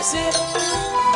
Sit. 0.06 1.15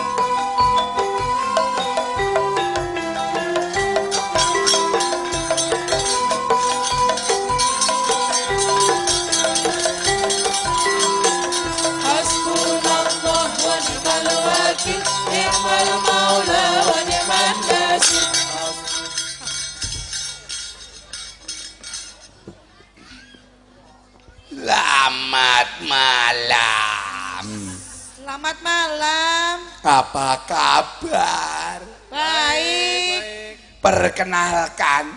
Apa 29.80 30.44
kabar? 30.44 31.80
Baik. 32.12 33.56
Perkenalkan, 33.80 35.08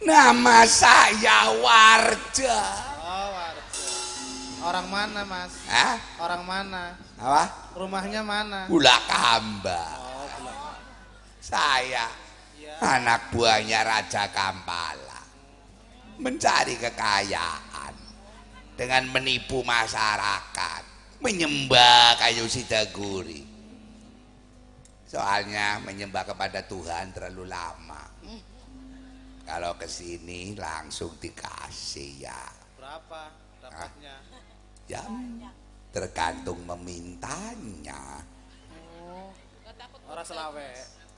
nama 0.00 0.64
saya 0.64 1.52
Warja. 1.60 2.60
Oh, 3.04 3.26
warga. 3.36 3.92
Orang 4.64 4.86
mana, 4.88 5.20
Mas? 5.28 5.52
Hah? 5.68 6.00
Orang 6.24 6.42
mana? 6.48 6.96
Apa? 7.20 7.44
Rumahnya 7.76 8.24
mana? 8.24 8.64
Gula 8.72 8.96
Kamba. 9.04 9.84
Saya 11.44 12.08
anak 12.80 13.28
buahnya 13.28 13.84
Raja 13.84 14.32
Kampala. 14.32 15.20
Mencari 16.16 16.80
kekayaan 16.80 17.92
dengan 18.72 19.04
menipu 19.12 19.60
masyarakat, 19.60 20.82
menyembah 21.20 22.16
kayu 22.16 22.48
sidaguri. 22.48 23.51
Soalnya 25.12 25.76
menyembah 25.84 26.24
kepada 26.24 26.64
Tuhan 26.64 27.12
terlalu 27.12 27.44
lama. 27.44 28.00
Kalau 29.44 29.76
ke 29.76 29.84
sini 29.84 30.56
langsung 30.56 31.20
dikasih 31.20 32.24
ya. 32.24 32.40
Berapa 32.80 33.28
dapatnya? 33.60 34.16
Ya, 34.88 35.04
tergantung 35.92 36.64
memintanya. 36.64 38.24
Orang 40.08 40.24
selawe. 40.24 40.68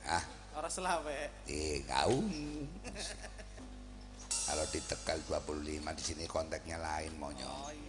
Ah, 0.03 0.23
Orang 0.59 0.71
selawe. 0.75 1.19
eh 1.47 1.79
kaum. 1.87 2.27
Kalau 4.45 4.65
di 4.75 4.79
Tegal 4.83 5.19
25 5.23 5.95
di 5.95 6.03
sini 6.03 6.25
kontaknya 6.27 6.77
lain 6.83 7.15
monyo. 7.15 7.47
Oh 7.47 7.71
iya. 7.71 7.84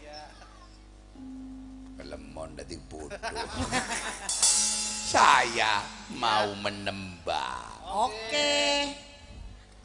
Kelemon 1.97 2.57
dadi 2.57 2.77
bodoh. 2.89 3.11
Saya 5.17 5.81
mau 6.17 6.53
menembak. 6.61 7.81
Oke. 7.89 8.93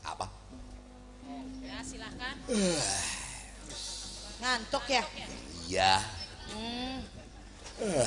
Apa? 0.03 0.27
Ya, 1.63 1.79
silakan. 1.85 2.35
Ngantuk 4.41 4.85
ya? 4.89 5.03
Iya, 5.69 6.01
Hmm. 6.51 6.99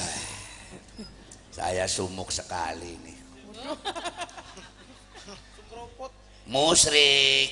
saya 1.56 1.88
sumuk 1.88 2.28
sekali 2.28 2.92
nih. 3.00 3.16
Musrik. 6.52 7.48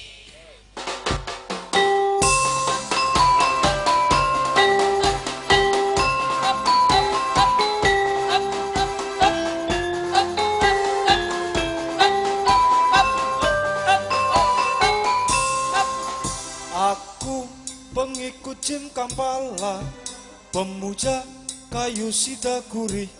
Jim 18.62 18.86
Kampala 18.94 19.82
Pemuja 20.54 21.26
kayu 21.66 22.14
sidaguri 22.14 23.10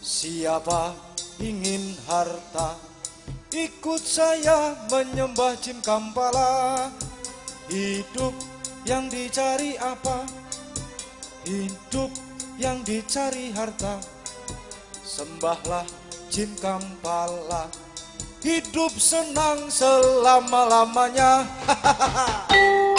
Siapa 0.00 0.96
ingin 1.36 1.92
harta? 2.08 2.80
Ikut 3.52 4.00
saya 4.00 4.78
menyembah 4.88 5.58
Jim 5.60 5.82
Kampala. 5.82 6.88
Hidup 7.66 8.32
yang 8.86 9.10
dicari 9.10 9.74
apa? 9.76 10.24
Hidup 11.42 12.14
yang 12.56 12.80
dicari 12.86 13.50
harta. 13.50 14.00
Sembahlah 15.02 15.84
Jin 16.30 16.54
Kampala. 16.62 17.66
Hidup 18.40 18.94
senang 18.94 19.66
selama-lamanya. 19.66 21.44
Aku 22.46 22.94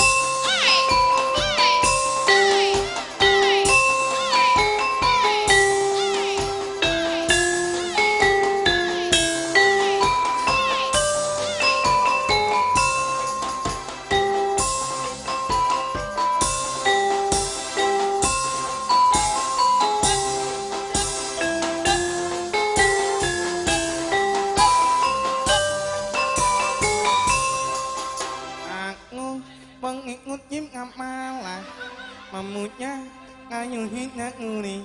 ngayuhin 33.67 34.09
nguli. 34.39 34.77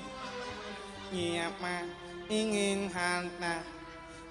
Siapa 1.12 1.86
ingin 2.32 2.88
harta 2.88 3.60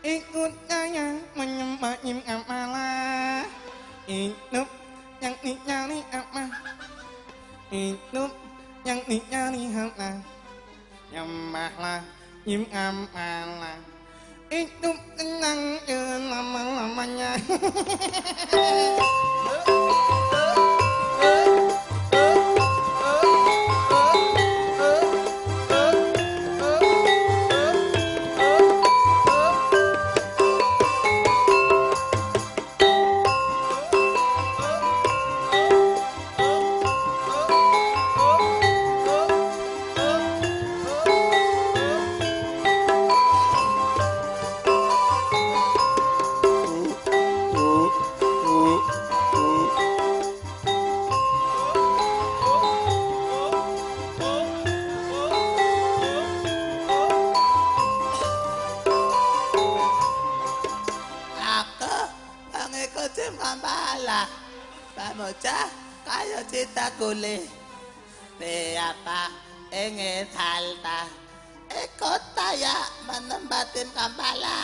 Ikut 0.02 0.50
saya 0.66 1.14
menyembah 1.38 1.94
Jim 2.02 2.26
Kamala 2.26 3.46
Hidup 4.10 4.66
yang 5.22 5.38
dicari 5.46 6.02
apa 6.10 6.50
Hidup 7.70 8.34
yang 8.82 9.00
dicari 9.06 9.70
harta 9.70 10.26
Nyembahlah 11.14 12.02
Jim 12.50 12.66
Kamala 12.66 13.78
Hidup 14.50 14.98
tenang 15.16 15.78
selama-lamanya 15.86 17.38
kule. 67.02 67.42
Be 68.38 68.78
apa? 68.78 69.34
Enge 69.74 70.30
salta 70.30 71.10
e 71.74 71.90
kota 71.98 72.54
ya 72.54 72.78
menembatin 73.10 73.90
kepala 73.90 74.60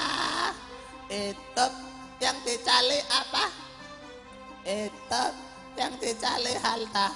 itu 1.09 1.65
yang 2.21 2.37
dicali 2.45 2.99
apa? 3.09 3.45
Itu 4.61 5.23
yang 5.81 5.97
dicali 5.97 6.53
halta 6.61 7.09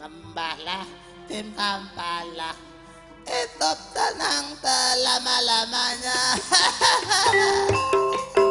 membala 0.00 0.88
tim 1.28 1.52
kambala 1.52 2.56
itu 3.22 3.70
tenang 3.94 4.46
telama-lamanya 4.58 6.20